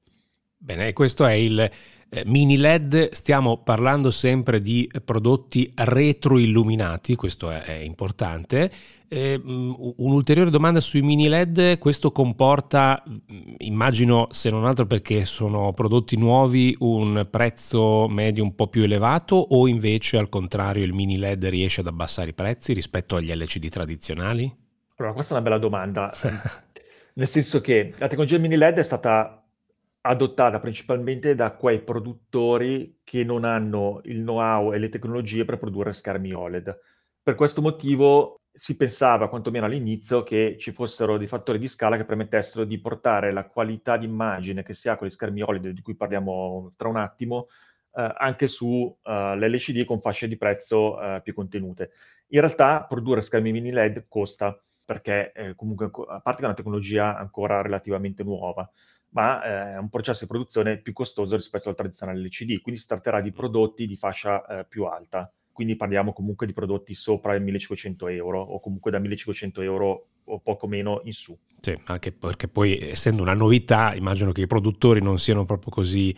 Bene, 0.65 0.93
questo 0.93 1.27
è 1.27 1.33
il 1.33 1.59
eh, 1.59 2.23
mini 2.25 2.57
LED, 2.57 3.11
stiamo 3.11 3.57
parlando 3.57 4.09
sempre 4.09 4.63
di 4.63 4.89
prodotti 5.05 5.71
retroilluminati, 5.75 7.13
questo 7.13 7.51
è, 7.51 7.61
è 7.61 7.73
importante. 7.73 8.71
Eh, 9.07 9.39
un'ulteriore 9.43 10.49
domanda 10.49 10.79
sui 10.79 11.03
mini 11.03 11.27
LED, 11.27 11.77
questo 11.77 12.11
comporta, 12.11 13.03
immagino 13.59 14.27
se 14.31 14.49
non 14.49 14.65
altro 14.65 14.87
perché 14.87 15.25
sono 15.25 15.71
prodotti 15.71 16.17
nuovi, 16.17 16.75
un 16.79 17.27
prezzo 17.29 18.07
medio 18.07 18.41
un 18.41 18.55
po' 18.55 18.65
più 18.65 18.81
elevato 18.81 19.35
o 19.35 19.67
invece 19.67 20.17
al 20.17 20.29
contrario 20.29 20.83
il 20.83 20.93
mini 20.93 21.19
LED 21.19 21.45
riesce 21.45 21.81
ad 21.81 21.87
abbassare 21.87 22.31
i 22.31 22.33
prezzi 22.33 22.73
rispetto 22.73 23.17
agli 23.17 23.31
LCD 23.31 23.69
tradizionali? 23.69 24.51
Allora, 24.95 25.13
questa 25.13 25.35
è 25.35 25.37
una 25.37 25.47
bella 25.47 25.59
domanda, 25.59 26.11
nel 27.13 27.27
senso 27.27 27.61
che 27.61 27.93
la 27.99 28.07
tecnologia 28.07 28.39
mini 28.39 28.55
LED 28.57 28.79
è 28.79 28.83
stata 28.83 29.41
adottata 30.07 30.59
principalmente 30.59 31.33
da 31.33 31.51
quei 31.53 31.81
produttori 31.81 32.99
che 33.03 33.23
non 33.23 33.43
hanno 33.43 34.01
il 34.03 34.21
know-how 34.21 34.71
e 34.71 34.77
le 34.77 34.89
tecnologie 34.89 35.45
per 35.45 35.57
produrre 35.57 35.93
schermi 35.93 36.31
OLED. 36.31 36.79
Per 37.23 37.33
questo 37.33 37.61
motivo 37.61 38.41
si 38.51 38.77
pensava, 38.77 39.29
quantomeno 39.29 39.65
all'inizio, 39.65 40.21
che 40.23 40.57
ci 40.59 40.71
fossero 40.71 41.17
dei 41.17 41.27
fattori 41.27 41.57
di 41.57 41.67
scala 41.67 41.97
che 41.97 42.05
permettessero 42.05 42.65
di 42.65 42.79
portare 42.79 43.31
la 43.31 43.47
qualità 43.47 43.97
d'immagine 43.97 44.63
che 44.63 44.73
si 44.73 44.89
ha 44.89 44.95
con 44.95 45.07
gli 45.07 45.11
schermi 45.11 45.41
OLED, 45.41 45.69
di 45.69 45.81
cui 45.81 45.95
parliamo 45.95 46.73
tra 46.75 46.87
un 46.87 46.97
attimo, 46.97 47.47
eh, 47.95 48.13
anche 48.15 48.45
su 48.45 48.67
uh, 48.67 49.11
l'LCD 49.35 49.85
con 49.85 50.01
fasce 50.01 50.27
di 50.27 50.37
prezzo 50.37 50.97
uh, 50.97 51.21
più 51.23 51.33
contenute. 51.33 51.91
In 52.27 52.41
realtà 52.41 52.85
produrre 52.87 53.21
schermi 53.21 53.51
mini 53.51 53.71
LED 53.71 54.05
costa, 54.07 54.57
perché 54.85 55.31
eh, 55.31 55.55
comunque, 55.55 55.85
a 55.85 56.19
parte 56.19 56.37
che 56.37 56.43
è 56.43 56.45
una 56.45 56.53
tecnologia 56.53 57.17
ancora 57.17 57.61
relativamente 57.61 58.23
nuova, 58.23 58.69
ma 59.15 59.41
eh, 59.43 59.73
è 59.73 59.77
un 59.77 59.89
processo 59.89 60.25
di 60.25 60.29
produzione 60.29 60.77
più 60.77 60.91
costoso 60.91 61.35
rispetto 61.35 61.69
al 61.69 61.75
tradizionale 61.75 62.19
LCD, 62.19 62.61
quindi 62.61 62.79
si 62.79 62.87
tratterà 62.87 63.21
di 63.21 63.31
prodotti 63.31 63.87
di 63.87 63.95
fascia 63.95 64.45
eh, 64.45 64.65
più 64.65 64.83
alta, 64.83 65.31
quindi 65.53 65.77
parliamo 65.77 66.11
comunque 66.11 66.45
di 66.45 66.51
prodotti 66.51 66.93
sopra 66.93 67.33
i 67.33 67.39
1500 67.39 68.07
euro 68.09 68.41
o 68.41 68.59
comunque 68.59 68.91
da 68.91 68.99
1500 68.99 69.61
euro 69.61 70.07
o 70.25 70.39
poco 70.39 70.67
meno 70.67 70.99
in 71.05 71.13
su. 71.13 71.37
Sì, 71.61 71.73
anche 71.85 72.11
perché 72.11 72.49
poi 72.49 72.77
essendo 72.77 73.21
una 73.21 73.33
novità 73.33 73.95
immagino 73.95 74.33
che 74.33 74.41
i 74.41 74.47
produttori 74.47 75.01
non 75.01 75.17
siano 75.17 75.45
proprio 75.45 75.71
così 75.71 76.13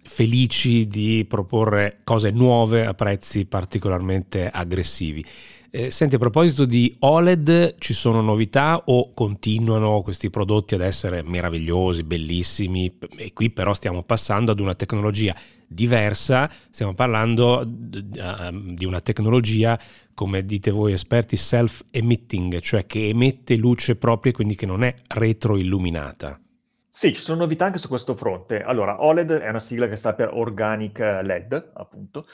felici 0.00 0.86
di 0.86 1.26
proporre 1.28 2.00
cose 2.02 2.30
nuove 2.30 2.86
a 2.86 2.94
prezzi 2.94 3.44
particolarmente 3.44 4.48
aggressivi. 4.48 5.22
Eh, 5.70 5.90
senti, 5.90 6.14
a 6.14 6.18
proposito 6.18 6.64
di 6.64 6.94
OLED, 7.00 7.74
ci 7.78 7.92
sono 7.92 8.22
novità 8.22 8.84
o 8.86 9.12
continuano 9.12 10.00
questi 10.00 10.30
prodotti 10.30 10.74
ad 10.74 10.80
essere 10.80 11.22
meravigliosi, 11.22 12.04
bellissimi? 12.04 12.96
E 13.16 13.34
qui 13.34 13.50
però 13.50 13.74
stiamo 13.74 14.02
passando 14.02 14.50
ad 14.50 14.60
una 14.60 14.74
tecnologia 14.74 15.34
diversa, 15.66 16.50
stiamo 16.70 16.94
parlando 16.94 17.64
di 17.66 18.84
una 18.86 19.00
tecnologia, 19.02 19.78
come 20.14 20.46
dite 20.46 20.70
voi 20.70 20.92
esperti, 20.92 21.36
self-emitting, 21.36 22.60
cioè 22.60 22.86
che 22.86 23.08
emette 23.08 23.56
luce 23.56 23.96
propria 23.96 24.32
e 24.32 24.34
quindi 24.34 24.54
che 24.54 24.64
non 24.64 24.82
è 24.82 24.94
retroilluminata. 25.06 26.40
Sì, 26.88 27.12
ci 27.12 27.20
sono 27.20 27.40
novità 27.40 27.66
anche 27.66 27.78
su 27.78 27.88
questo 27.88 28.16
fronte. 28.16 28.62
Allora, 28.62 29.04
OLED 29.04 29.32
è 29.32 29.48
una 29.50 29.60
sigla 29.60 29.86
che 29.86 29.96
sta 29.96 30.14
per 30.14 30.30
Organic 30.32 30.98
LED, 30.98 31.72
appunto, 31.74 32.24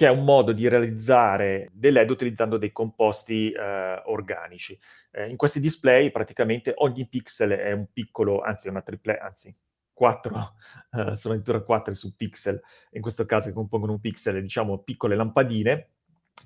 che 0.00 0.06
è 0.06 0.10
un 0.10 0.24
modo 0.24 0.52
di 0.52 0.66
realizzare 0.66 1.68
dei 1.74 1.92
LED 1.92 2.08
utilizzando 2.08 2.56
dei 2.56 2.72
composti 2.72 3.50
eh, 3.52 4.00
organici. 4.06 4.80
Eh, 5.10 5.28
in 5.28 5.36
questi 5.36 5.60
display 5.60 6.10
praticamente 6.10 6.72
ogni 6.74 7.06
pixel 7.06 7.50
è 7.50 7.72
un 7.72 7.84
piccolo, 7.92 8.40
anzi 8.40 8.68
una 8.68 8.80
triple, 8.80 9.18
anzi 9.18 9.54
quattro, 9.92 10.54
eh, 10.96 11.18
sono 11.18 11.34
addirittura 11.34 11.60
quattro 11.60 11.92
su 11.92 12.16
pixel, 12.16 12.58
in 12.92 13.02
questo 13.02 13.26
caso 13.26 13.48
che 13.48 13.54
compongono 13.54 13.92
un 13.92 14.00
pixel, 14.00 14.40
diciamo 14.40 14.78
piccole 14.78 15.16
lampadine, 15.16 15.88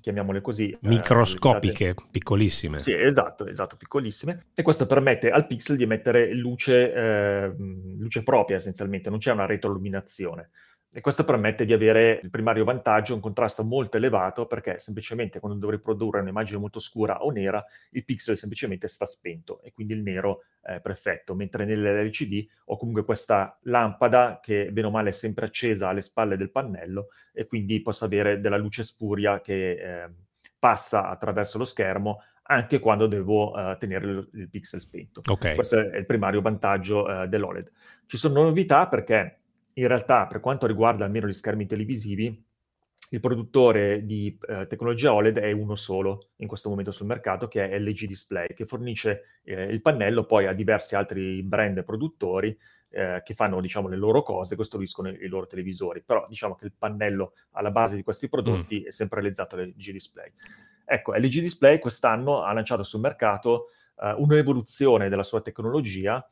chiamiamole 0.00 0.40
così. 0.40 0.70
Eh, 0.70 0.78
Microscopiche, 0.80 1.90
eh, 1.90 1.94
piccolissime. 2.10 2.80
Sì, 2.80 2.92
esatto, 2.92 3.46
esatto, 3.46 3.76
piccolissime. 3.76 4.46
E 4.52 4.62
questo 4.62 4.86
permette 4.86 5.30
al 5.30 5.46
pixel 5.46 5.76
di 5.76 5.84
emettere 5.84 6.34
luce, 6.34 6.92
eh, 6.92 7.54
luce 7.56 8.24
propria 8.24 8.56
essenzialmente, 8.56 9.10
non 9.10 9.20
c'è 9.20 9.30
una 9.30 9.46
retroilluminazione. 9.46 10.50
E 10.96 11.00
questo 11.00 11.24
permette 11.24 11.64
di 11.64 11.72
avere 11.72 12.20
il 12.22 12.30
primario 12.30 12.62
vantaggio, 12.62 13.14
un 13.14 13.20
contrasto 13.20 13.64
molto 13.64 13.96
elevato, 13.96 14.46
perché 14.46 14.78
semplicemente 14.78 15.40
quando 15.40 15.58
dovrei 15.58 15.80
produrre 15.80 16.20
un'immagine 16.20 16.60
molto 16.60 16.78
scura 16.78 17.24
o 17.24 17.32
nera, 17.32 17.64
il 17.90 18.04
pixel 18.04 18.38
semplicemente 18.38 18.86
sta 18.86 19.04
spento 19.04 19.60
e 19.62 19.72
quindi 19.72 19.94
il 19.94 20.02
nero 20.02 20.44
è 20.60 20.78
perfetto, 20.78 21.34
mentre 21.34 21.64
nell'LCD 21.64 22.46
ho 22.66 22.76
comunque 22.76 23.04
questa 23.04 23.58
lampada 23.62 24.38
che 24.40 24.70
bene 24.70 24.86
o 24.86 24.90
male 24.92 25.08
è 25.08 25.12
sempre 25.12 25.46
accesa 25.46 25.88
alle 25.88 26.00
spalle 26.00 26.36
del 26.36 26.52
pannello 26.52 27.08
e 27.32 27.48
quindi 27.48 27.82
posso 27.82 28.04
avere 28.04 28.38
della 28.38 28.56
luce 28.56 28.84
spuria 28.84 29.40
che 29.40 29.70
eh, 29.72 30.10
passa 30.56 31.08
attraverso 31.08 31.58
lo 31.58 31.64
schermo 31.64 32.22
anche 32.42 32.78
quando 32.78 33.08
devo 33.08 33.50
uh, 33.50 33.76
tenere 33.78 34.06
il, 34.06 34.28
il, 34.34 34.48
pixel 34.48 34.80
spento. 34.80 35.22
Okay. 35.26 35.56
Questo 35.56 35.76
è 35.76 35.96
il 35.96 36.06
primario 36.06 36.40
vantaggio 36.40 37.04
uh, 37.04 37.26
dell'OLED. 37.26 37.70
Ci 38.06 38.16
sono 38.16 38.42
novità 38.42 38.86
perché 38.86 39.38
in 39.74 39.86
realtà 39.88 40.26
per 40.26 40.40
quanto 40.40 40.66
riguarda 40.66 41.04
almeno 41.04 41.26
gli 41.26 41.32
schermi 41.32 41.66
televisivi, 41.66 42.44
il 43.10 43.20
produttore 43.20 44.04
di 44.04 44.36
eh, 44.48 44.66
tecnologia 44.66 45.12
OLED 45.12 45.38
è 45.38 45.52
uno 45.52 45.74
solo 45.76 46.30
in 46.36 46.48
questo 46.48 46.68
momento 46.68 46.90
sul 46.90 47.06
mercato, 47.06 47.46
che 47.46 47.68
è 47.68 47.78
LG 47.78 48.06
Display, 48.06 48.48
che 48.54 48.66
fornisce 48.66 49.40
eh, 49.44 49.64
il 49.64 49.80
pannello 49.82 50.24
poi 50.24 50.46
a 50.46 50.52
diversi 50.52 50.96
altri 50.96 51.42
brand 51.42 51.84
produttori 51.84 52.56
eh, 52.88 53.22
che 53.24 53.34
fanno 53.34 53.60
diciamo, 53.60 53.88
le 53.88 53.96
loro 53.96 54.22
cose, 54.22 54.56
costruiscono 54.56 55.10
i, 55.10 55.18
i, 55.22 55.26
loro 55.28 55.46
televisori. 55.46 56.02
Però 56.02 56.26
diciamo 56.28 56.54
che 56.54 56.64
il 56.64 56.72
pannello 56.76 57.34
alla 57.52 57.70
base 57.70 57.94
di 57.94 58.02
questi 58.02 58.28
prodotti 58.28 58.80
mm. 58.80 58.86
è 58.86 58.90
sempre 58.90 59.20
realizzato 59.20 59.56
da 59.56 59.62
LG 59.62 59.90
Display. 59.90 60.32
Ecco, 60.84 61.14
LG 61.14 61.40
Display 61.40 61.78
quest'anno 61.78 62.42
ha 62.42 62.52
lanciato 62.52 62.82
sul 62.82 63.00
mercato 63.00 63.66
eh, 64.00 64.14
un'evoluzione 64.16 65.08
della 65.08 65.22
sua 65.22 65.40
tecnologia 65.40 66.26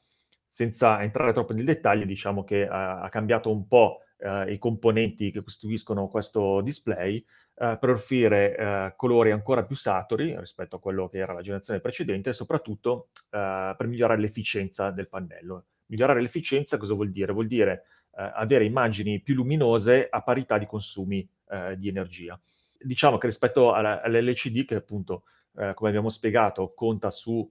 senza 0.52 1.02
entrare 1.02 1.32
troppo 1.32 1.54
nel 1.54 1.64
dettaglio, 1.64 2.04
diciamo 2.04 2.44
che 2.44 2.68
ha, 2.68 3.00
ha 3.00 3.08
cambiato 3.08 3.50
un 3.50 3.66
po' 3.66 4.00
eh, 4.18 4.52
i 4.52 4.58
componenti 4.58 5.30
che 5.30 5.42
costituiscono 5.42 6.08
questo 6.08 6.60
display 6.60 7.16
eh, 7.54 7.78
per 7.80 7.88
offrire 7.88 8.54
eh, 8.54 8.92
colori 8.94 9.30
ancora 9.30 9.64
più 9.64 9.74
saturi 9.74 10.38
rispetto 10.38 10.76
a 10.76 10.78
quello 10.78 11.08
che 11.08 11.16
era 11.16 11.32
la 11.32 11.40
generazione 11.40 11.80
precedente 11.80 12.28
e 12.28 12.32
soprattutto 12.34 13.08
eh, 13.30 13.74
per 13.74 13.86
migliorare 13.86 14.20
l'efficienza 14.20 14.90
del 14.90 15.08
pannello. 15.08 15.64
Migliorare 15.86 16.20
l'efficienza 16.20 16.76
cosa 16.76 16.92
vuol 16.92 17.12
dire? 17.12 17.32
Vuol 17.32 17.46
dire 17.46 17.84
eh, 18.14 18.30
avere 18.34 18.66
immagini 18.66 19.20
più 19.20 19.34
luminose 19.34 20.06
a 20.10 20.20
parità 20.20 20.58
di 20.58 20.66
consumi 20.66 21.26
eh, 21.48 21.78
di 21.78 21.88
energia. 21.88 22.38
Diciamo 22.78 23.16
che 23.16 23.26
rispetto 23.26 23.72
all'LCD, 23.72 24.66
che 24.66 24.74
appunto, 24.74 25.22
come 25.52 25.88
abbiamo 25.90 26.08
spiegato, 26.08 26.72
conta 26.74 27.12
su 27.12 27.48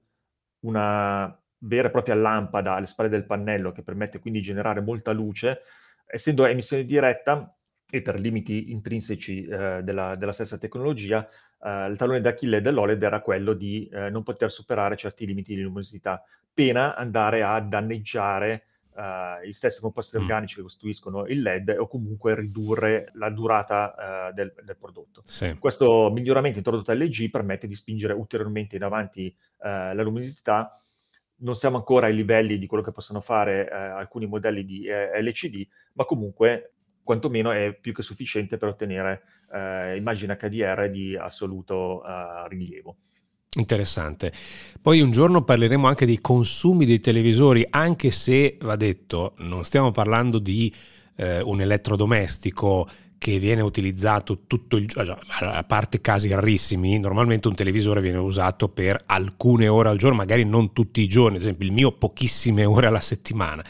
una 0.62 1.41
vera 1.64 1.88
e 1.88 1.92
propria 1.92 2.16
lampada 2.16 2.74
alle 2.74 2.86
spalle 2.86 3.10
del 3.10 3.26
pannello 3.26 3.72
che 3.72 3.84
permette 3.84 4.20
quindi 4.20 4.40
di 4.40 4.46
generare 4.46 4.82
molta 4.82 5.12
luce, 5.12 5.62
essendo 6.06 6.46
emissione 6.46 6.84
diretta 6.84 7.56
e 7.90 8.02
per 8.02 8.20
limiti 8.20 8.72
intrinseci 8.72 9.44
eh, 9.46 9.82
della, 9.84 10.16
della, 10.16 10.32
stessa 10.32 10.58
tecnologia, 10.58 11.28
eh, 11.62 11.88
il 11.88 11.98
tallone 11.98 12.22
d'Achille 12.22 12.62
dell'OLED 12.62 13.04
era 13.04 13.20
quello 13.22 13.54
di 13.54 13.88
eh, 13.92 14.10
non 14.10 14.24
poter 14.24 14.52
superare 14.52 14.96
certi 14.96 15.26
limiti 15.26 15.56
di 15.56 15.62
luminosità, 15.62 16.24
pena 16.54 16.96
andare 16.96 17.44
a 17.44 17.60
danneggiare 17.60 18.66
Uh, 18.94 19.48
gli 19.48 19.54
stessi 19.54 19.80
composti 19.80 20.18
mm. 20.18 20.22
organici 20.22 20.56
che 20.56 20.62
costituiscono 20.64 21.26
il 21.26 21.42
LED 21.42 21.78
o 21.80 21.88
comunque 21.88 22.36
ridurre 22.36 23.10
la 23.14 23.30
durata 23.30 23.96
uh, 24.30 24.34
del, 24.34 24.54
del, 24.66 24.76
prodotto. 24.76 25.22
Sì. 25.24 25.56
Questo 25.58 26.12
miglioramento 26.12 26.58
introdotto 26.58 26.92
LG 26.92 27.30
permette 27.30 27.68
di 27.68 27.74
spingere 27.74 28.12
ulteriormente 28.12 28.76
in 28.76 28.84
avanti 28.84 29.34
uh, 29.60 29.96
la 29.96 30.02
luminosità 30.04 30.78
non 31.42 31.56
siamo 31.56 31.78
ancora 31.78 32.08
ai 32.08 32.16
livelli 32.16 32.58
di 32.58 32.68
quello 32.68 32.84
che 32.84 32.92
possono 32.92 33.22
fare 33.22 33.70
eh, 33.70 33.76
alcuni 33.76 34.26
modelli 34.26 34.66
di 34.66 34.86
eh, 34.86 35.22
LCD, 35.22 35.68
ma 35.94 36.06
comunque 36.06 36.74
quantomeno 37.04 37.52
è 37.52 37.78
più 37.80 37.94
che 37.94 38.02
sufficiente 38.02 38.58
per 38.58 38.70
ottenere 38.70 39.22
eh, 39.54 39.96
immagini 39.98 40.36
HDR 40.36 40.90
di 40.90 41.16
assoluto 41.16 42.04
eh, 42.06 42.48
rilievo. 42.48 42.98
Interessante. 43.54 44.32
Poi 44.82 45.02
un 45.02 45.12
giorno 45.12 45.44
parleremo 45.44 45.86
anche 45.86 46.06
dei 46.06 46.20
consumi 46.20 46.86
dei 46.86 47.02
televisori, 47.02 47.68
anche 47.70 48.10
se 48.10 48.58
va 48.62 48.78
detto, 48.78 49.34
non 49.40 49.66
stiamo 49.66 49.92
parlando 49.92 50.40
di 50.40 50.74
eh, 51.18 51.42
un 51.42 51.60
elettrodomestico 51.60 52.88
che 53.22 53.38
viene 53.38 53.62
utilizzato 53.62 54.46
tutto 54.48 54.78
il 54.78 54.88
giorno, 54.88 55.16
a 55.42 55.64
parte 55.64 56.02
casi 56.02 56.28
rarissimi, 56.30 56.98
normalmente 56.98 57.48
un 57.48 57.54
televisore 57.54 58.02
viene 58.02 58.18
usato 58.18 58.68
per 58.68 59.00
alcune 59.06 59.68
ore 59.68 59.90
al 59.90 60.00
giorno, 60.00 60.18
magari 60.18 60.44
non 60.44 60.74
tutti 60.74 61.02
i 61.02 61.08
giorni, 61.08 61.36
ad 61.36 61.42
esempio 61.42 61.68
il 61.68 61.72
mio 61.72 61.92
pochissime 61.92 62.66
ore 62.66 62.88
alla 62.88 63.00
settimana. 63.00 63.64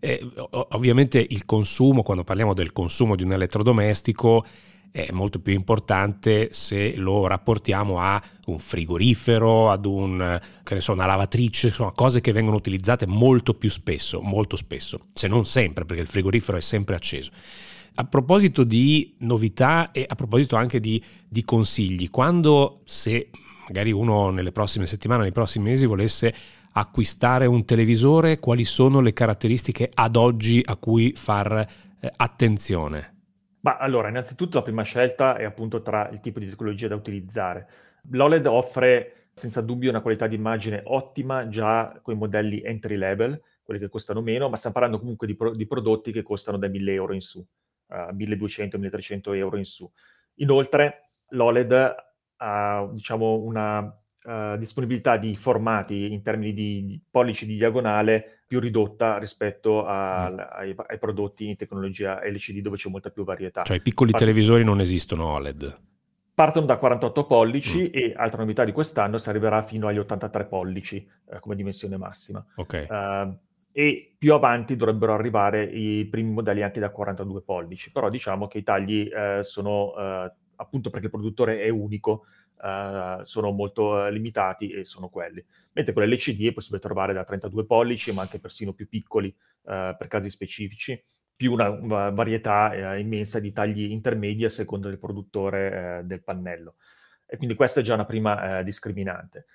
Eh, 0.00 0.22
ovviamente 0.50 1.24
il 1.26 1.46
consumo, 1.46 2.02
quando 2.02 2.24
parliamo 2.24 2.52
del 2.52 2.72
consumo 2.72 3.16
di 3.16 3.22
un 3.22 3.32
elettrodomestico, 3.32 4.44
è 4.90 5.08
molto 5.12 5.38
più 5.38 5.54
importante 5.54 6.48
se 6.52 6.94
lo 6.94 7.26
rapportiamo 7.26 8.00
a 8.00 8.22
un 8.48 8.58
frigorifero, 8.58 9.70
ad 9.70 9.86
un, 9.86 10.38
so, 10.76 10.92
una 10.92 11.06
lavatrice, 11.06 11.68
insomma, 11.68 11.92
cose 11.92 12.20
che 12.20 12.32
vengono 12.32 12.58
utilizzate 12.58 13.06
molto 13.06 13.54
più 13.54 13.70
spesso, 13.70 14.20
molto 14.20 14.56
spesso, 14.56 15.06
se 15.14 15.26
non 15.26 15.46
sempre, 15.46 15.86
perché 15.86 16.02
il 16.02 16.08
frigorifero 16.08 16.58
è 16.58 16.60
sempre 16.60 16.96
acceso. 16.96 17.30
A 17.94 18.04
proposito 18.04 18.64
di 18.64 19.14
novità 19.18 19.90
e 19.92 20.06
a 20.08 20.14
proposito 20.14 20.56
anche 20.56 20.80
di, 20.80 21.02
di 21.28 21.44
consigli, 21.44 22.10
quando 22.10 22.80
se 22.84 23.30
magari 23.66 23.92
uno 23.92 24.30
nelle 24.30 24.52
prossime 24.52 24.86
settimane, 24.86 25.22
nei 25.22 25.32
prossimi 25.32 25.66
mesi 25.66 25.86
volesse 25.86 26.34
acquistare 26.72 27.46
un 27.46 27.64
televisore, 27.64 28.38
quali 28.38 28.64
sono 28.64 29.00
le 29.00 29.12
caratteristiche 29.12 29.90
ad 29.92 30.16
oggi 30.16 30.60
a 30.64 30.76
cui 30.76 31.12
far 31.14 31.66
eh, 32.00 32.12
attenzione? 32.16 33.14
Ma 33.60 33.76
allora, 33.76 34.08
innanzitutto 34.08 34.58
la 34.58 34.64
prima 34.64 34.82
scelta 34.82 35.36
è 35.36 35.44
appunto 35.44 35.82
tra 35.82 36.08
il 36.08 36.20
tipo 36.20 36.38
di 36.38 36.48
tecnologia 36.48 36.88
da 36.88 36.94
utilizzare. 36.94 37.68
L'OLED 38.10 38.46
offre 38.46 39.28
senza 39.34 39.60
dubbio 39.60 39.90
una 39.90 40.00
qualità 40.00 40.26
di 40.26 40.34
immagine 40.34 40.82
ottima 40.84 41.48
già 41.48 41.98
con 42.02 42.14
i 42.14 42.16
modelli 42.16 42.62
entry 42.62 42.96
level, 42.96 43.40
quelli 43.62 43.80
che 43.80 43.88
costano 43.88 44.20
meno, 44.20 44.48
ma 44.48 44.56
stiamo 44.56 44.74
parlando 44.74 44.98
comunque 44.98 45.26
di, 45.26 45.36
pro- 45.36 45.54
di 45.54 45.66
prodotti 45.66 46.12
che 46.12 46.22
costano 46.22 46.58
da 46.58 46.68
1000 46.68 46.92
euro 46.92 47.12
in 47.12 47.20
su 47.20 47.44
uh, 47.90 48.14
1200-1300 48.14 49.34
euro 49.36 49.56
in 49.56 49.64
su. 49.64 49.90
Inoltre 50.36 51.10
l'OLED 51.30 51.94
ha 52.36 52.88
diciamo, 52.90 53.34
una 53.36 53.80
uh, 53.80 54.56
disponibilità 54.56 55.16
di 55.16 55.36
formati 55.36 56.12
in 56.12 56.22
termini 56.22 56.52
di, 56.52 56.84
di, 56.84 57.00
pollici 57.10 57.46
di 57.46 57.56
diagonale 57.56 58.42
più 58.46 58.58
ridotta 58.58 59.18
rispetto 59.18 59.84
a, 59.84 60.30
mm. 60.30 60.38
ai, 60.38 60.74
ai, 60.88 60.98
prodotti 60.98 61.48
in 61.48 61.56
tecnologia 61.56 62.20
LCD 62.24 62.58
dove 62.60 62.76
c'è 62.76 62.88
molta 62.88 63.10
più 63.10 63.24
varietà. 63.24 63.62
Cioè 63.62 63.76
i 63.76 63.82
piccoli 63.82 64.10
Part- 64.10 64.24
televisori 64.24 64.64
non 64.64 64.80
esistono 64.80 65.26
OLED? 65.26 65.80
Partono 66.34 66.66
da 66.66 66.76
48 66.76 67.26
pollici 67.26 67.82
mm. 67.82 67.92
e, 67.92 68.12
altra 68.16 68.40
novità 68.40 68.64
di 68.64 68.72
quest'anno, 68.72 69.18
si 69.18 69.28
arriverà 69.28 69.62
fino 69.62 69.86
agli 69.86 69.98
83 69.98 70.46
pollici 70.46 71.06
eh, 71.30 71.38
come 71.38 71.54
dimensione 71.54 71.96
massima. 71.96 72.44
Ok. 72.56 72.86
Uh, 72.88 73.38
e 73.80 74.14
più 74.18 74.34
avanti 74.34 74.76
dovrebbero 74.76 75.14
arrivare 75.14 75.64
i 75.64 76.04
primi 76.04 76.32
modelli 76.32 76.60
anche 76.60 76.80
da 76.80 76.90
42 76.90 77.40
pollici, 77.40 77.90
però 77.90 78.10
diciamo 78.10 78.46
che 78.46 78.58
i 78.58 78.62
tagli 78.62 79.08
eh, 79.10 79.42
sono, 79.42 79.96
eh, 79.96 80.32
appunto 80.56 80.90
perché 80.90 81.06
il 81.06 81.10
produttore 81.10 81.62
è 81.62 81.70
unico, 81.70 82.26
eh, 82.62 83.20
sono 83.22 83.50
molto 83.52 84.04
eh, 84.04 84.12
limitati 84.12 84.68
e 84.68 84.84
sono 84.84 85.08
quelli. 85.08 85.42
Mentre 85.72 85.94
con 85.94 86.02
l'LCD 86.04 86.48
è 86.48 86.52
possibile 86.52 86.82
trovare 86.82 87.14
da 87.14 87.24
32 87.24 87.64
pollici, 87.64 88.12
ma 88.12 88.20
anche 88.20 88.38
persino 88.38 88.74
più 88.74 88.86
piccoli 88.86 89.28
eh, 89.28 89.94
per 89.96 90.08
casi 90.08 90.28
specifici, 90.28 91.02
più 91.34 91.50
una, 91.50 91.70
una 91.70 92.10
varietà 92.10 92.74
eh, 92.74 93.00
immensa 93.00 93.40
di 93.40 93.50
tagli 93.50 93.90
intermedi 93.90 94.44
a 94.44 94.50
seconda 94.50 94.88
del 94.88 94.98
produttore 94.98 96.02
del 96.04 96.22
pannello. 96.22 96.74
E 97.24 97.38
quindi 97.38 97.54
questa 97.54 97.80
è 97.80 97.82
già 97.82 97.94
una 97.94 98.04
prima 98.04 98.60
discriminante. 98.60 99.46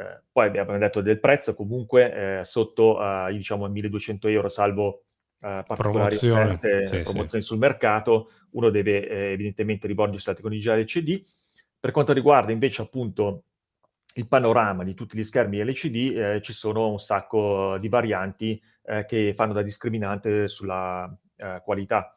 Eh, 0.00 0.22
poi 0.32 0.46
abbiamo 0.46 0.76
detto 0.78 1.02
del 1.02 1.20
prezzo, 1.20 1.54
comunque 1.54 2.38
eh, 2.38 2.44
sotto 2.44 2.98
uh, 2.98 3.30
diciamo 3.30 3.68
1200 3.68 4.28
euro, 4.28 4.48
salvo 4.48 5.04
uh, 5.40 5.62
particolari 5.66 6.14
offerte, 6.14 6.86
sì, 6.86 7.02
promozioni 7.02 7.42
sì. 7.42 7.48
sul 7.48 7.58
mercato, 7.58 8.30
uno 8.52 8.70
deve 8.70 9.06
eh, 9.06 9.32
evidentemente 9.32 9.86
rivolgersi 9.86 10.28
alla 10.28 10.38
tecnologia 10.38 10.74
LCD. 10.74 11.22
Per 11.78 11.90
quanto 11.90 12.14
riguarda 12.14 12.50
invece 12.50 12.80
appunto 12.80 13.44
il 14.14 14.26
panorama 14.26 14.84
di 14.84 14.94
tutti 14.94 15.18
gli 15.18 15.24
schermi 15.24 15.62
LCD, 15.62 16.16
eh, 16.16 16.40
ci 16.40 16.54
sono 16.54 16.88
un 16.88 16.98
sacco 16.98 17.76
di 17.78 17.88
varianti 17.88 18.60
eh, 18.84 19.04
che 19.04 19.34
fanno 19.36 19.52
da 19.52 19.62
discriminante 19.62 20.48
sulla 20.48 21.14
qualità. 21.64 22.14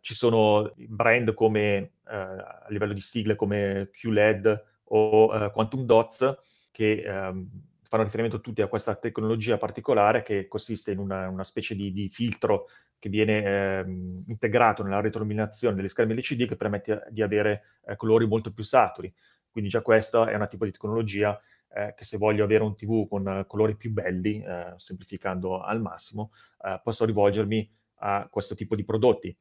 ci 0.00 0.14
sono 0.14 0.72
brand 0.76 1.34
come 1.34 1.94
a 2.04 2.66
livello 2.68 2.92
di 2.92 3.00
sigle 3.00 3.34
come 3.34 3.88
QLED 3.90 4.64
o 4.84 5.50
Quantum 5.50 5.84
Dots 5.84 6.38
che 6.74 7.04
ehm, 7.06 7.48
fanno 7.82 8.02
riferimento 8.02 8.40
tutti 8.40 8.60
a 8.60 8.66
questa 8.66 8.96
tecnologia 8.96 9.58
particolare 9.58 10.24
che 10.24 10.48
consiste 10.48 10.90
in 10.90 10.98
una, 10.98 11.28
una 11.28 11.44
specie 11.44 11.76
di, 11.76 11.92
di, 11.92 12.08
filtro 12.08 12.66
che 12.98 13.08
viene 13.08 13.44
eh, 13.44 13.84
integrato 14.26 14.82
nella 14.82 15.00
retroilluminazione 15.00 15.76
degli 15.76 15.86
schermi 15.86 16.16
LCD 16.16 16.48
che 16.48 16.56
permette 16.56 17.06
di 17.10 17.22
avere 17.22 17.78
eh, 17.86 17.94
colori 17.94 18.26
molto 18.26 18.52
più 18.52 18.64
saturi. 18.64 19.14
Quindi 19.48 19.70
già 19.70 19.80
questa 19.82 20.28
è 20.28 20.34
una 20.34 20.48
tipo 20.48 20.64
di 20.64 20.72
tecnologia 20.72 21.40
eh, 21.72 21.94
che 21.96 22.04
se 22.04 22.16
voglio 22.16 22.42
avere 22.42 22.64
un 22.64 22.74
TV 22.74 23.06
con 23.06 23.44
colori 23.46 23.76
più 23.76 23.92
belli, 23.92 24.42
eh, 24.42 24.72
semplificando 24.76 25.60
al 25.60 25.80
massimo, 25.80 26.32
eh, 26.64 26.80
posso 26.82 27.04
rivolgermi 27.04 27.70
a 27.98 28.26
questo 28.28 28.56
tipo 28.56 28.74
di 28.74 28.84
prodotti. 28.84 29.36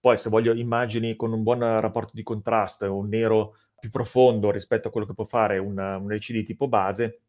Poi 0.00 0.16
se 0.16 0.30
voglio 0.30 0.54
immagini 0.54 1.14
con 1.14 1.34
un 1.34 1.42
buon 1.42 1.58
rapporto 1.58 2.12
di 2.14 2.22
contrasto, 2.22 2.96
un 2.96 3.08
nero 3.08 3.56
più 3.78 3.90
profondo 3.90 4.50
rispetto 4.50 4.88
a 4.88 4.90
quello 4.90 5.06
che 5.06 5.14
può 5.14 5.24
fare 5.24 5.58
un, 5.58 5.78
un 5.78 6.12
LCD 6.12 6.44
tipo 6.44 6.68
base, 6.68 7.20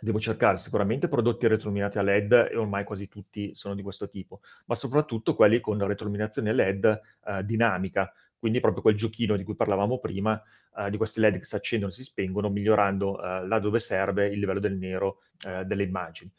devo 0.00 0.18
cercare 0.18 0.58
sicuramente 0.58 1.08
prodotti 1.08 1.46
retroilluminati 1.46 1.98
a 1.98 2.02
LED 2.02 2.48
e 2.52 2.56
ormai 2.56 2.84
quasi 2.84 3.08
tutti 3.08 3.54
sono 3.54 3.74
di 3.74 3.82
questo 3.82 4.08
tipo, 4.08 4.40
ma 4.66 4.74
soprattutto 4.74 5.34
quelli 5.34 5.60
con 5.60 5.78
retroilluminazione 5.78 6.52
LED 6.52 7.00
eh, 7.26 7.44
dinamica, 7.44 8.12
quindi 8.38 8.60
proprio 8.60 8.82
quel 8.82 8.96
giochino 8.96 9.36
di 9.36 9.44
cui 9.44 9.54
parlavamo 9.54 9.98
prima, 9.98 10.42
eh, 10.78 10.90
di 10.90 10.96
questi 10.96 11.20
LED 11.20 11.38
che 11.38 11.44
si 11.44 11.54
accendono 11.54 11.92
e 11.92 11.94
si 11.94 12.04
spengono, 12.04 12.48
migliorando 12.48 13.22
eh, 13.22 13.46
là 13.46 13.58
dove 13.58 13.78
serve 13.78 14.28
il 14.28 14.38
livello 14.38 14.60
del 14.60 14.76
nero 14.76 15.20
eh, 15.46 15.64
delle 15.64 15.82
immagini. 15.82 16.32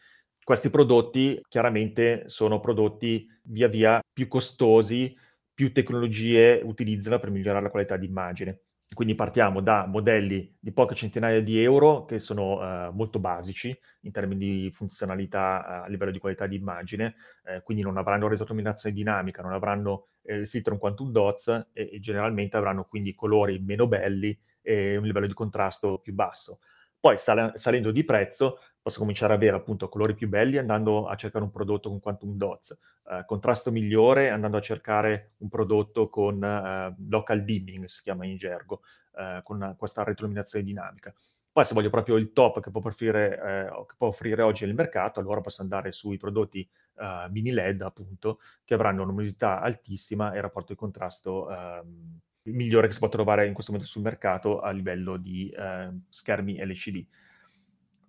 Questi 0.43 0.71
prodotti 0.71 1.39
chiaramente 1.47 2.23
sono 2.27 2.59
prodotti 2.59 3.27
via 3.43 3.67
via 3.67 4.01
più 4.11 4.27
costosi, 4.27 5.15
più 5.53 5.71
tecnologie 5.71 6.61
utilizzano 6.63 7.19
per 7.19 7.29
migliorare 7.29 7.63
la 7.63 7.69
qualità 7.69 7.95
di 7.95 8.07
immagine. 8.07 8.61
Quindi 8.93 9.15
partiamo 9.15 9.61
da 9.61 9.85
modelli 9.85 10.57
di 10.59 10.73
poche 10.73 10.95
centinaia 10.95 11.41
di 11.41 11.61
euro 11.63 12.03
che 12.03 12.19
sono 12.19 12.59
uh, 12.59 12.91
molto 12.91 13.19
basici 13.19 13.75
in 14.01 14.11
termini 14.11 14.63
di 14.63 14.71
funzionalità 14.71 15.63
uh, 15.65 15.85
a 15.85 15.87
livello 15.87 16.11
di 16.11 16.19
qualità 16.19 16.45
di 16.45 16.57
immagine, 16.57 17.15
eh, 17.45 17.61
quindi 17.63 17.83
non 17.83 17.95
avranno 17.95 18.27
retroilluminazione 18.27 18.93
dinamica, 18.93 19.41
non 19.41 19.53
avranno 19.53 20.07
eh, 20.23 20.35
il 20.35 20.47
filtro 20.47 20.73
in 20.73 20.79
quantum 20.79 21.09
dots 21.09 21.47
e, 21.71 21.89
e, 21.93 21.99
generalmente 21.99 22.57
avranno 22.57 22.83
quindi 22.83 23.13
colori 23.15 23.59
meno 23.59 23.87
belli 23.87 24.37
e 24.61 24.97
un 24.97 25.05
livello 25.05 25.27
di 25.27 25.33
contrasto 25.33 25.99
più 25.99 26.13
basso. 26.13 26.59
Poi 27.01 27.17
sal- 27.17 27.53
salendo 27.55 27.89
di 27.89 28.03
prezzo 28.03 28.59
posso 28.79 28.99
cominciare 28.99 29.33
ad 29.33 29.39
avere 29.39 29.57
appunto 29.57 29.89
colori 29.89 30.13
più 30.13 30.29
belli 30.29 30.59
andando 30.59 31.07
a 31.07 31.15
cercare 31.15 31.43
un 31.43 31.49
prodotto 31.49 31.89
con 31.89 31.99
quantum 31.99 32.37
dots, 32.37 32.77
eh, 33.09 33.23
contrasto 33.25 33.71
migliore 33.71 34.29
andando 34.29 34.57
a 34.57 34.61
cercare 34.61 35.31
un 35.37 35.49
prodotto 35.49 36.09
con 36.09 36.43
eh, 36.43 36.95
local 37.09 37.43
dimming, 37.43 37.85
si 37.85 38.03
chiama 38.03 38.27
in 38.27 38.37
gergo, 38.37 38.81
eh, 39.15 39.41
con 39.43 39.73
questa 39.79 40.03
retroilluminazione 40.03 40.63
dinamica. 40.63 41.11
Poi 41.51 41.65
se 41.65 41.73
voglio 41.73 41.89
proprio 41.89 42.17
il 42.17 42.33
top 42.33 42.61
che 42.61 42.69
può, 42.69 42.81
offrire, 42.83 43.33
eh, 43.33 43.85
che 43.87 43.95
può 43.97 44.07
offrire 44.07 44.43
oggi 44.43 44.63
il 44.65 44.75
mercato, 44.75 45.19
allora 45.19 45.41
posso 45.41 45.63
andare 45.63 45.91
sui 45.91 46.17
prodotti 46.17 46.65
uh, 46.93 47.29
mini 47.29 47.51
LED, 47.51 47.81
appunto, 47.81 48.39
che 48.63 48.73
avranno 48.73 49.03
luminosità 49.03 49.59
altissima 49.59 50.31
e 50.31 50.39
rapporto 50.39 50.71
di 50.71 50.79
contrasto 50.79 51.47
um, 51.47 52.19
migliore 52.43 52.87
che 52.87 52.93
si 52.93 52.99
può 52.99 53.09
trovare 53.09 53.47
in 53.47 53.53
questo 53.53 53.71
momento 53.71 53.91
sul 53.91 54.03
mercato 54.03 54.59
a 54.59 54.71
livello 54.71 55.17
di 55.17 55.49
eh, 55.49 55.89
schermi 56.09 56.63
LCD. 56.65 57.05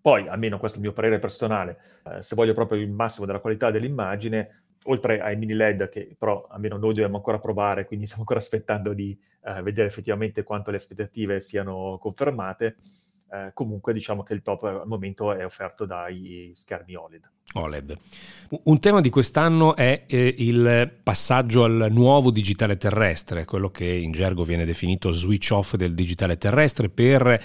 Poi, 0.00 0.26
almeno 0.26 0.58
questo 0.58 0.78
è 0.78 0.80
il 0.80 0.86
mio 0.86 0.94
parere 0.94 1.18
personale, 1.18 1.78
eh, 2.04 2.22
se 2.22 2.34
voglio 2.34 2.54
proprio 2.54 2.80
il 2.80 2.90
massimo 2.90 3.26
della 3.26 3.38
qualità 3.38 3.70
dell'immagine, 3.70 4.62
oltre 4.84 5.20
ai 5.20 5.36
mini 5.36 5.54
LED 5.54 5.88
che 5.88 6.16
però 6.18 6.46
almeno 6.50 6.76
noi 6.76 6.94
dobbiamo 6.94 7.16
ancora 7.16 7.38
provare, 7.38 7.84
quindi 7.84 8.06
stiamo 8.06 8.22
ancora 8.22 8.40
aspettando 8.40 8.92
di 8.94 9.16
eh, 9.44 9.62
vedere 9.62 9.86
effettivamente 9.86 10.42
quanto 10.42 10.70
le 10.70 10.78
aspettative 10.78 11.40
siano 11.40 11.98
confermate, 12.00 12.76
eh, 13.32 13.50
comunque 13.54 13.94
diciamo 13.94 14.22
che 14.22 14.34
il 14.34 14.42
top 14.42 14.64
al 14.64 14.82
momento 14.84 15.32
è 15.32 15.44
offerto 15.44 15.86
dai 15.86 16.50
schermi 16.54 16.94
OLED. 16.94 17.30
OLED. 17.54 17.98
Un 18.64 18.78
tema 18.78 19.00
di 19.00 19.08
quest'anno 19.08 19.74
è 19.74 20.04
eh, 20.06 20.34
il 20.38 20.92
passaggio 21.02 21.64
al 21.64 21.88
nuovo 21.90 22.30
digitale 22.30 22.76
terrestre, 22.76 23.46
quello 23.46 23.70
che 23.70 23.86
in 23.86 24.12
gergo 24.12 24.44
viene 24.44 24.66
definito 24.66 25.12
switch 25.12 25.50
off 25.52 25.74
del 25.76 25.94
digitale 25.94 26.36
terrestre 26.36 26.90
per 26.90 27.42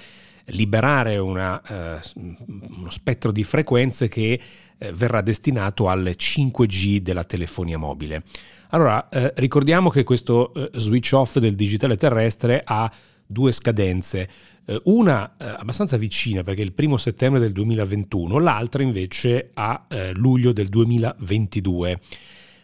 liberare 0.48 1.18
una, 1.18 1.62
eh, 1.62 2.00
uno 2.16 2.90
spettro 2.90 3.32
di 3.32 3.44
frequenze 3.44 4.10
che 4.10 4.40
eh, 4.78 4.92
verrà 4.92 5.22
destinato 5.22 5.88
al 5.88 6.14
5G 6.18 6.98
della 6.98 7.24
telefonia 7.24 7.78
mobile. 7.78 8.24
Allora, 8.70 9.08
eh, 9.08 9.32
ricordiamo 9.38 9.90
che 9.90 10.04
questo 10.04 10.54
eh, 10.54 10.70
switch 10.74 11.14
off 11.14 11.38
del 11.38 11.56
digitale 11.56 11.96
terrestre 11.96 12.62
ha 12.66 12.92
due 13.28 13.52
scadenze, 13.52 14.30
eh, 14.66 14.82
una 14.86 15.36
eh, 15.38 15.46
abbastanza 15.46 15.98
vicina 15.98 16.44
perché 16.44 16.62
è 16.62 16.66
il 16.66 16.74
primo 16.74 16.98
settembre 16.98 17.40
del 17.40 17.52
2021, 17.52 18.40
l'altra 18.40 18.82
invece 18.82 19.52
a 19.54 19.86
eh, 19.90 20.14
luglio 20.14 20.54
del 20.54 20.68
2022. 20.70 22.00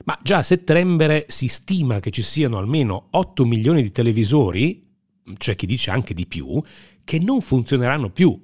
Ma 0.05 0.17
già 0.21 0.37
a 0.37 0.43
settembre 0.43 1.25
si 1.27 1.47
stima 1.47 1.99
che 1.99 2.09
ci 2.09 2.21
siano 2.21 2.57
almeno 2.57 3.07
8 3.11 3.45
milioni 3.45 3.81
di 3.81 3.91
televisori, 3.91 4.85
c'è 5.37 5.55
chi 5.55 5.65
dice 5.65 5.91
anche 5.91 6.13
di 6.13 6.25
più, 6.25 6.61
che 7.03 7.19
non 7.19 7.41
funzioneranno 7.41 8.09
più 8.09 8.37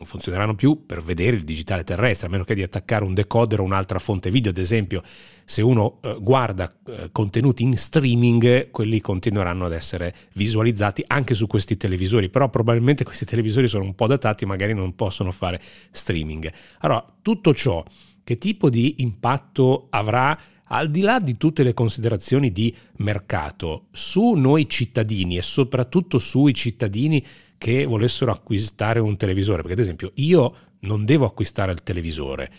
non 0.00 0.08
funzioneranno 0.08 0.54
più 0.54 0.86
per 0.86 1.02
vedere 1.02 1.36
il 1.36 1.44
digitale 1.44 1.84
terrestre, 1.84 2.26
a 2.26 2.30
meno 2.30 2.44
che 2.44 2.54
di 2.54 2.62
attaccare 2.62 3.04
un 3.04 3.12
decoder 3.12 3.60
o 3.60 3.64
un'altra 3.64 3.98
fonte 3.98 4.30
video. 4.30 4.50
Ad 4.50 4.56
esempio, 4.56 5.02
se 5.44 5.60
uno 5.60 5.98
eh, 6.00 6.16
guarda 6.18 6.72
eh, 6.86 7.10
contenuti 7.12 7.62
in 7.62 7.76
streaming, 7.76 8.70
quelli 8.70 9.02
continueranno 9.02 9.66
ad 9.66 9.74
essere 9.74 10.14
visualizzati 10.32 11.04
anche 11.06 11.34
su 11.34 11.46
questi 11.46 11.76
televisori, 11.76 12.30
però 12.30 12.48
probabilmente 12.48 13.04
questi 13.04 13.26
televisori 13.26 13.68
sono 13.68 13.84
un 13.84 13.94
po' 13.94 14.06
datati, 14.06 14.46
magari 14.46 14.72
non 14.72 14.94
possono 14.94 15.30
fare 15.32 15.60
streaming. 15.90 16.50
Allora, 16.78 17.04
tutto 17.20 17.52
ciò, 17.52 17.84
che 18.24 18.38
tipo 18.38 18.70
di 18.70 19.02
impatto 19.02 19.88
avrà 19.90 20.38
al 20.72 20.90
di 20.90 21.00
là 21.00 21.18
di 21.18 21.36
tutte 21.36 21.62
le 21.62 21.74
considerazioni 21.74 22.52
di 22.52 22.74
mercato, 22.98 23.86
su 23.92 24.32
noi 24.32 24.68
cittadini 24.68 25.36
e 25.36 25.42
soprattutto 25.42 26.18
sui 26.18 26.54
cittadini 26.54 27.24
che 27.58 27.84
volessero 27.84 28.30
acquistare 28.30 29.00
un 29.00 29.16
televisore, 29.16 29.58
perché 29.58 29.74
ad 29.74 29.80
esempio 29.80 30.12
io 30.14 30.54
non 30.80 31.04
devo 31.04 31.26
acquistare 31.26 31.72
il 31.72 31.82
televisore, 31.82 32.50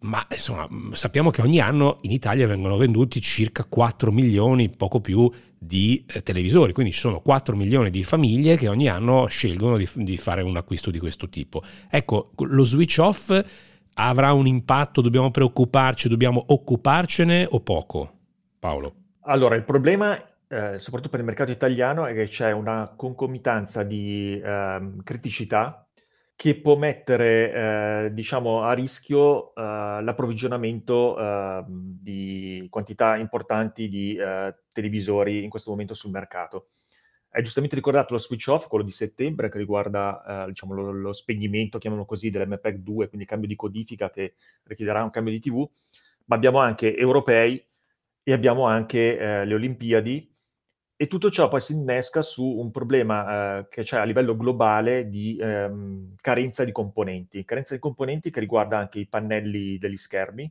ma 0.00 0.24
insomma 0.30 0.68
sappiamo 0.92 1.30
che 1.30 1.42
ogni 1.42 1.58
anno 1.58 1.98
in 2.02 2.12
Italia 2.12 2.46
vengono 2.46 2.76
venduti 2.76 3.20
circa 3.20 3.64
4 3.64 4.12
milioni, 4.12 4.70
poco 4.70 5.00
più, 5.00 5.28
di 5.58 6.04
eh, 6.06 6.22
televisori, 6.22 6.72
quindi 6.72 6.92
ci 6.92 7.00
sono 7.00 7.20
4 7.20 7.56
milioni 7.56 7.90
di 7.90 8.04
famiglie 8.04 8.56
che 8.56 8.68
ogni 8.68 8.88
anno 8.88 9.26
scelgono 9.26 9.76
di, 9.76 9.88
di 9.96 10.16
fare 10.16 10.42
un 10.42 10.56
acquisto 10.56 10.92
di 10.92 11.00
questo 11.00 11.28
tipo. 11.28 11.62
Ecco, 11.90 12.30
lo 12.36 12.62
switch 12.62 12.98
off 13.00 13.44
avrà 13.98 14.32
un 14.32 14.46
impatto, 14.46 15.00
dobbiamo 15.00 15.30
preoccuparci, 15.30 16.08
dobbiamo 16.08 16.44
occuparcene 16.48 17.46
o 17.50 17.60
poco? 17.60 18.12
Paolo. 18.58 18.94
Allora, 19.22 19.54
il 19.54 19.64
problema 19.64 20.20
eh, 20.48 20.78
soprattutto 20.78 21.10
per 21.10 21.20
il 21.20 21.26
mercato 21.26 21.50
italiano, 21.50 22.06
è 22.06 22.14
che 22.14 22.26
c'è 22.26 22.52
una 22.52 22.92
concomitanza 22.96 23.82
di 23.82 24.40
eh, 24.42 24.92
criticità 25.04 25.86
che 26.34 26.60
può 26.60 26.76
mettere, 26.76 28.06
eh, 28.06 28.12
diciamo, 28.12 28.62
a 28.62 28.72
rischio 28.72 29.54
eh, 29.54 29.60
l'approvvigionamento 29.62 31.18
ehm, 31.18 31.66
di 32.00 32.66
quantità 32.70 33.16
importanti 33.16 33.88
di 33.88 34.14
eh, 34.16 34.54
televisori 34.72 35.42
in 35.42 35.50
questo 35.50 35.70
momento 35.70 35.94
sul 35.94 36.12
mercato. 36.12 36.68
Hai 37.30 37.42
giustamente 37.42 37.76
ricordato 37.76 38.14
lo 38.14 38.18
switch 38.18 38.48
off, 38.48 38.68
quello 38.68 38.84
di 38.84 38.90
settembre, 38.90 39.50
che 39.50 39.58
riguarda 39.58 40.44
eh, 40.44 40.48
diciamo, 40.48 40.72
lo, 40.74 40.90
lo, 40.90 41.12
spegnimento, 41.12 41.78
chiamiamolo 41.78 42.08
così, 42.08 42.30
dell'MPEG 42.30 42.78
2, 42.78 43.06
quindi 43.06 43.22
il 43.22 43.26
cambio 43.26 43.48
di 43.48 43.54
codifica 43.54 44.10
che 44.10 44.34
richiederà 44.64 45.02
un 45.02 45.10
cambio 45.10 45.32
di 45.32 45.40
TV, 45.40 45.68
ma 46.24 46.36
abbiamo 46.36 46.58
anche 46.58 46.96
europei 46.96 47.62
e 48.22 48.32
abbiamo 48.32 48.64
anche 48.64 49.18
eh, 49.18 49.44
le 49.44 49.54
Olimpiadi. 49.54 50.34
E 51.00 51.06
tutto 51.06 51.30
ciò 51.30 51.48
poi 51.48 51.60
si 51.60 51.74
innesca 51.74 52.22
su 52.22 52.44
un 52.44 52.70
problema 52.72 53.58
eh, 53.58 53.68
che 53.68 53.84
c'è 53.84 53.98
a 53.98 54.04
livello 54.04 54.36
globale 54.36 55.08
di 55.08 55.38
ehm, 55.40 56.14
carenza 56.20 56.64
di 56.64 56.72
componenti, 56.72 57.44
carenza 57.44 57.74
di 57.74 57.80
componenti 57.80 58.30
che 58.30 58.40
riguarda 58.40 58.78
anche 58.78 58.98
i 58.98 59.06
pannelli 59.06 59.78
degli 59.78 59.96
schermi 59.96 60.50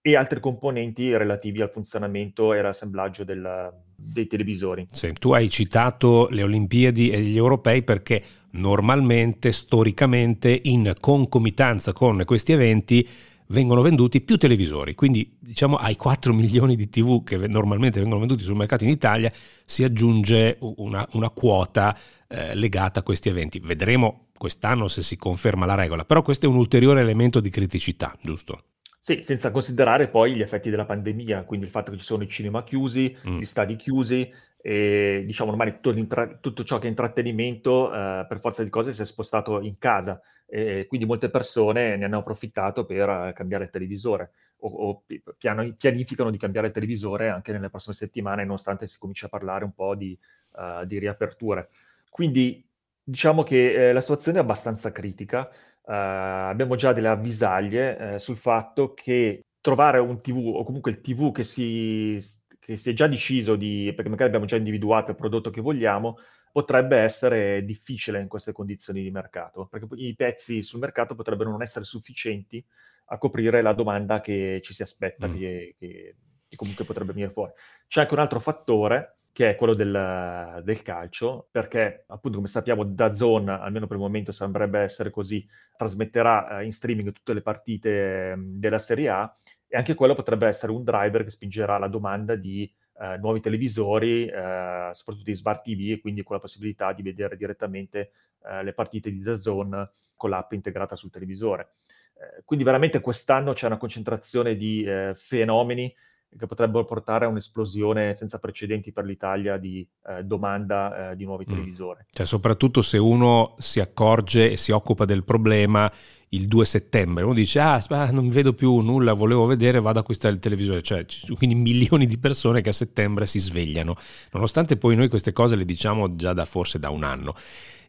e 0.00 0.16
altri 0.16 0.40
componenti 0.40 1.16
relativi 1.16 1.60
al 1.60 1.70
funzionamento 1.70 2.54
e 2.54 2.58
all'assemblaggio 2.58 3.24
del, 3.24 3.72
dei 3.94 4.26
televisori. 4.26 4.86
Sì, 4.90 5.12
tu 5.12 5.32
hai 5.32 5.50
citato 5.50 6.28
le 6.30 6.42
Olimpiadi 6.42 7.10
e 7.10 7.20
gli 7.20 7.36
europei 7.36 7.82
perché 7.82 8.22
normalmente, 8.52 9.52
storicamente, 9.52 10.60
in 10.64 10.92
concomitanza 11.00 11.92
con 11.92 12.22
questi 12.24 12.52
eventi, 12.52 13.06
vengono 13.48 13.80
venduti 13.80 14.20
più 14.20 14.36
televisori, 14.36 14.94
quindi 14.94 15.36
diciamo 15.38 15.76
ai 15.76 15.96
4 15.96 16.32
milioni 16.34 16.76
di 16.76 16.88
TV 16.88 17.22
che 17.24 17.36
normalmente 17.36 17.98
vengono 17.98 18.20
venduti 18.20 18.42
sul 18.42 18.56
mercato 18.56 18.84
in 18.84 18.90
Italia 18.90 19.32
si 19.64 19.84
aggiunge 19.84 20.58
una, 20.60 21.06
una 21.12 21.30
quota 21.30 21.96
eh, 22.26 22.54
legata 22.54 23.00
a 23.00 23.02
questi 23.02 23.28
eventi. 23.28 23.58
Vedremo 23.58 24.26
quest'anno 24.36 24.88
se 24.88 25.02
si 25.02 25.16
conferma 25.16 25.66
la 25.66 25.74
regola, 25.74 26.04
però 26.04 26.22
questo 26.22 26.46
è 26.46 26.48
un 26.48 26.56
ulteriore 26.56 27.00
elemento 27.00 27.40
di 27.40 27.50
criticità, 27.50 28.16
giusto? 28.20 28.62
Sì, 28.98 29.22
senza 29.22 29.50
considerare 29.50 30.08
poi 30.08 30.34
gli 30.34 30.42
effetti 30.42 30.70
della 30.70 30.84
pandemia, 30.84 31.44
quindi 31.44 31.66
il 31.66 31.72
fatto 31.72 31.90
che 31.92 31.98
ci 31.98 32.04
sono 32.04 32.24
i 32.24 32.28
cinema 32.28 32.64
chiusi, 32.64 33.16
mm. 33.28 33.38
gli 33.38 33.44
stadi 33.44 33.76
chiusi, 33.76 34.30
e 34.60 35.22
diciamo 35.24 35.52
ormai 35.52 35.78
tutto, 35.80 36.38
tutto 36.40 36.64
ciò 36.64 36.78
che 36.78 36.86
è 36.86 36.90
intrattenimento 36.90 37.92
eh, 37.92 38.26
per 38.28 38.40
forza 38.40 38.64
di 38.64 38.70
cose 38.70 38.92
si 38.92 39.02
è 39.02 39.04
spostato 39.04 39.60
in 39.60 39.78
casa 39.78 40.20
e 40.46 40.86
quindi 40.88 41.06
molte 41.06 41.30
persone 41.30 41.96
ne 41.96 42.04
hanno 42.04 42.18
approfittato 42.18 42.84
per 42.84 43.08
eh, 43.08 43.32
cambiare 43.34 43.64
il 43.64 43.70
televisore 43.70 44.32
o, 44.58 44.68
o 44.68 45.02
piano, 45.36 45.74
pianificano 45.76 46.30
di 46.30 46.38
cambiare 46.38 46.68
il 46.68 46.72
televisore 46.72 47.28
anche 47.28 47.52
nelle 47.52 47.70
prossime 47.70 47.94
settimane 47.94 48.44
nonostante 48.44 48.86
si 48.86 48.98
cominci 48.98 49.24
a 49.26 49.28
parlare 49.28 49.64
un 49.64 49.72
po' 49.72 49.94
di, 49.94 50.18
uh, 50.52 50.84
di 50.84 50.98
riaperture. 50.98 51.68
Quindi 52.10 52.67
diciamo 53.08 53.42
che 53.42 53.88
eh, 53.88 53.92
la 53.92 54.00
situazione 54.02 54.38
è 54.38 54.42
abbastanza 54.42 54.92
critica. 54.92 55.48
Uh, 55.82 56.52
abbiamo 56.52 56.74
già 56.76 56.92
delle 56.92 57.08
avvisaglie 57.08 58.14
eh, 58.14 58.18
sul 58.18 58.36
fatto 58.36 58.92
che 58.92 59.40
trovare 59.60 59.98
un 59.98 60.20
TV 60.20 60.36
o 60.54 60.62
comunque 60.62 60.90
il 60.90 61.00
TV 61.00 61.32
che 61.32 61.44
si, 61.44 62.18
che 62.58 62.76
si 62.76 62.90
è 62.90 62.92
già 62.92 63.06
deciso 63.06 63.56
di, 63.56 63.90
perché 63.94 64.10
magari 64.10 64.28
abbiamo 64.28 64.44
già 64.44 64.56
individuato 64.56 65.12
il 65.12 65.16
prodotto 65.16 65.48
che 65.48 65.62
vogliamo, 65.62 66.18
potrebbe 66.52 66.98
essere 66.98 67.64
difficile 67.64 68.20
in 68.20 68.28
queste 68.28 68.52
condizioni 68.52 69.02
di 69.02 69.10
mercato, 69.10 69.66
perché 69.66 69.86
i 69.96 70.14
pezzi 70.14 70.62
sul 70.62 70.80
mercato 70.80 71.14
potrebbero 71.14 71.50
non 71.50 71.62
essere 71.62 71.86
sufficienti 71.86 72.62
a 73.06 73.16
coprire 73.16 73.62
la 73.62 73.72
domanda 73.72 74.20
che 74.20 74.60
ci 74.62 74.74
si 74.74 74.82
aspetta, 74.82 75.26
mm. 75.26 75.38
che, 75.38 75.74
che, 75.78 76.16
che, 76.46 76.56
comunque 76.56 76.84
potrebbe 76.84 77.12
venire 77.12 77.32
fuori. 77.32 77.52
C'è 77.86 78.02
anche 78.02 78.12
un 78.12 78.20
altro 78.20 78.40
fattore 78.40 79.17
che 79.38 79.50
è 79.50 79.54
quello 79.54 79.74
del, 79.74 80.62
del, 80.64 80.82
calcio, 80.82 81.46
perché 81.52 82.02
appunto 82.08 82.38
come 82.38 82.48
sappiamo 82.48 82.82
da 82.82 83.12
Zone, 83.12 83.52
almeno 83.52 83.86
per 83.86 83.94
il 83.94 84.02
momento 84.02 84.32
sembrerebbe 84.32 84.80
essere 84.80 85.10
così, 85.10 85.46
trasmetterà 85.76 86.58
eh, 86.58 86.64
in 86.64 86.72
streaming 86.72 87.12
tutte 87.12 87.34
le 87.34 87.40
partite 87.40 88.34
mh, 88.34 88.58
della 88.58 88.80
Serie 88.80 89.08
A 89.10 89.32
e 89.68 89.76
anche 89.76 89.94
quello 89.94 90.16
potrebbe 90.16 90.48
essere 90.48 90.72
un 90.72 90.82
driver 90.82 91.22
che 91.22 91.30
spingerà 91.30 91.78
la 91.78 91.86
domanda 91.86 92.34
di 92.34 92.68
eh, 93.00 93.16
nuovi 93.18 93.38
televisori, 93.38 94.26
eh, 94.26 94.90
soprattutto 94.92 95.30
di 95.30 95.36
Smart 95.36 95.62
TV, 95.62 95.92
e 95.92 96.00
quindi 96.00 96.24
con 96.24 96.34
la 96.34 96.42
possibilità 96.42 96.92
di 96.92 97.02
vedere 97.02 97.36
direttamente 97.36 98.10
eh, 98.44 98.64
le 98.64 98.72
partite 98.72 99.08
di 99.08 99.22
Zone 99.36 99.88
con 100.16 100.30
l'app 100.30 100.50
integrata 100.50 100.96
sul 100.96 101.10
televisore. 101.10 101.74
Eh, 102.14 102.42
quindi 102.44 102.64
veramente 102.64 103.00
quest'anno 103.00 103.52
c'è 103.52 103.66
una 103.66 103.76
concentrazione 103.76 104.56
di 104.56 104.82
eh, 104.82 105.12
fenomeni 105.14 105.94
che 106.36 106.46
potrebbero 106.46 106.84
portare 106.84 107.24
a 107.24 107.28
un'esplosione 107.28 108.14
senza 108.14 108.38
precedenti 108.38 108.92
per 108.92 109.04
l'Italia 109.04 109.56
di 109.56 109.86
eh, 110.06 110.24
domanda 110.24 111.10
eh, 111.10 111.16
di 111.16 111.24
nuovi 111.24 111.44
mm. 111.44 111.50
televisori. 111.50 112.04
Cioè, 112.10 112.26
soprattutto 112.26 112.82
se 112.82 112.98
uno 112.98 113.54
si 113.58 113.80
accorge 113.80 114.52
e 114.52 114.56
si 114.56 114.72
occupa 114.72 115.04
del 115.04 115.24
problema 115.24 115.90
il 116.30 116.46
2 116.46 116.64
settembre, 116.66 117.24
uno 117.24 117.32
dice 117.32 117.60
ah, 117.60 117.80
non 118.10 118.28
vedo 118.28 118.52
più 118.52 118.78
nulla, 118.80 119.14
volevo 119.14 119.46
vedere, 119.46 119.78
vado 119.78 119.98
ad 119.98 120.04
acquistare 120.04 120.34
il 120.34 120.40
televisore, 120.40 120.82
cioè 120.82 121.06
quindi 121.36 121.54
milioni 121.54 122.04
di 122.06 122.18
persone 122.18 122.60
che 122.60 122.68
a 122.68 122.72
settembre 122.72 123.24
si 123.24 123.38
svegliano, 123.38 123.94
nonostante 124.32 124.76
poi 124.76 124.94
noi 124.94 125.08
queste 125.08 125.32
cose 125.32 125.56
le 125.56 125.64
diciamo 125.64 126.14
già 126.14 126.34
da 126.34 126.44
forse 126.44 126.78
da 126.78 126.90
un 126.90 127.02
anno. 127.04 127.34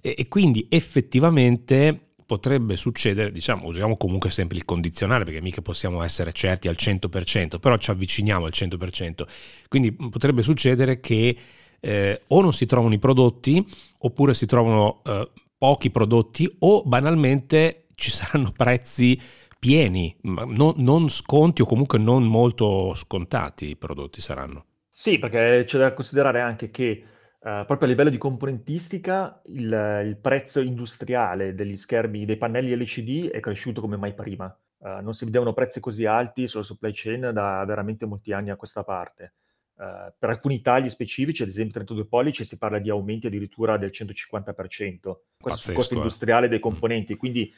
e, 0.02 0.16
e 0.18 0.28
quindi 0.30 0.68
effettivamente 0.70 2.09
potrebbe 2.30 2.76
succedere, 2.76 3.32
diciamo, 3.32 3.66
usiamo 3.66 3.98
comunque 3.98 4.30
sempre 4.30 4.56
il 4.56 4.64
condizionale 4.64 5.24
perché 5.24 5.42
mica 5.42 5.64
possiamo 5.64 6.04
essere 6.04 6.32
certi 6.32 6.68
al 6.68 6.76
100%, 6.78 7.58
però 7.58 7.76
ci 7.78 7.90
avviciniamo 7.90 8.46
al 8.46 8.52
100%. 8.54 9.24
Quindi 9.68 9.92
potrebbe 9.94 10.44
succedere 10.44 11.00
che 11.00 11.36
eh, 11.80 12.22
o 12.28 12.42
non 12.42 12.54
si 12.54 12.68
trovano 12.68 12.94
i 12.94 13.00
prodotti 13.00 13.66
oppure 13.98 14.36
si 14.36 14.46
trovano 14.46 15.02
eh, 15.06 15.28
pochi 15.58 15.90
prodotti 15.90 16.48
o 16.60 16.84
banalmente 16.84 17.86
ci 17.96 18.12
saranno 18.12 18.52
prezzi 18.56 19.20
pieni, 19.58 20.16
non, 20.22 20.76
non 20.78 21.10
sconti 21.10 21.64
o 21.64 21.66
comunque 21.66 21.98
non 21.98 22.26
molto 22.26 22.94
scontati 22.94 23.70
i 23.70 23.76
prodotti 23.76 24.22
saranno. 24.22 24.66
Sì, 24.92 25.18
perché 25.18 25.64
c'è 25.66 25.80
da 25.80 25.94
considerare 25.96 26.42
anche 26.42 26.70
che 26.70 27.04
Uh, 27.42 27.64
proprio 27.66 27.88
a 27.88 27.92
livello 27.92 28.10
di 28.10 28.18
componentistica 28.18 29.42
il, 29.46 30.04
il, 30.04 30.18
prezzo 30.18 30.60
industriale 30.60 31.56
degli 31.56 31.78
schermi, 31.78 32.26
dei 32.26 32.36
pannelli 32.36 32.76
LCD 32.76 33.30
è 33.30 33.40
cresciuto 33.40 33.80
come 33.80 33.96
mai 33.96 34.14
prima. 34.14 34.54
Uh, 34.80 35.02
non 35.02 35.14
si 35.14 35.24
vedevano 35.24 35.54
prezzi 35.54 35.80
così 35.80 36.06
alti 36.06 36.50
sulla 36.50 36.64
supply 36.64 36.92
chain 36.94 37.32
da 37.32 37.64
veramente 37.64 38.06
molti 38.06 38.34
anni 38.34 38.50
a 38.50 38.58
questa 38.58 38.84
parte. 38.84 39.36
Uh, 39.76 40.12
per 40.20 40.32
alcuni 40.32 40.60
tagli 40.60 40.90
specifici, 40.90 41.42
ad 41.44 41.48
esempio 41.48 41.76
32 41.76 42.08
pollici, 42.08 42.44
si 42.44 42.58
parla 42.58 42.78
di 42.78 42.90
aumenti 42.90 43.28
addirittura 43.28 43.78
del 43.78 43.92
150%. 43.94 44.54
Questo 44.54 45.18
Pazzesco, 45.38 45.58
sul 45.58 45.74
costo 45.76 45.94
industriale 45.94 46.50
dei 46.50 46.58
mm. 46.58 46.62
componenti. 46.62 47.16
Quindi 47.16 47.54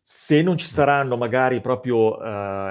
se 0.00 0.40
non 0.40 0.56
ci 0.56 0.66
saranno 0.66 1.18
magari 1.18 1.60
proprio 1.60 2.16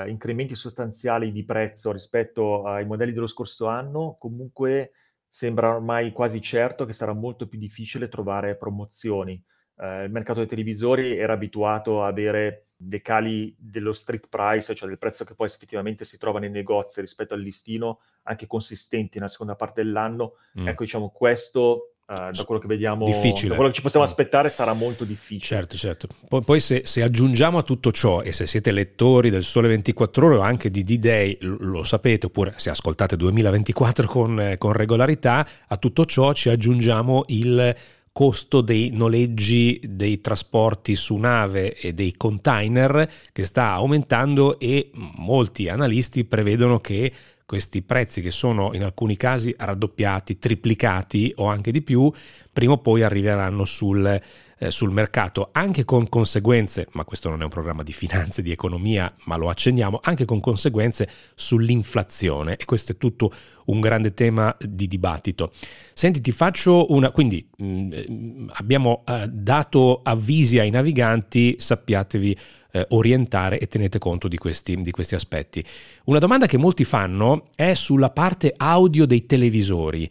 incrementi 0.05 0.53
sostanziali 0.53 1.31
di 1.31 1.45
prezzo 1.45 1.91
rispetto 1.91 2.65
ai 2.65 2.85
modelli 2.85 3.13
dello 3.13 3.27
scorso 3.27 3.67
anno, 3.67 4.17
comunque 4.19 4.91
sembra 5.33 5.73
ormai 5.73 6.11
quasi 6.11 6.41
certo 6.41 6.83
che 6.83 6.91
sarà 6.91 7.13
molto 7.13 7.47
più 7.47 7.57
difficile 7.57 8.09
trovare 8.09 8.57
promozioni. 8.57 9.41
Eh, 9.77 10.03
il 10.03 10.11
mercato 10.11 10.39
dei 10.39 10.47
televisori 10.47 11.17
era 11.17 11.31
abituato 11.31 12.03
a 12.03 12.07
avere 12.07 12.71
dei 12.75 13.01
cali 13.01 13.55
dello 13.57 13.93
street 13.93 14.27
price, 14.27 14.75
cioè 14.75 14.89
del 14.89 14.97
prezzo 14.97 15.23
che 15.23 15.33
poi 15.33 15.47
effettivamente 15.47 16.03
si 16.03 16.17
trova 16.17 16.39
nei 16.39 16.49
negozi 16.49 16.99
rispetto 16.99 17.33
al 17.33 17.39
listino, 17.39 18.01
anche 18.23 18.45
consistenti 18.45 19.19
nella 19.19 19.29
seconda 19.29 19.55
parte 19.55 19.81
dell'anno. 19.83 20.33
Mm. 20.59 20.67
Ecco, 20.67 20.83
diciamo, 20.83 21.11
questo 21.11 21.90
Uh, 22.11 22.29
da 22.31 22.43
quello 22.43 22.59
che 22.59 22.67
vediamo, 22.67 23.05
difficile. 23.05 23.49
da 23.49 23.55
quello 23.55 23.69
che 23.69 23.75
ci 23.75 23.81
possiamo 23.81 24.05
aspettare 24.05 24.49
sarà 24.49 24.73
molto 24.73 25.05
difficile. 25.05 25.45
Certo, 25.45 25.77
certo. 25.77 26.07
Poi, 26.27 26.41
poi 26.41 26.59
se, 26.59 26.81
se, 26.83 27.03
aggiungiamo 27.03 27.57
a 27.57 27.63
tutto 27.63 27.93
ciò, 27.93 28.21
e 28.21 28.33
se 28.33 28.45
siete 28.45 28.73
lettori 28.73 29.29
del 29.29 29.43
Sole 29.43 29.69
24 29.69 30.25
Ore 30.25 30.35
o 30.35 30.41
anche 30.41 30.69
di 30.69 30.83
D-Day, 30.83 31.37
lo, 31.39 31.55
lo 31.59 31.83
sapete, 31.85 32.25
oppure 32.25 32.53
se 32.57 32.69
ascoltate 32.69 33.15
2024 33.15 34.07
con, 34.07 34.41
eh, 34.41 34.57
con 34.57 34.73
regolarità, 34.73 35.47
a 35.65 35.77
tutto 35.77 36.03
ciò 36.03 36.33
ci 36.33 36.49
aggiungiamo 36.49 37.23
il 37.27 37.75
costo 38.11 38.59
dei 38.59 38.89
noleggi 38.91 39.79
dei 39.87 40.19
trasporti 40.19 40.97
su 40.97 41.15
nave 41.15 41.73
e 41.73 41.93
dei 41.93 42.15
container 42.17 43.09
che 43.31 43.43
sta 43.43 43.71
aumentando 43.71 44.59
e 44.59 44.91
molti 44.93 45.69
analisti 45.69 46.25
prevedono 46.25 46.79
che 46.79 47.11
questi 47.51 47.81
prezzi 47.81 48.21
che 48.21 48.31
sono 48.31 48.73
in 48.73 48.81
alcuni 48.81 49.17
casi 49.17 49.53
raddoppiati, 49.57 50.39
triplicati 50.39 51.33
o 51.35 51.47
anche 51.47 51.73
di 51.73 51.81
più, 51.81 52.09
prima 52.49 52.71
o 52.71 52.77
poi 52.77 53.03
arriveranno 53.03 53.65
sul, 53.65 54.21
eh, 54.57 54.71
sul 54.71 54.91
mercato, 54.91 55.49
anche 55.51 55.83
con 55.83 56.07
conseguenze, 56.07 56.87
ma 56.93 57.03
questo 57.03 57.27
non 57.27 57.41
è 57.41 57.43
un 57.43 57.49
programma 57.49 57.83
di 57.83 57.91
finanze, 57.91 58.41
di 58.41 58.51
economia, 58.51 59.13
ma 59.25 59.35
lo 59.35 59.49
accenniamo, 59.49 59.99
anche 60.01 60.23
con 60.23 60.39
conseguenze 60.39 61.09
sull'inflazione 61.35 62.55
e 62.55 62.63
questo 62.63 62.93
è 62.93 62.97
tutto 62.97 63.29
un 63.65 63.81
grande 63.81 64.13
tema 64.13 64.55
di 64.57 64.87
dibattito. 64.87 65.51
Senti, 65.93 66.21
ti 66.21 66.31
faccio 66.31 66.93
una, 66.93 67.11
quindi 67.11 67.45
mh, 67.57 67.65
mm, 67.65 68.49
abbiamo 68.53 69.03
eh, 69.05 69.27
dato 69.29 69.99
avvisi 70.03 70.57
ai 70.57 70.69
naviganti, 70.69 71.55
sappiatevi 71.59 72.37
eh, 72.71 72.85
orientare 72.89 73.59
e 73.59 73.67
tenete 73.67 73.99
conto 73.99 74.27
di 74.27 74.37
questi, 74.37 74.81
di 74.81 74.91
questi 74.91 75.15
aspetti. 75.15 75.63
Una 76.05 76.19
domanda 76.19 76.45
che 76.45 76.57
molti 76.57 76.83
fanno 76.83 77.49
è 77.55 77.73
sulla 77.73 78.09
parte 78.09 78.53
audio 78.55 79.05
dei 79.05 79.25
televisori. 79.25 80.09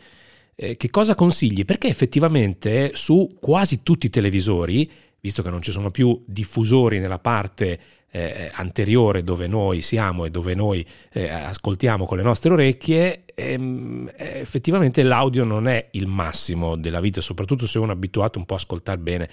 Eh, 0.54 0.76
che 0.76 0.90
cosa 0.90 1.14
consigli? 1.14 1.64
Perché 1.64 1.88
effettivamente 1.88 2.92
su 2.94 3.36
quasi 3.40 3.82
tutti 3.82 4.06
i 4.06 4.10
televisori, 4.10 4.90
visto 5.20 5.42
che 5.42 5.50
non 5.50 5.62
ci 5.62 5.72
sono 5.72 5.90
più 5.90 6.22
diffusori 6.26 6.98
nella 6.98 7.18
parte 7.18 7.80
eh, 8.12 8.50
anteriore 8.52 9.22
dove 9.22 9.46
noi 9.46 9.82
siamo 9.82 10.24
e 10.24 10.30
dove 10.30 10.54
noi 10.54 10.84
eh, 11.12 11.28
ascoltiamo 11.28 12.06
con 12.06 12.16
le 12.16 12.24
nostre 12.24 12.52
orecchie, 12.52 13.22
ehm, 13.34 14.10
effettivamente 14.16 15.02
l'audio 15.02 15.44
non 15.44 15.68
è 15.68 15.88
il 15.92 16.06
massimo 16.06 16.76
della 16.76 17.00
vita, 17.00 17.20
soprattutto 17.20 17.66
se 17.66 17.78
uno 17.78 17.92
è 17.92 17.94
abituato 17.94 18.38
un 18.38 18.44
po' 18.44 18.54
a 18.54 18.56
ascoltare 18.56 18.98
bene 18.98 19.28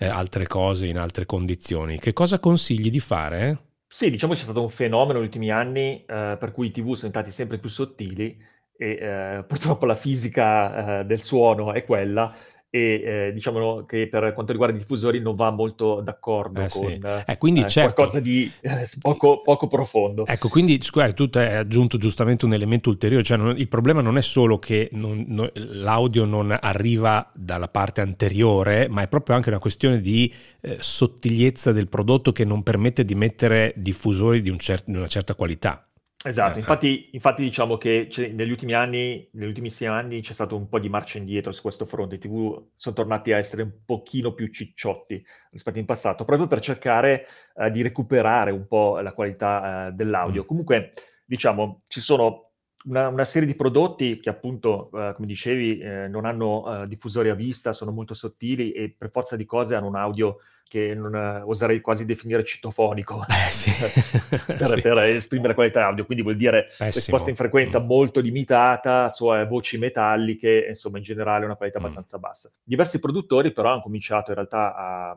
eh, 0.00 0.06
altre 0.06 0.46
cose 0.46 0.86
in 0.86 0.96
altre 0.96 1.26
condizioni. 1.26 1.98
Che 1.98 2.14
cosa 2.14 2.40
consigli 2.40 2.88
di 2.88 3.00
fare? 3.00 3.58
Sì, 3.86 4.10
diciamo 4.10 4.32
che 4.32 4.38
c'è 4.38 4.44
stato 4.44 4.62
un 4.62 4.70
fenomeno 4.70 5.18
negli 5.18 5.26
ultimi 5.26 5.50
anni 5.50 6.04
eh, 6.06 6.36
per 6.38 6.52
cui 6.52 6.68
i 6.68 6.70
TV 6.70 6.94
sono 6.94 7.08
diventati 7.08 7.30
sempre 7.30 7.58
più 7.58 7.68
sottili 7.68 8.38
e 8.76 8.90
eh, 8.92 9.44
purtroppo 9.46 9.84
la 9.84 9.94
fisica 9.94 11.00
eh, 11.00 11.04
del 11.04 11.20
suono 11.20 11.74
è 11.74 11.84
quella 11.84 12.34
e 12.72 13.02
eh, 13.04 13.30
diciamo 13.34 13.84
che 13.84 14.06
per 14.06 14.32
quanto 14.32 14.52
riguarda 14.52 14.76
i 14.76 14.78
diffusori 14.78 15.18
non 15.18 15.34
va 15.34 15.50
molto 15.50 16.00
d'accordo 16.00 16.60
eh, 16.60 16.68
con 16.68 16.86
sì. 16.86 17.00
eh, 17.26 17.36
quindi, 17.36 17.60
eh, 17.62 17.68
certo. 17.68 17.94
qualcosa 17.94 18.20
di 18.20 18.50
eh, 18.60 18.88
poco, 19.00 19.42
poco, 19.42 19.66
profondo. 19.66 20.24
Ecco, 20.24 20.48
quindi 20.48 20.80
scusa, 20.80 21.12
tu 21.12 21.28
hai 21.32 21.56
aggiunto 21.56 21.98
giustamente 21.98 22.44
un 22.44 22.52
elemento 22.52 22.88
ulteriore, 22.88 23.24
cioè 23.24 23.36
non, 23.36 23.56
il 23.56 23.66
problema 23.66 24.00
non 24.00 24.16
è 24.16 24.22
solo 24.22 24.60
che 24.60 24.88
non, 24.92 25.24
non, 25.26 25.50
l'audio 25.54 26.24
non 26.24 26.56
arriva 26.58 27.28
dalla 27.34 27.68
parte 27.68 28.02
anteriore, 28.02 28.88
ma 28.88 29.02
è 29.02 29.08
proprio 29.08 29.34
anche 29.34 29.48
una 29.48 29.58
questione 29.58 30.00
di 30.00 30.32
eh, 30.60 30.76
sottigliezza 30.78 31.72
del 31.72 31.88
prodotto 31.88 32.30
che 32.30 32.44
non 32.44 32.62
permette 32.62 33.04
di 33.04 33.16
mettere 33.16 33.72
diffusori 33.76 34.40
di, 34.42 34.48
un 34.48 34.58
cer- 34.58 34.84
di 34.86 34.96
una 34.96 35.08
certa 35.08 35.34
qualità. 35.34 35.89
Esatto, 36.22 36.56
eh, 36.56 36.60
infatti, 36.60 37.08
infatti, 37.12 37.42
diciamo 37.42 37.78
che 37.78 38.08
negli 38.32 38.50
ultimi 38.50 38.74
anni, 38.74 39.26
negli 39.32 39.48
ultimissimi 39.48 39.88
anni 39.88 40.20
c'è 40.20 40.34
stato 40.34 40.54
un 40.54 40.68
po' 40.68 40.78
di 40.78 40.90
marcia 40.90 41.16
indietro 41.16 41.50
su 41.50 41.62
questo 41.62 41.86
fronte, 41.86 42.16
i 42.16 42.18
TV 42.18 42.62
sono 42.76 42.94
tornati 42.94 43.32
a 43.32 43.38
essere 43.38 43.62
un 43.62 43.72
pochino 43.86 44.34
più 44.34 44.48
cicciotti 44.48 45.24
rispetto 45.50 45.78
in 45.78 45.86
passato, 45.86 46.26
proprio 46.26 46.46
per 46.46 46.60
cercare 46.60 47.26
uh, 47.54 47.70
di 47.70 47.80
recuperare 47.80 48.50
un 48.50 48.66
po' 48.66 49.00
la 49.00 49.14
qualità 49.14 49.86
uh, 49.88 49.96
dell'audio. 49.96 50.42
Mm. 50.42 50.46
Comunque, 50.46 50.92
diciamo, 51.24 51.80
ci 51.86 52.02
sono 52.02 52.49
una, 52.84 53.08
una, 53.08 53.24
serie 53.24 53.46
di 53.46 53.54
prodotti 53.54 54.20
che 54.20 54.30
appunto, 54.30 54.90
eh, 54.94 55.12
come 55.14 55.26
dicevi, 55.26 55.78
eh, 55.78 56.08
non 56.08 56.24
hanno 56.24 56.82
eh, 56.82 56.86
diffusori 56.86 57.28
a 57.28 57.34
vista, 57.34 57.72
sono 57.72 57.90
molto 57.90 58.14
sottili 58.14 58.72
e 58.72 58.94
per 58.96 59.10
forza 59.10 59.36
di 59.36 59.44
cose 59.44 59.74
hanno 59.74 59.88
un 59.88 59.96
audio 59.96 60.38
che 60.70 60.94
non, 60.94 61.14
eh, 61.14 61.40
oserei 61.40 61.80
quasi 61.80 62.04
definire 62.04 62.44
citofonico 62.44 63.24
eh, 63.28 63.50
sì. 63.50 63.72
per, 64.46 64.66
sì. 64.66 64.80
per, 64.80 64.98
esprimere 64.98 65.54
qualità 65.54 65.86
audio, 65.86 66.06
quindi 66.06 66.22
vuol 66.22 66.36
dire 66.36 66.66
Pessimo. 66.66 66.90
risposta 66.90 67.28
in 67.28 67.36
frequenza 67.36 67.80
mm. 67.80 67.86
molto 67.86 68.20
limitata 68.20 69.08
su 69.08 69.34
eh, 69.34 69.46
voci 69.46 69.78
metalliche, 69.78 70.66
insomma 70.68 70.98
in 70.98 71.02
generale 71.02 71.44
una 71.44 71.56
qualità 71.56 71.80
mm. 71.80 71.82
abbastanza 71.82 72.18
bassa. 72.18 72.50
Diversi 72.62 73.00
produttori 73.00 73.52
però 73.52 73.72
hanno 73.72 73.82
cominciato 73.82 74.30
in 74.30 74.36
realtà 74.36 74.74
a 74.76 75.16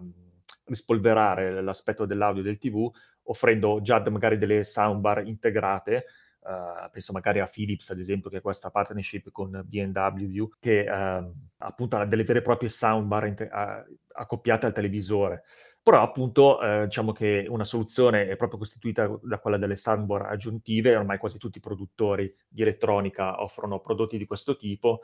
rispolverare 0.65 1.61
l'aspetto 1.61 2.05
dell'audio 2.05 2.41
del 2.41 2.57
TV 2.57 2.89
offrendo 3.23 3.79
già 3.81 4.01
magari 4.09 4.37
delle 4.37 4.63
soundbar 4.63 5.25
integrate 5.27 6.05
Uh, 6.45 6.89
penso 6.91 7.13
magari 7.13 7.39
a 7.39 7.47
Philips, 7.51 7.89
ad 7.89 7.99
esempio, 7.99 8.29
che 8.29 8.37
ha 8.37 8.41
questa 8.41 8.69
partnership 8.69 9.31
con 9.31 9.63
BMW, 9.65 10.49
che 10.59 10.85
uh, 10.87 11.33
appunto 11.57 11.97
ha 11.97 12.05
delle 12.05 12.23
vere 12.23 12.39
e 12.39 12.41
proprie 12.41 12.69
soundbar 12.69 13.27
inter- 13.27 13.51
uh, 13.51 13.97
accoppiate 14.13 14.65
al 14.65 14.73
televisore. 14.73 15.43
Però 15.83 16.01
appunto 16.01 16.61
eh, 16.61 16.85
diciamo 16.85 17.11
che 17.11 17.45
una 17.49 17.65
soluzione 17.65 18.29
è 18.29 18.37
proprio 18.37 18.57
costituita 18.57 19.19
da 19.21 19.37
quella 19.39 19.57
delle 19.57 19.75
soundbar 19.75 20.27
aggiuntive, 20.27 20.95
ormai 20.95 21.17
quasi 21.17 21.37
tutti 21.37 21.57
i 21.57 21.61
produttori 21.61 22.33
di 22.47 22.61
elettronica 22.61 23.43
offrono 23.43 23.81
prodotti 23.81 24.17
di 24.17 24.25
questo 24.25 24.55
tipo 24.55 25.01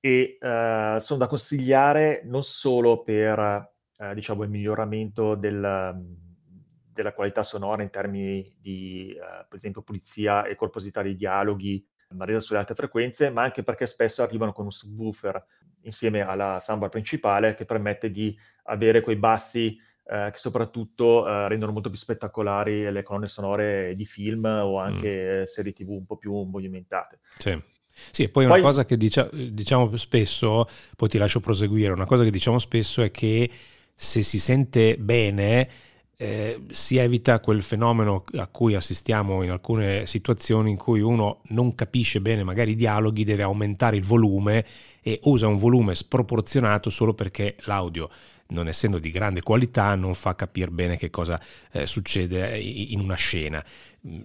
e 0.00 0.36
uh, 0.40 0.98
sono 0.98 1.18
da 1.18 1.28
consigliare 1.28 2.22
non 2.24 2.42
solo 2.42 3.04
per 3.04 3.70
uh, 3.98 4.12
diciamo, 4.12 4.42
il 4.42 4.50
miglioramento 4.50 5.36
del, 5.36 5.94
della 7.02 7.14
qualità 7.14 7.42
sonora 7.42 7.82
in 7.82 7.90
termini 7.90 8.48
di, 8.60 9.14
uh, 9.16 9.46
per 9.48 9.56
esempio, 9.56 9.82
pulizia 9.82 10.44
e 10.44 10.54
corposità 10.54 11.02
dei 11.02 11.16
dialoghi, 11.16 11.84
magari 12.10 12.40
sulle 12.40 12.58
alte 12.58 12.74
frequenze, 12.74 13.30
ma 13.30 13.42
anche 13.42 13.62
perché 13.62 13.86
spesso 13.86 14.22
arrivano 14.22 14.52
con 14.52 14.64
un 14.64 14.70
subwoofer 14.70 15.44
insieme 15.82 16.20
alla 16.20 16.58
soundbar 16.60 16.88
principale 16.88 17.54
che 17.54 17.64
permette 17.64 18.10
di 18.10 18.36
avere 18.64 19.00
quei 19.00 19.16
bassi 19.16 19.78
eh, 20.04 20.30
che 20.32 20.38
soprattutto 20.38 21.26
eh, 21.26 21.48
rendono 21.48 21.72
molto 21.72 21.88
più 21.88 21.98
spettacolari 21.98 22.90
le 22.90 23.02
colonne 23.02 23.28
sonore 23.28 23.92
di 23.94 24.04
film 24.04 24.44
o 24.44 24.78
anche 24.78 25.40
mm. 25.40 25.42
serie 25.44 25.72
tv 25.72 25.90
un 25.90 26.04
po' 26.04 26.16
più 26.16 26.34
movimentate. 26.42 27.20
Sì. 27.38 27.58
Sì, 27.92 28.28
poi, 28.30 28.46
poi 28.46 28.58
una 28.60 28.66
cosa 28.66 28.84
che 28.84 28.96
dicia, 28.96 29.28
diciamo 29.30 29.94
spesso, 29.98 30.66
poi 30.96 31.08
ti 31.08 31.18
lascio 31.18 31.40
proseguire, 31.40 31.92
una 31.92 32.06
cosa 32.06 32.24
che 32.24 32.30
diciamo 32.30 32.58
spesso 32.58 33.02
è 33.02 33.10
che 33.10 33.50
se 33.94 34.22
si 34.22 34.38
sente 34.38 34.96
bene 34.96 35.68
eh, 36.22 36.60
si 36.70 36.98
evita 36.98 37.40
quel 37.40 37.62
fenomeno 37.62 38.24
a 38.34 38.46
cui 38.46 38.74
assistiamo 38.74 39.42
in 39.42 39.50
alcune 39.50 40.04
situazioni 40.04 40.68
in 40.70 40.76
cui 40.76 41.00
uno 41.00 41.40
non 41.48 41.74
capisce 41.74 42.20
bene 42.20 42.44
magari 42.44 42.72
i 42.72 42.76
dialoghi, 42.76 43.24
deve 43.24 43.42
aumentare 43.42 43.96
il 43.96 44.04
volume 44.04 44.62
e 45.00 45.18
usa 45.22 45.46
un 45.46 45.56
volume 45.56 45.94
sproporzionato 45.94 46.90
solo 46.90 47.14
perché 47.14 47.56
l'audio 47.60 48.10
non 48.48 48.68
essendo 48.68 48.98
di 48.98 49.10
grande 49.10 49.40
qualità 49.40 49.94
non 49.94 50.14
fa 50.14 50.34
capire 50.34 50.70
bene 50.70 50.98
che 50.98 51.08
cosa 51.08 51.40
eh, 51.72 51.86
succede 51.86 52.58
in 52.58 53.00
una 53.00 53.14
scena. 53.14 53.64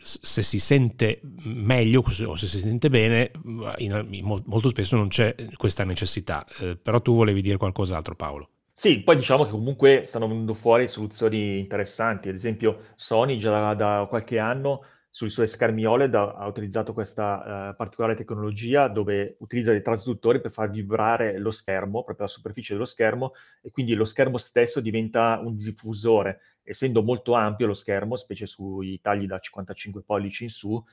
Se 0.02 0.42
si 0.42 0.60
sente 0.60 1.22
meglio 1.44 2.04
o 2.26 2.36
se 2.36 2.48
si 2.48 2.60
sente 2.60 2.90
bene, 2.90 3.32
in, 3.78 4.08
in, 4.10 4.26
molto 4.26 4.68
spesso 4.68 4.98
non 4.98 5.08
c'è 5.08 5.34
questa 5.56 5.86
necessità. 5.86 6.46
Eh, 6.60 6.76
però 6.76 7.02
tu 7.02 7.16
volevi 7.16 7.42
dire 7.42 7.56
qualcos'altro 7.56 8.16
Paolo. 8.16 8.50
Sì, 8.78 9.02
poi 9.04 9.16
diciamo 9.16 9.46
che 9.46 9.52
comunque 9.52 10.04
stanno 10.04 10.28
venendo 10.28 10.54
fuori 10.54 10.88
soluzioni 10.90 11.60
interessanti. 11.60 12.28
Ad 12.28 12.36
esempio, 12.36 12.92
Sony 12.96 13.38
già 13.38 13.74
da, 13.74 14.06
qualche 14.10 14.38
anno 14.38 14.84
sui 15.10 15.30
suoi 15.30 15.48
schermi 15.48 15.86
OLED 15.86 16.14
ha, 16.14 16.34
ha 16.34 16.46
utilizzato 16.46 16.92
questa 16.92 17.70
uh, 17.72 17.76
particolare 17.78 18.16
tecnologia 18.16 18.90
dove 18.90 19.38
utilizza 19.40 19.72
dei 19.72 19.82
trasduttori 19.82 20.42
per 20.42 20.52
far 20.52 20.70
vibrare 20.72 21.38
lo 21.40 21.52
schermo, 21.52 22.04
proprio 22.04 22.26
la 22.26 22.32
superficie 22.32 22.74
dello 22.74 22.84
schermo, 22.84 23.32
e 23.62 23.72
quindi 23.72 23.94
lo 23.94 24.04
schermo 24.04 24.38
stesso 24.38 24.82
diventa 24.82 25.40
un 25.42 25.56
diffusore. 25.56 26.42
Essendo 26.62 27.02
molto 27.02 27.34
ampio 27.34 27.68
lo 27.68 27.74
schermo, 27.74 28.18
specie 28.18 28.46
sui 28.46 29.00
tagli 29.00 29.26
da 29.26 29.40
55 29.40 30.02
pollici 30.02 30.44
in 30.44 30.50
su, 30.50 30.72
uh, 30.72 30.84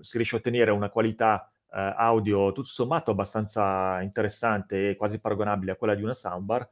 si 0.00 0.16
riesce 0.16 0.36
a 0.36 0.38
ottenere 0.38 0.70
una 0.70 0.88
qualità 0.88 1.52
uh, 1.70 1.76
audio 1.96 2.52
tutto 2.52 2.68
sommato 2.68 3.10
abbastanza 3.10 4.00
interessante 4.00 4.90
e 4.90 4.96
quasi 4.96 5.20
paragonabile 5.20 5.72
a 5.72 5.76
quella 5.76 5.94
di 5.94 6.02
una 6.02 6.14
soundbar, 6.14 6.66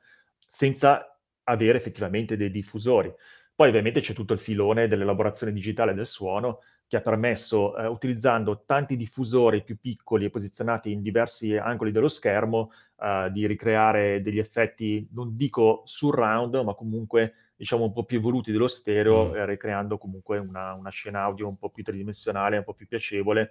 senza 0.48 1.18
avere 1.44 1.78
effettivamente 1.78 2.36
dei 2.36 2.50
diffusori. 2.50 3.12
Poi 3.54 3.68
ovviamente 3.68 4.00
c'è 4.00 4.12
tutto 4.12 4.32
il 4.32 4.38
filone 4.38 4.86
dell'elaborazione 4.86 5.52
digitale 5.52 5.94
del 5.94 6.06
suono 6.06 6.60
che 6.86 6.96
ha 6.96 7.00
permesso, 7.00 7.76
eh, 7.76 7.86
utilizzando 7.86 8.64
tanti 8.64 8.96
diffusori 8.96 9.62
più 9.62 9.78
piccoli 9.78 10.24
e 10.24 10.30
posizionati 10.30 10.90
in 10.90 11.02
diversi 11.02 11.56
angoli 11.56 11.90
dello 11.90 12.08
schermo, 12.08 12.70
eh, 12.98 13.28
di 13.30 13.46
ricreare 13.46 14.22
degli 14.22 14.38
effetti, 14.38 15.06
non 15.12 15.36
dico 15.36 15.82
surround, 15.84 16.54
ma 16.62 16.74
comunque 16.74 17.34
diciamo 17.56 17.84
un 17.84 17.92
po' 17.92 18.04
più 18.04 18.18
evoluti 18.18 18.52
dello 18.52 18.68
stereo, 18.68 19.30
mm. 19.30 19.34
eh, 19.34 19.46
ricreando 19.46 19.98
comunque 19.98 20.38
una, 20.38 20.72
una 20.72 20.90
scena 20.90 21.22
audio 21.22 21.48
un 21.48 21.58
po' 21.58 21.68
più 21.70 21.82
tridimensionale, 21.82 22.58
un 22.58 22.64
po' 22.64 22.74
più 22.74 22.86
piacevole 22.86 23.50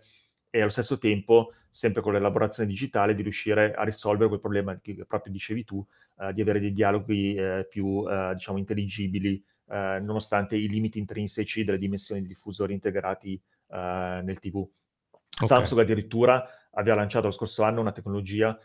e 0.49 0.61
allo 0.61 0.69
stesso 0.69 0.97
tempo, 0.97 1.53
sempre 1.69 2.01
con 2.01 2.13
l'elaborazione 2.13 2.69
digitale, 2.69 3.13
di 3.13 3.21
riuscire 3.21 3.73
a 3.73 3.83
risolvere 3.83 4.27
quel 4.27 4.39
problema 4.39 4.79
che 4.79 5.05
proprio 5.07 5.31
dicevi 5.31 5.63
tu, 5.63 5.85
uh, 6.15 6.31
di 6.31 6.41
avere 6.41 6.59
dei 6.59 6.71
dialoghi 6.71 7.35
eh, 7.35 7.67
più, 7.69 7.85
uh, 7.85 8.33
diciamo, 8.33 8.57
intelligibili, 8.57 9.43
uh, 9.65 9.73
nonostante 10.01 10.55
i 10.55 10.67
limiti 10.67 10.99
intrinseci 10.99 11.63
delle 11.63 11.77
dimensioni 11.77 12.21
di 12.21 12.27
diffusori 12.27 12.73
integrati 12.73 13.39
nel 13.69 14.39
TV. 14.39 14.55
Okay. 14.59 15.45
Samsung 15.45 15.81
addirittura 15.81 16.47
aveva 16.71 16.95
lanciato 16.95 17.25
lo 17.25 17.33
scorso 17.33 17.63
anno 17.63 17.81
una 17.81 17.91
tecnologia 17.91 18.57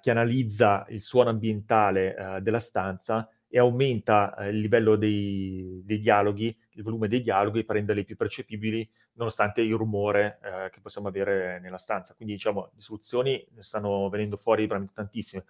che 0.00 0.10
analizza 0.12 0.86
il 0.90 1.02
suono 1.02 1.30
ambientale 1.30 2.38
della 2.42 2.60
stanza 2.60 3.28
e 3.48 3.58
aumenta 3.58 4.34
eh, 4.36 4.48
il 4.48 4.60
livello 4.60 4.96
dei, 4.96 5.82
dei, 5.84 6.00
dialoghi, 6.00 6.56
il 6.72 6.82
volume 6.82 7.08
dei 7.08 7.22
dialoghi 7.22 7.64
per 7.64 7.76
renderli 7.76 8.04
più 8.04 8.16
percepibili 8.16 8.88
nonostante 9.14 9.62
il 9.62 9.74
rumore 9.74 10.38
eh, 10.42 10.70
che 10.70 10.80
possiamo 10.80 11.08
avere 11.08 11.58
nella 11.60 11.78
stanza. 11.78 12.14
Quindi 12.14 12.34
diciamo, 12.34 12.70
le 12.74 12.80
soluzioni 12.80 13.46
ne 13.54 13.62
stanno 13.62 14.08
venendo 14.08 14.36
fuori 14.36 14.66
veramente 14.66 14.94
tantissime, 14.94 15.44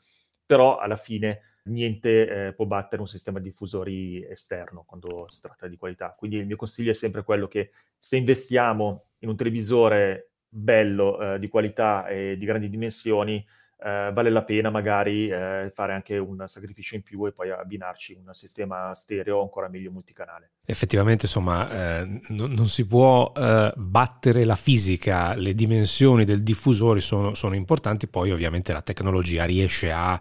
però 0.44 0.78
alla 0.78 0.97
fine 0.97 1.40
niente 1.64 2.49
eh, 2.49 2.53
può 2.53 2.64
battere 2.64 3.03
un 3.03 3.09
sistema 3.09 3.38
di 3.38 3.49
diffusori 3.49 4.24
esterno 4.24 4.84
quando 4.86 5.26
si 5.28 5.40
tratta 5.40 5.66
di 5.66 5.76
qualità. 5.76 6.14
Quindi 6.16 6.36
il 6.36 6.47
mio 6.47 6.57
consiglio 6.57 6.90
è 6.90 6.94
sempre 6.94 7.24
quello 7.24 7.49
che 7.49 7.70
se 7.97 8.16
investiamo 8.16 9.07
in 9.18 9.28
un 9.28 9.36
televisore 9.36 10.30
bello, 10.49 11.34
eh, 11.34 11.38
di 11.38 11.49
qualità 11.49 12.07
e 12.07 12.36
di 12.36 12.44
grandi 12.44 12.68
dimensioni, 12.68 13.44
eh, 13.79 14.11
vale 14.12 14.31
la 14.31 14.43
pena 14.43 14.70
magari 14.70 15.29
eh, 15.29 15.70
fare 15.74 15.93
anche 15.93 16.16
un 16.16 16.45
sacrificio 16.47 16.95
in 16.95 17.03
più 17.03 17.27
e 17.27 17.33
poi 17.33 17.51
abbinarci 17.51 18.14
un 18.14 18.33
sistema 18.33 18.95
stereo 18.95 19.43
ancora 19.43 19.68
meglio 19.68 19.91
multicanale. 19.91 20.53
Effettivamente, 20.64 21.27
insomma, 21.27 22.01
eh, 22.01 22.20
non, 22.29 22.53
non, 22.53 22.66
si 22.68 22.87
può 22.87 23.33
eh, 23.37 23.72
battere 23.77 24.45
la 24.45 24.57
fisica, 24.57 25.35
le 25.35 25.53
dimensioni 25.53 26.24
del 26.24 26.43
diffusore 26.43 27.01
sono, 27.01 27.35
sono, 27.35 27.55
importanti, 27.55 28.07
poi 28.07 28.31
ovviamente 28.31 28.72
la 28.72 28.81
tecnologia 28.81 29.45
riesce 29.45 29.93
a 29.93 30.18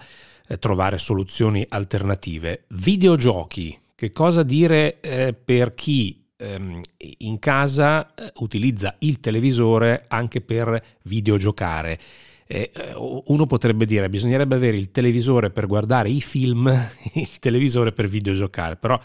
eh, 0.47 0.57
trovare 0.57 0.97
soluzioni 0.97 1.65
alternative. 1.69 2.65
Videogiochi, 2.69 3.79
che 3.95 4.11
cosa 4.11 4.43
dire 4.43 4.99
eh, 4.99 5.33
per 5.33 5.73
chi 5.73 6.27
ehm, 6.35 6.81
in 7.19 7.39
casa 7.39 8.13
utilizza 8.35 8.95
il 8.99 9.21
televisore 9.21 10.05
anche 10.09 10.41
per 10.41 10.83
videogiocare? 11.03 11.97
Eh, 12.47 12.71
uno 12.95 13.45
potrebbe 13.45 13.85
dire 13.85 14.07
bisognerebbe 14.09 14.55
avere 14.55 14.77
il 14.77 14.91
televisore 14.91 15.49
per 15.49 15.65
guardare 15.65 16.09
i 16.09 16.21
film, 16.21 16.67
il 17.13 17.39
televisore 17.39 17.91
per 17.91 18.07
videogiocare, 18.07 18.75
però 18.75 18.99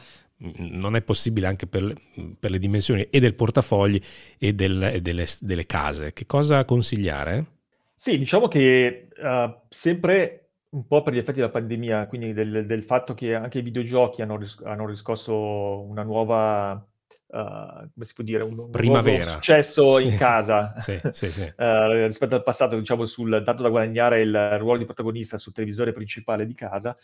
mm, 0.45 0.79
non 0.79 0.95
è 0.97 1.03
possibile 1.03 1.47
anche 1.47 1.67
per, 1.67 1.95
per 2.39 2.51
le 2.51 2.59
dimensioni 2.59 3.07
e 3.11 3.21
del 3.21 3.35
portafogli 3.35 4.01
e, 4.39 4.53
del, 4.53 4.99
delle, 5.01 5.27
delle, 5.41 5.67
case. 5.67 6.13
Che 6.13 6.27
cosa 6.27 6.65
consigliare? 6.65 7.47
Sì, 7.95 8.19
diciamo 8.19 8.49
che 8.49 9.09
uh, 9.17 9.61
sempre 9.69 10.41
un 10.71 10.87
po' 10.87 11.03
per 11.03 11.15
gli 11.15 11.19
effetti 11.19 11.39
della 11.39 11.51
pandemia, 11.51 12.07
quindi 12.07 12.33
del, 12.33 12.65
del 12.67 12.83
fatto 12.85 13.15
che 13.15 13.35
anche 13.35 13.59
i 13.59 13.63
videogiochi 13.63 14.23
hanno, 14.23 14.37
ris- 14.37 14.63
hanno 14.65 14.87
riscosso 14.87 15.81
una 15.81 16.03
nuova 16.03 16.87
Uh, 17.33 17.89
come 17.93 18.05
si 18.05 18.13
può 18.13 18.25
dire, 18.25 18.43
un, 18.43 18.59
un 18.59 18.71
Primavera. 18.71 19.23
successo 19.25 19.99
sì. 19.99 20.09
in 20.09 20.17
casa 20.17 20.75
sì, 20.83 20.99
sì, 21.13 21.27
uh, 21.27 21.93
rispetto 22.07 22.35
al 22.35 22.43
passato, 22.43 22.77
diciamo, 22.77 23.07
sul 23.07 23.43
dato 23.45 23.63
da 23.63 23.69
guadagnare 23.69 24.21
il 24.21 24.59
ruolo 24.59 24.79
di 24.79 24.85
protagonista 24.85 25.39
sul 25.39 25.53
televisore 25.53 25.93
principale 25.93 26.45
di 26.45 26.55
casa, 26.55 26.97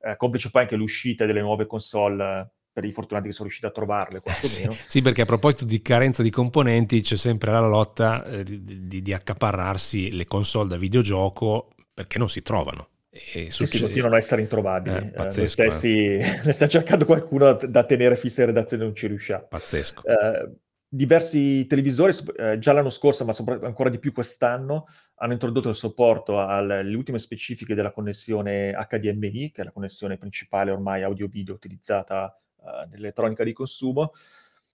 uh, 0.00 0.16
complice 0.16 0.50
poi 0.50 0.62
anche 0.62 0.76
l'uscita 0.76 1.24
delle 1.24 1.40
nuove 1.40 1.66
console 1.66 2.50
per 2.72 2.84
i 2.84 2.92
fortunati 2.92 3.26
che 3.28 3.32
sono 3.32 3.48
riusciti 3.48 3.66
a 3.66 3.72
trovarle, 3.74 4.20
quantomeno. 4.20 4.76
sì, 4.86 5.02
perché 5.02 5.22
a 5.22 5.26
proposito 5.26 5.64
di 5.64 5.82
carenza 5.82 6.22
di 6.22 6.30
componenti 6.30 7.00
c'è 7.00 7.16
sempre 7.16 7.50
la 7.50 7.60
lotta 7.60 8.24
eh, 8.24 8.42
di, 8.44 8.86
di, 8.86 9.02
di 9.02 9.12
accaparrarsi 9.12 10.12
le 10.12 10.24
console 10.26 10.68
da 10.68 10.76
videogioco 10.76 11.70
perché 11.92 12.18
non 12.18 12.28
si 12.28 12.42
trovano. 12.42 12.88
E 13.12 13.50
succede... 13.50 13.50
sì, 13.50 13.66
sì, 13.66 13.82
continuano 13.82 14.14
a 14.14 14.18
essere 14.18 14.40
introvabili. 14.40 14.96
Eh, 14.96 15.10
pazzesco, 15.10 15.42
eh, 15.42 15.48
stessi 15.48 16.14
eh. 16.14 16.40
ne 16.44 16.52
stiamo 16.52 16.72
cercando 16.72 17.04
qualcuno 17.04 17.54
da 17.54 17.84
tenere 17.84 18.14
fissa 18.14 18.42
in 18.42 18.48
redazione 18.48 18.84
non 18.84 18.94
ci 18.94 19.08
riusciamo. 19.08 19.46
Pazzesco. 19.48 20.02
Eh, 20.04 20.50
diversi 20.92 21.66
televisori, 21.66 22.12
eh, 22.36 22.58
già 22.58 22.72
l'anno 22.72 22.90
scorso, 22.90 23.24
ma 23.24 23.32
ancora 23.62 23.90
di 23.90 23.98
più 23.98 24.12
quest'anno, 24.12 24.86
hanno 25.16 25.32
introdotto 25.32 25.68
il 25.68 25.74
supporto 25.74 26.40
alle 26.40 26.94
ultime 26.94 27.18
specifiche 27.18 27.74
della 27.74 27.92
connessione 27.92 28.72
HDMI, 28.72 29.50
che 29.52 29.62
è 29.62 29.64
la 29.64 29.72
connessione 29.72 30.16
principale 30.16 30.70
ormai 30.70 31.02
audio-video 31.02 31.54
utilizzata 31.54 32.36
uh, 32.56 32.88
nell'elettronica 32.90 33.44
di 33.44 33.52
consumo. 33.52 34.12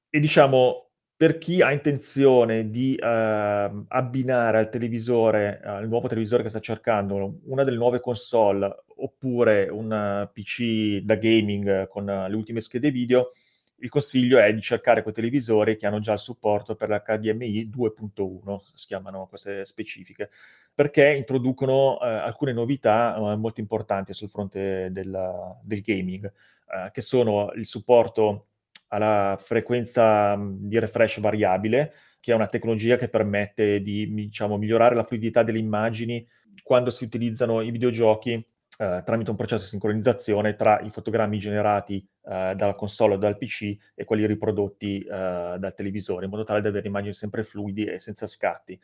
E 0.09 0.20
diciamo, 0.20 0.91
per 1.17 1.39
chi 1.39 1.62
ha 1.62 1.73
intenzione 1.73 2.69
di 2.69 2.95
uh, 3.01 3.05
abbinare 3.07 4.59
al 4.59 4.69
televisore, 4.69 5.61
al 5.62 5.89
nuovo 5.89 6.09
televisore 6.09 6.43
che 6.43 6.51
sta 6.51 6.61
cercando, 6.61 7.41
una 7.45 7.64
delle 7.64 7.79
nuove 7.79 8.01
console 8.01 8.85
oppure 8.97 9.69
un 9.69 10.29
PC 10.31 10.99
da 11.01 11.14
gaming 11.14 11.89
con 11.89 12.05
le 12.05 12.35
ultime 12.35 12.61
schede 12.61 12.91
video, 12.91 13.31
il 13.81 13.89
consiglio 13.89 14.39
è 14.39 14.53
di 14.53 14.61
cercare 14.61 15.03
quei 15.03 15.14
televisori 15.14 15.77
che 15.77 15.87
hanno 15.87 16.01
già 16.01 16.12
il 16.12 16.19
supporto 16.19 16.77
per 16.77 16.89
l'HDMI 16.91 17.71
2.1, 17.75 18.59
si 18.75 18.87
chiamano 18.87 19.27
queste 19.27 19.64
specifiche, 19.64 20.31
perché 20.75 21.14
introducono 21.14 21.99
eh, 22.01 22.07
alcune 22.07 22.53
novità 22.53 23.17
eh, 23.17 23.37
molto 23.37 23.61
importanti 23.61 24.12
sul 24.12 24.29
fronte 24.29 24.89
del, 24.91 25.57
del 25.62 25.81
gaming, 25.81 26.27
eh, 26.27 26.91
che 26.91 27.01
sono 27.01 27.53
il 27.55 27.67
supporto 27.67 28.49
alla 28.89 29.37
frequenza 29.39 30.37
di 30.39 30.78
refresh 30.78 31.20
variabile, 31.20 31.93
che 32.20 32.32
è 32.32 32.34
una 32.34 32.49
tecnologia 32.49 32.97
che 32.97 33.09
permette 33.09 33.80
di 33.80 34.12
diciamo, 34.12 34.57
migliorare 34.57 34.95
la 34.95 35.05
fluidità 35.05 35.43
delle 35.43 35.59
immagini 35.59 36.26
quando 36.62 36.91
si 36.91 37.05
utilizzano 37.05 37.61
i 37.61 37.70
videogiochi 37.70 38.45
eh, 38.78 39.03
tramite 39.05 39.30
un 39.30 39.37
processo 39.37 39.64
di 39.64 39.70
sincronizzazione 39.70 40.55
tra 40.55 40.80
i 40.80 40.91
fotogrammi 40.91 41.39
generati 41.39 41.97
eh, 42.24 42.53
dalla 42.55 42.74
console 42.74 43.14
o 43.14 43.16
dal 43.16 43.39
PC 43.39 43.74
e 43.95 44.05
quelli 44.05 44.26
riprodotti 44.26 45.01
eh, 45.01 45.07
dal 45.59 45.72
televisore, 45.74 46.24
in 46.24 46.30
modo 46.30 46.45
tale 46.45 46.61
da 46.61 46.68
avere 46.68 46.89
immagini 46.89 47.14
sempre 47.14 47.43
fluidi 47.43 47.84
e 47.84 47.99
senza 47.99 48.26
scatti. 48.26 48.78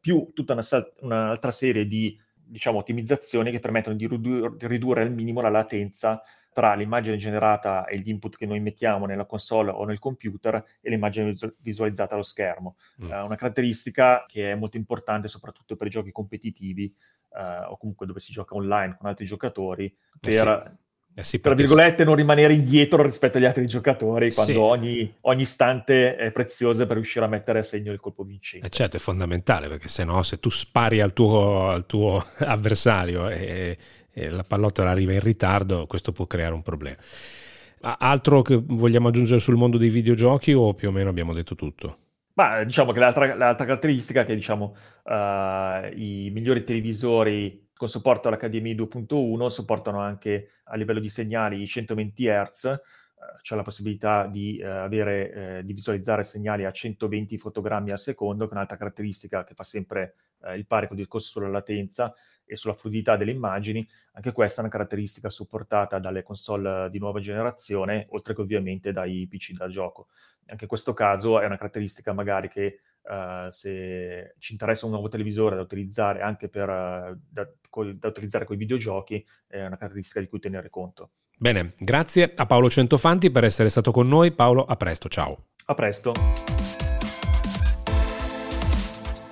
Più 0.00 0.32
tutta 0.34 0.52
una, 0.52 0.62
un'altra 1.00 1.50
serie 1.50 1.86
di 1.86 2.18
diciamo, 2.48 2.78
ottimizzazioni 2.78 3.50
che 3.50 3.60
permettono 3.60 3.96
di 3.96 4.06
ridu- 4.06 4.62
ridurre 4.62 5.02
al 5.02 5.12
minimo 5.12 5.40
la 5.40 5.50
latenza 5.50 6.22
tra 6.52 6.74
l'immagine 6.74 7.16
generata 7.16 7.84
e 7.84 7.98
gli 7.98 8.08
input 8.08 8.36
che 8.36 8.46
noi 8.46 8.58
mettiamo 8.58 9.06
nella 9.06 9.26
console 9.26 9.70
o 9.70 9.84
nel 9.84 10.00
computer 10.00 10.64
e 10.80 10.90
l'immagine 10.90 11.32
visualizzata 11.58 12.14
allo 12.14 12.24
schermo. 12.24 12.76
Mm. 13.02 13.10
Uh, 13.10 13.24
una 13.24 13.36
caratteristica 13.36 14.24
che 14.26 14.50
è 14.50 14.54
molto 14.56 14.76
importante 14.76 15.28
soprattutto 15.28 15.76
per 15.76 15.86
i 15.86 15.90
giochi 15.90 16.10
competitivi 16.10 16.92
uh, 17.28 17.70
o 17.70 17.76
comunque 17.76 18.06
dove 18.06 18.18
si 18.18 18.32
gioca 18.32 18.56
online 18.56 18.96
con 18.98 19.08
altri 19.08 19.24
giocatori 19.24 19.94
per... 20.18 20.76
Eh 21.18 21.24
sì. 21.24 21.40
Tra 21.40 21.54
virgolette, 21.54 22.04
non 22.04 22.14
rimanere 22.14 22.52
indietro 22.52 23.02
rispetto 23.02 23.38
agli 23.38 23.44
altri 23.44 23.66
giocatori 23.66 24.32
quando 24.32 24.52
sì. 24.52 24.58
ogni, 24.58 25.14
ogni, 25.22 25.42
istante 25.42 26.14
è 26.14 26.30
prezioso 26.30 26.86
per 26.86 26.94
riuscire 26.94 27.24
a 27.24 27.28
mettere 27.28 27.58
a 27.58 27.64
segno 27.64 27.90
il 27.90 27.98
colpo 27.98 28.22
vincente. 28.22 28.64
Eh 28.64 28.70
certo, 28.70 28.98
è 28.98 29.00
fondamentale 29.00 29.66
perché 29.66 29.88
se 29.88 30.04
no, 30.04 30.22
se 30.22 30.38
tu 30.38 30.48
spari 30.48 31.00
al 31.00 31.12
tuo, 31.12 31.70
al 31.70 31.86
tuo 31.86 32.24
avversario 32.38 33.28
e, 33.30 33.76
e 34.12 34.30
la 34.30 34.44
pallottola 34.44 34.90
arriva 34.90 35.12
in 35.12 35.18
ritardo, 35.18 35.86
questo 35.88 36.12
può 36.12 36.28
creare 36.28 36.54
un 36.54 36.62
problema. 36.62 36.98
Altro 37.80 38.42
che 38.42 38.56
vogliamo 38.64 39.08
aggiungere 39.08 39.40
sul 39.40 39.56
mondo 39.56 39.76
dei 39.76 39.88
videogiochi 39.88 40.52
o 40.52 40.72
più 40.74 40.86
o 40.86 40.92
meno 40.92 41.10
abbiamo 41.10 41.32
detto 41.32 41.56
tutto? 41.56 41.98
Ma 42.34 42.62
diciamo 42.62 42.92
che 42.92 43.00
l'altra, 43.00 43.34
l'altra 43.34 43.66
caratteristica 43.66 44.20
è 44.20 44.24
che 44.24 44.36
diciamo, 44.36 44.76
uh, 45.02 45.92
i 45.96 46.30
migliori 46.32 46.62
televisori 46.62 47.66
con 47.78 47.88
supporto 47.88 48.28
all'HDMI 48.28 48.74
2.1 48.74 49.46
supportano 49.46 50.00
anche 50.00 50.50
a 50.64 50.76
livello 50.76 51.00
di 51.00 51.08
segnali 51.08 51.66
120 51.66 52.26
Hz, 52.26 52.80
c'è 53.42 53.56
la 53.56 53.62
possibilità 53.62 54.26
di, 54.26 54.58
eh, 54.58 54.66
avere, 54.66 55.32
eh, 55.32 55.64
di 55.64 55.72
visualizzare 55.72 56.22
segnali 56.22 56.64
a 56.64 56.70
120 56.70 57.38
fotogrammi 57.38 57.90
al 57.90 57.98
secondo, 57.98 58.44
che 58.44 58.50
è 58.50 58.54
un'altra 58.54 58.76
caratteristica 58.76 59.44
che 59.44 59.54
fa 59.54 59.64
sempre 59.64 60.14
eh, 60.42 60.56
il 60.56 60.66
pari 60.66 60.86
con 60.86 60.96
il 60.96 61.02
discorso 61.02 61.28
sulla 61.28 61.48
latenza 61.48 62.14
e 62.44 62.56
sulla 62.56 62.74
fluidità 62.74 63.16
delle 63.16 63.30
immagini. 63.30 63.86
Anche 64.12 64.32
questa 64.32 64.60
è 64.60 64.64
una 64.64 64.72
caratteristica 64.72 65.30
supportata 65.30 65.98
dalle 65.98 66.22
console 66.22 66.90
di 66.90 66.98
nuova 66.98 67.20
generazione, 67.20 68.06
oltre 68.10 68.34
che 68.34 68.40
ovviamente 68.40 68.92
dai 68.92 69.26
PC 69.28 69.52
da 69.52 69.68
gioco. 69.68 70.08
Anche 70.46 70.64
in 70.64 70.68
questo 70.68 70.92
caso 70.94 71.40
è 71.40 71.46
una 71.46 71.56
caratteristica 71.56 72.12
magari 72.12 72.48
che 72.48 72.80
uh, 73.08 73.50
se 73.50 74.34
ci 74.38 74.52
interessa 74.52 74.86
un 74.86 74.92
nuovo 74.92 75.08
televisore 75.08 75.56
da 75.56 75.62
utilizzare 75.62 76.20
anche 76.20 76.48
per, 76.48 76.68
uh, 76.68 77.18
da, 77.28 77.50
co- 77.68 77.92
da 77.92 78.08
utilizzare 78.08 78.44
con 78.44 78.56
i 78.56 78.58
videogiochi, 78.58 79.24
è 79.46 79.64
una 79.64 79.76
caratteristica 79.76 80.20
di 80.20 80.28
cui 80.28 80.38
tenere 80.38 80.70
conto. 80.70 81.10
Bene, 81.36 81.74
grazie 81.78 82.32
a 82.34 82.46
Paolo 82.46 82.68
Centofanti 82.68 83.30
per 83.30 83.44
essere 83.44 83.68
stato 83.68 83.90
con 83.90 84.08
noi. 84.08 84.32
Paolo, 84.32 84.64
a 84.64 84.76
presto, 84.76 85.08
ciao. 85.08 85.46
A 85.66 85.74
presto. 85.74 86.12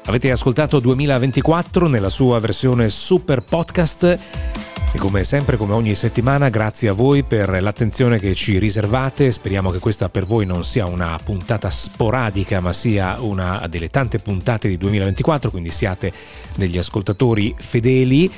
Avete 0.06 0.30
ascoltato 0.30 0.78
2024 0.78 1.88
nella 1.88 2.10
sua 2.10 2.38
versione 2.38 2.88
super 2.90 3.42
podcast 3.42 4.55
e 4.96 4.98
come 4.98 5.24
sempre, 5.24 5.58
come 5.58 5.74
ogni 5.74 5.94
settimana, 5.94 6.48
grazie 6.48 6.88
a 6.88 6.94
voi 6.94 7.22
per 7.22 7.60
l'attenzione 7.62 8.18
che 8.18 8.34
ci 8.34 8.58
riservate. 8.58 9.30
Speriamo 9.30 9.70
che 9.70 9.78
questa 9.78 10.08
per 10.08 10.24
voi 10.24 10.46
non 10.46 10.64
sia 10.64 10.86
una 10.86 11.18
puntata 11.22 11.68
sporadica, 11.68 12.60
ma 12.60 12.72
sia 12.72 13.20
una 13.20 13.66
delle 13.68 13.90
tante 13.90 14.18
puntate 14.18 14.68
di 14.68 14.78
2024, 14.78 15.50
quindi 15.50 15.70
siate 15.70 16.10
degli 16.54 16.78
ascoltatori 16.78 17.54
fedeli. 17.58 18.30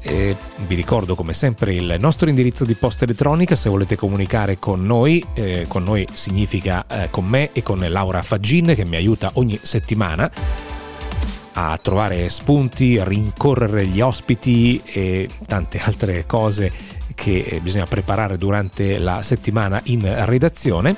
Eh, 0.00 0.34
vi 0.66 0.74
ricordo 0.74 1.14
come 1.14 1.34
sempre 1.34 1.74
il 1.74 1.96
nostro 2.00 2.28
indirizzo 2.28 2.64
di 2.64 2.74
posta 2.74 3.04
elettronica 3.04 3.54
se 3.54 3.68
volete 3.68 3.94
comunicare 3.94 4.58
con 4.58 4.84
noi, 4.84 5.24
eh, 5.34 5.66
con 5.68 5.84
noi 5.84 6.06
significa 6.12 6.84
eh, 6.88 7.08
con 7.10 7.26
me 7.26 7.50
e 7.52 7.62
con 7.62 7.84
Laura 7.86 8.22
Faggin 8.22 8.72
che 8.74 8.84
mi 8.86 8.96
aiuta 8.96 9.30
ogni 9.34 9.58
settimana 9.62 10.30
a 11.54 11.78
trovare 11.80 12.28
spunti, 12.28 13.02
rincorrere 13.02 13.86
gli 13.86 14.00
ospiti 14.00 14.80
e 14.84 15.28
tante 15.46 15.78
altre 15.78 16.24
cose 16.26 17.00
che 17.14 17.38
eh, 17.40 17.60
bisogna 17.60 17.86
preparare 17.86 18.36
durante 18.36 18.98
la 18.98 19.22
settimana 19.22 19.80
in 19.84 20.24
redazione. 20.24 20.94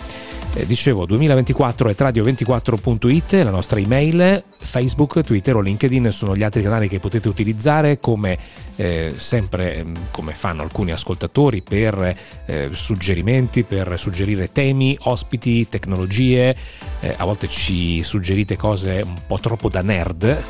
Eh, 0.56 0.66
dicevo 0.66 1.04
2024 1.04 1.88
è 1.88 1.94
radio24.it, 1.98 3.32
la 3.42 3.50
nostra 3.50 3.80
email, 3.80 4.42
Facebook, 4.56 5.22
Twitter 5.22 5.56
o 5.56 5.60
LinkedIn 5.60 6.12
sono 6.12 6.36
gli 6.36 6.44
altri 6.44 6.62
canali 6.62 6.88
che 6.88 7.00
potete 7.00 7.28
utilizzare 7.28 7.98
come 7.98 8.38
eh, 8.76 9.14
sempre 9.16 9.82
mm, 9.84 9.94
come 10.10 10.32
fanno 10.32 10.62
alcuni 10.62 10.92
ascoltatori 10.92 11.60
per 11.60 12.16
eh, 12.46 12.68
suggerimenti, 12.72 13.64
per 13.64 13.98
suggerire 13.98 14.52
temi, 14.52 14.96
ospiti, 15.02 15.68
tecnologie. 15.68 16.54
Eh, 17.00 17.14
a 17.16 17.24
volte 17.24 17.48
ci 17.48 18.02
suggerite 18.04 18.56
cose 18.56 19.02
un 19.04 19.22
po' 19.26 19.40
troppo 19.40 19.68
da 19.68 19.82
nerd 19.82 20.42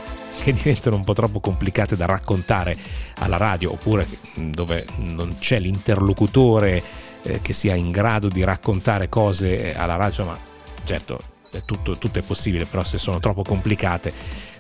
che 0.45 0.53
diventano 0.53 0.97
un 0.97 1.05
po' 1.05 1.15
troppo 1.15 1.41
complicate 1.41 1.97
da 1.97 2.05
raccontare 2.05 2.77
alla 3.21 3.39
radio 3.39 3.73
oppure 3.73 4.07
dove 4.35 4.85
non 4.97 5.37
c'è 5.39 5.59
l'interlocutore 5.59 6.83
eh, 7.23 7.41
che 7.41 7.55
sia 7.55 7.75
in 7.75 7.91
grado 7.91 8.29
di 8.29 8.45
raccontare 8.45 9.09
cose 9.09 9.73
eh, 9.73 9.79
alla 9.79 9.97
radio, 9.97 10.27
ma 10.27 10.39
certo 10.85 11.19
è 11.51 11.63
tutto, 11.65 11.97
tutto, 11.97 12.19
è 12.19 12.23
possibile, 12.23 12.67
però 12.67 12.85
se 12.85 12.99
sono 12.99 13.21
troppo 13.21 13.43
complicate 13.43 14.13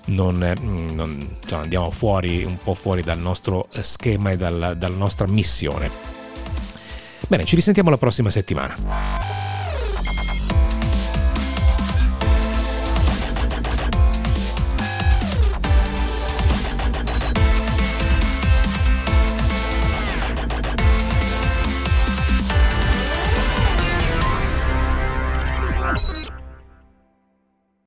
non, 0.06 0.54
mm, 0.58 0.88
non 0.94 1.36
cioè 1.44 1.60
andiamo 1.60 1.90
fuori, 1.90 2.44
un 2.44 2.56
po' 2.56 2.74
fuori 2.74 3.02
dal 3.02 3.18
nostro 3.18 3.68
schema 3.80 4.30
e 4.30 4.38
dal, 4.38 4.76
dalla 4.78 4.96
nostra 4.96 5.26
missione. 5.26 5.90
Bene, 7.28 7.44
ci 7.44 7.56
risentiamo 7.56 7.90
la 7.90 7.98
prossima 7.98 8.30
settimana. 8.30 9.43